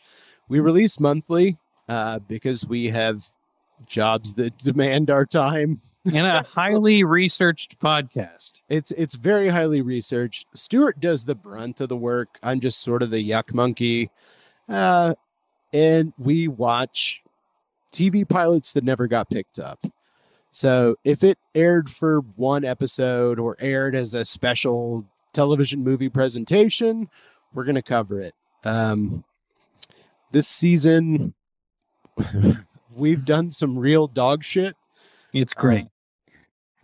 We 0.48 0.58
release 0.58 0.98
monthly 0.98 1.56
uh, 1.88 2.18
because 2.20 2.66
we 2.66 2.88
have 2.88 3.24
jobs 3.86 4.34
that 4.34 4.58
demand 4.64 5.10
our 5.10 5.24
time. 5.24 5.80
In 6.04 6.26
a 6.26 6.42
highly 6.42 7.02
researched 7.02 7.78
podcast. 7.78 8.60
It's 8.68 8.90
it's 8.90 9.14
very 9.14 9.48
highly 9.48 9.80
researched. 9.80 10.46
Stuart 10.52 11.00
does 11.00 11.24
the 11.24 11.34
brunt 11.34 11.80
of 11.80 11.88
the 11.88 11.96
work. 11.96 12.38
I'm 12.42 12.60
just 12.60 12.82
sort 12.82 13.02
of 13.02 13.10
the 13.10 13.26
yuck 13.26 13.54
monkey. 13.54 14.10
Uh, 14.68 15.14
and 15.72 16.12
we 16.18 16.46
watch 16.46 17.22
TV 17.90 18.28
pilots 18.28 18.74
that 18.74 18.84
never 18.84 19.06
got 19.06 19.30
picked 19.30 19.58
up. 19.58 19.86
So 20.54 20.94
if 21.02 21.24
it 21.24 21.36
aired 21.52 21.90
for 21.90 22.20
one 22.36 22.64
episode 22.64 23.40
or 23.40 23.56
aired 23.58 23.96
as 23.96 24.14
a 24.14 24.24
special 24.24 25.04
television 25.32 25.82
movie 25.82 26.08
presentation, 26.08 27.08
we're 27.52 27.64
going 27.64 27.74
to 27.74 27.82
cover 27.82 28.20
it. 28.20 28.34
Um, 28.62 29.24
this 30.30 30.46
season, 30.46 31.34
we've 32.94 33.24
done 33.24 33.50
some 33.50 33.76
real 33.76 34.06
dog 34.06 34.44
shit. 34.44 34.76
It's 35.32 35.52
great. 35.52 35.86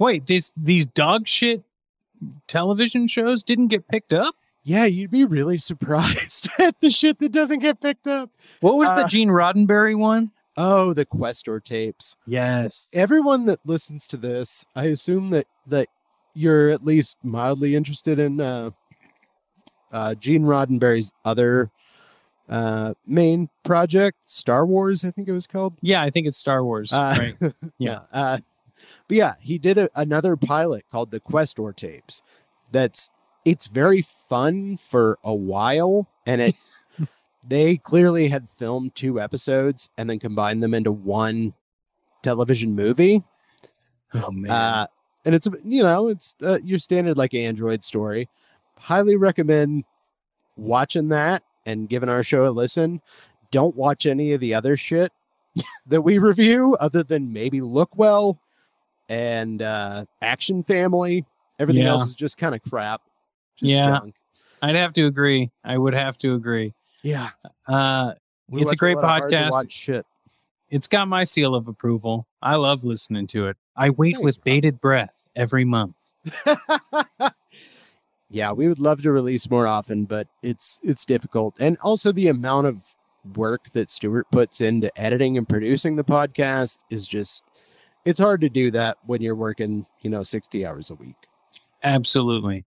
Wait, 0.01 0.27
these 0.27 0.51
these 0.57 0.87
dog 0.87 1.29
shit 1.29 1.63
television 2.49 3.07
shows 3.07 3.45
didn't 3.45 3.69
get 3.69 3.87
picked 3.87 4.13
up? 4.13 4.35
Yeah, 4.65 4.87
you'd 4.87 5.13
be 5.13 5.25
really 5.25 5.59
surprised 5.71 6.51
at 6.59 6.75
the 6.81 6.91
shit 6.91 7.21
that 7.21 7.31
doesn't 7.31 7.61
get 7.61 7.81
picked 7.81 8.09
up. 8.09 8.31
What 8.61 8.75
was 8.75 8.89
the 8.89 9.05
Uh, 9.05 9.09
Gene 9.09 9.29
Roddenberry 9.29 9.97
one? 9.97 10.33
Oh, 10.63 10.93
the 10.93 11.07
Questor 11.07 11.59
tapes. 11.59 12.17
Yes. 12.27 12.89
Everyone 12.93 13.47
that 13.47 13.61
listens 13.65 14.07
to 14.09 14.19
this, 14.19 14.67
I 14.77 14.87
assume 14.87 15.31
that 15.31 15.47
that 15.67 15.89
you're 16.35 16.69
at 16.69 16.85
least 16.85 17.17
mildly 17.23 17.75
interested 17.75 18.19
in 18.19 18.43
uh, 18.43 18.71
uh, 19.91 20.15
Gene 20.17 20.43
Roddenberry's 20.45 21.13
other 21.25 21.71
uh, 22.47 22.93
main 23.07 23.49
project, 23.65 24.19
Star 24.27 24.67
Wars. 24.67 25.03
I 25.03 25.11
think 25.11 25.29
it 25.29 25.33
was 25.33 25.47
called. 25.47 25.79
Yeah, 25.81 26.03
I 26.03 26.11
think 26.11 26.27
it's 26.27 26.37
Star 26.37 26.63
Wars. 26.63 26.93
Uh, 26.93 27.17
right. 27.41 27.55
yeah. 27.79 28.01
Uh, 28.13 28.41
but 29.09 29.17
yeah, 29.17 29.35
he 29.41 29.57
did 29.57 29.79
a, 29.79 29.89
another 29.95 30.37
pilot 30.37 30.85
called 30.93 31.11
the 31.11 31.21
Questor 31.21 31.73
tapes. 31.73 32.21
That's 32.71 33.09
it's 33.47 33.67
very 33.69 34.03
fun 34.03 34.77
for 34.77 35.19
a 35.25 35.35
while, 35.35 36.07
and 36.27 36.43
it 36.43 36.55
they 37.47 37.77
clearly 37.77 38.29
had 38.29 38.49
filmed 38.49 38.95
two 38.95 39.21
episodes 39.21 39.89
and 39.97 40.09
then 40.11 40.19
combined 40.19 40.63
them 40.63 40.75
into 40.75 40.93
one 40.93 41.55
television 42.23 42.75
movie. 42.75 43.23
Oh 44.15 44.31
man. 44.31 44.51
Uh, 44.51 44.87
and 45.25 45.35
it's 45.35 45.49
you 45.65 45.83
know 45.83 46.09
it's 46.09 46.35
uh, 46.43 46.59
your 46.63 46.79
standard 46.79 47.17
like 47.17 47.35
Android 47.35 47.85
story. 47.85 48.29
Highly 48.79 49.17
recommend 49.17 49.85
watching 50.57 51.09
that 51.09 51.43
and 51.67 51.89
giving 51.89 52.09
our 52.09 52.23
show 52.23 52.47
a 52.47 52.51
listen. 52.51 53.01
Don't 53.51 53.77
watch 53.77 54.07
any 54.07 54.33
of 54.33 54.41
the 54.41 54.55
other 54.55 54.77
shit 54.77 55.13
that 55.87 56.03
we 56.03 56.19
review, 56.19 56.77
other 56.81 57.03
than 57.03 57.33
maybe 57.33 57.61
Lookwell 57.61 58.39
and 59.09 59.61
uh, 59.63 60.05
Action 60.23 60.63
Family. 60.63 61.25
Everything 61.59 61.83
Yeah. 61.83 61.91
else 61.91 62.09
is 62.09 62.15
just 62.15 62.39
kind 62.39 62.55
of 62.55 62.63
crap. 62.63 63.03
Just 63.57 63.73
Yeah. 63.73 63.87
junk. 63.87 64.15
I'd 64.63 64.77
have 64.77 64.93
to 64.95 65.07
agree. 65.07 65.51
I 65.65 65.77
would 65.77 65.95
have 65.95 66.17
to 66.19 66.35
agree. 66.35 66.73
Yeah, 67.03 67.31
Uh, 67.67 68.13
We 68.49 68.63
It's 68.63 68.73
a 68.73 68.77
great 68.77 68.97
lot 68.97 69.05
of 69.05 69.11
hard 69.11 69.31
to 69.31 69.37
podcast. 69.37 70.05
it's 70.71 70.87
got 70.87 71.09
my 71.09 71.25
seal 71.25 71.55
of 71.55 71.69
approval. 71.69 72.27
I 72.43 72.57
love 72.57 72.85
listening 72.85 73.27
to 73.29 73.49
it. 73.49 73.57
I 73.77 73.91
wait 73.91 74.15
Thanks, 74.15 74.25
with 74.25 74.45
bated 74.45 74.81
breath 74.81 75.27
every 75.37 75.65
month. 75.65 75.95
yeah, 78.31 78.53
we 78.53 78.69
would 78.69 78.79
love 78.79 79.03
to 79.03 79.13
release 79.13 79.49
more 79.51 79.67
often, 79.67 80.05
but 80.05 80.29
it's 80.43 80.81
it's 80.83 81.05
difficult. 81.05 81.57
And 81.61 81.79
also 81.81 82.13
the 82.13 82.29
amount 82.29 82.67
of 82.67 82.83
work 83.35 83.71
that 83.71 83.91
Stuart 83.91 84.27
puts 84.31 84.61
into 84.61 84.91
editing 85.01 85.37
and 85.39 85.49
producing 85.49 85.97
the 85.97 86.05
podcast 86.05 86.79
is 86.91 87.07
just 87.09 87.43
it's 88.05 88.21
hard 88.21 88.41
to 88.41 88.49
do 88.49 88.71
that 88.73 88.99
when 89.07 89.21
you're 89.21 89.35
working, 89.35 89.87
you 90.01 90.11
know, 90.11 90.23
60 90.23 90.65
hours 90.65 90.91
a 90.91 90.95
week. 90.95 91.17
Absolutely. 91.83 92.65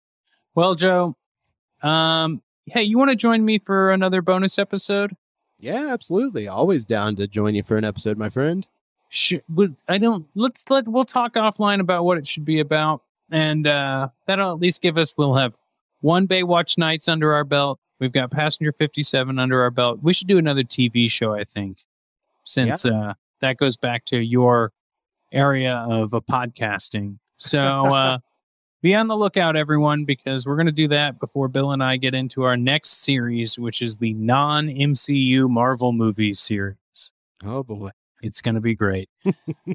Well, 0.55 0.75
Joe, 0.75 1.15
um, 1.81 2.41
hey, 2.65 2.83
you 2.83 2.97
want 2.97 3.09
to 3.09 3.15
join 3.15 3.43
me 3.45 3.59
for 3.59 3.91
another 3.91 4.21
bonus 4.21 4.57
episode? 4.57 5.15
Yeah, 5.59 5.93
absolutely. 5.93 6.47
Always 6.47 6.85
down 6.85 7.15
to 7.17 7.27
join 7.27 7.55
you 7.55 7.63
for 7.63 7.77
an 7.77 7.85
episode, 7.85 8.17
my 8.17 8.29
friend. 8.29 8.67
Would- 9.49 9.77
I 9.87 9.97
don't. 9.97 10.25
Let's 10.35 10.69
let 10.69 10.87
we'll 10.87 11.05
talk 11.05 11.35
offline 11.35 11.79
about 11.79 12.03
what 12.03 12.17
it 12.17 12.27
should 12.27 12.45
be 12.45 12.59
about, 12.59 13.03
and 13.29 13.67
uh, 13.67 14.09
that'll 14.25 14.51
at 14.51 14.59
least 14.59 14.81
give 14.81 14.97
us. 14.97 15.13
We'll 15.17 15.35
have 15.35 15.55
one 16.01 16.27
Baywatch 16.27 16.77
nights 16.77 17.07
under 17.07 17.33
our 17.33 17.43
belt. 17.43 17.79
We've 17.99 18.11
got 18.11 18.31
Passenger 18.31 18.71
Fifty 18.71 19.03
Seven 19.03 19.37
under 19.37 19.61
our 19.61 19.69
belt. 19.69 19.99
We 20.01 20.13
should 20.13 20.27
do 20.27 20.39
another 20.39 20.63
TV 20.63 21.09
show. 21.11 21.33
I 21.33 21.43
think, 21.43 21.77
since 22.43 22.85
uh, 22.85 23.13
that 23.39 23.57
goes 23.57 23.77
back 23.77 24.05
to 24.05 24.17
your 24.17 24.71
area 25.31 25.85
of 25.87 26.13
uh, 26.13 26.19
podcasting. 26.21 27.19
So 27.37 27.59
uh, 27.61 28.17
be 28.83 28.93
on 28.93 29.07
the 29.07 29.15
lookout, 29.15 29.55
everyone, 29.55 30.03
because 30.03 30.45
we're 30.45 30.57
going 30.57 30.65
to 30.65 30.71
do 30.73 30.89
that 30.89 31.17
before 31.17 31.47
Bill 31.47 31.71
and 31.71 31.81
I 31.81 31.95
get 31.95 32.13
into 32.13 32.43
our 32.43 32.57
next 32.57 33.01
series, 33.03 33.57
which 33.57 33.81
is 33.81 33.95
the 33.95 34.13
non 34.13 34.67
MCU 34.67 35.49
Marvel 35.49 35.93
movie 35.93 36.33
series. 36.33 36.75
Oh 37.45 37.63
boy. 37.63 37.91
It's 38.21 38.41
going 38.41 38.55
to 38.55 38.61
be 38.61 38.75
great. 38.75 39.09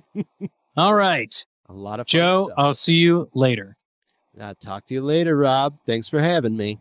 All 0.77 0.95
right. 0.95 1.45
A 1.71 1.73
lot 1.73 2.01
of 2.01 2.07
fun 2.07 2.21
Joe, 2.21 2.45
stuff. 2.45 2.55
I'll 2.59 2.75
see 2.75 2.95
you 2.95 3.31
later. 3.35 3.77
I'll 4.41 4.55
talk 4.55 4.85
to 4.87 4.95
you 4.95 5.03
later, 5.03 5.37
Rob. 5.37 5.79
Thanks 5.87 6.07
for 6.07 6.21
having 6.21 6.57
me. 6.57 6.79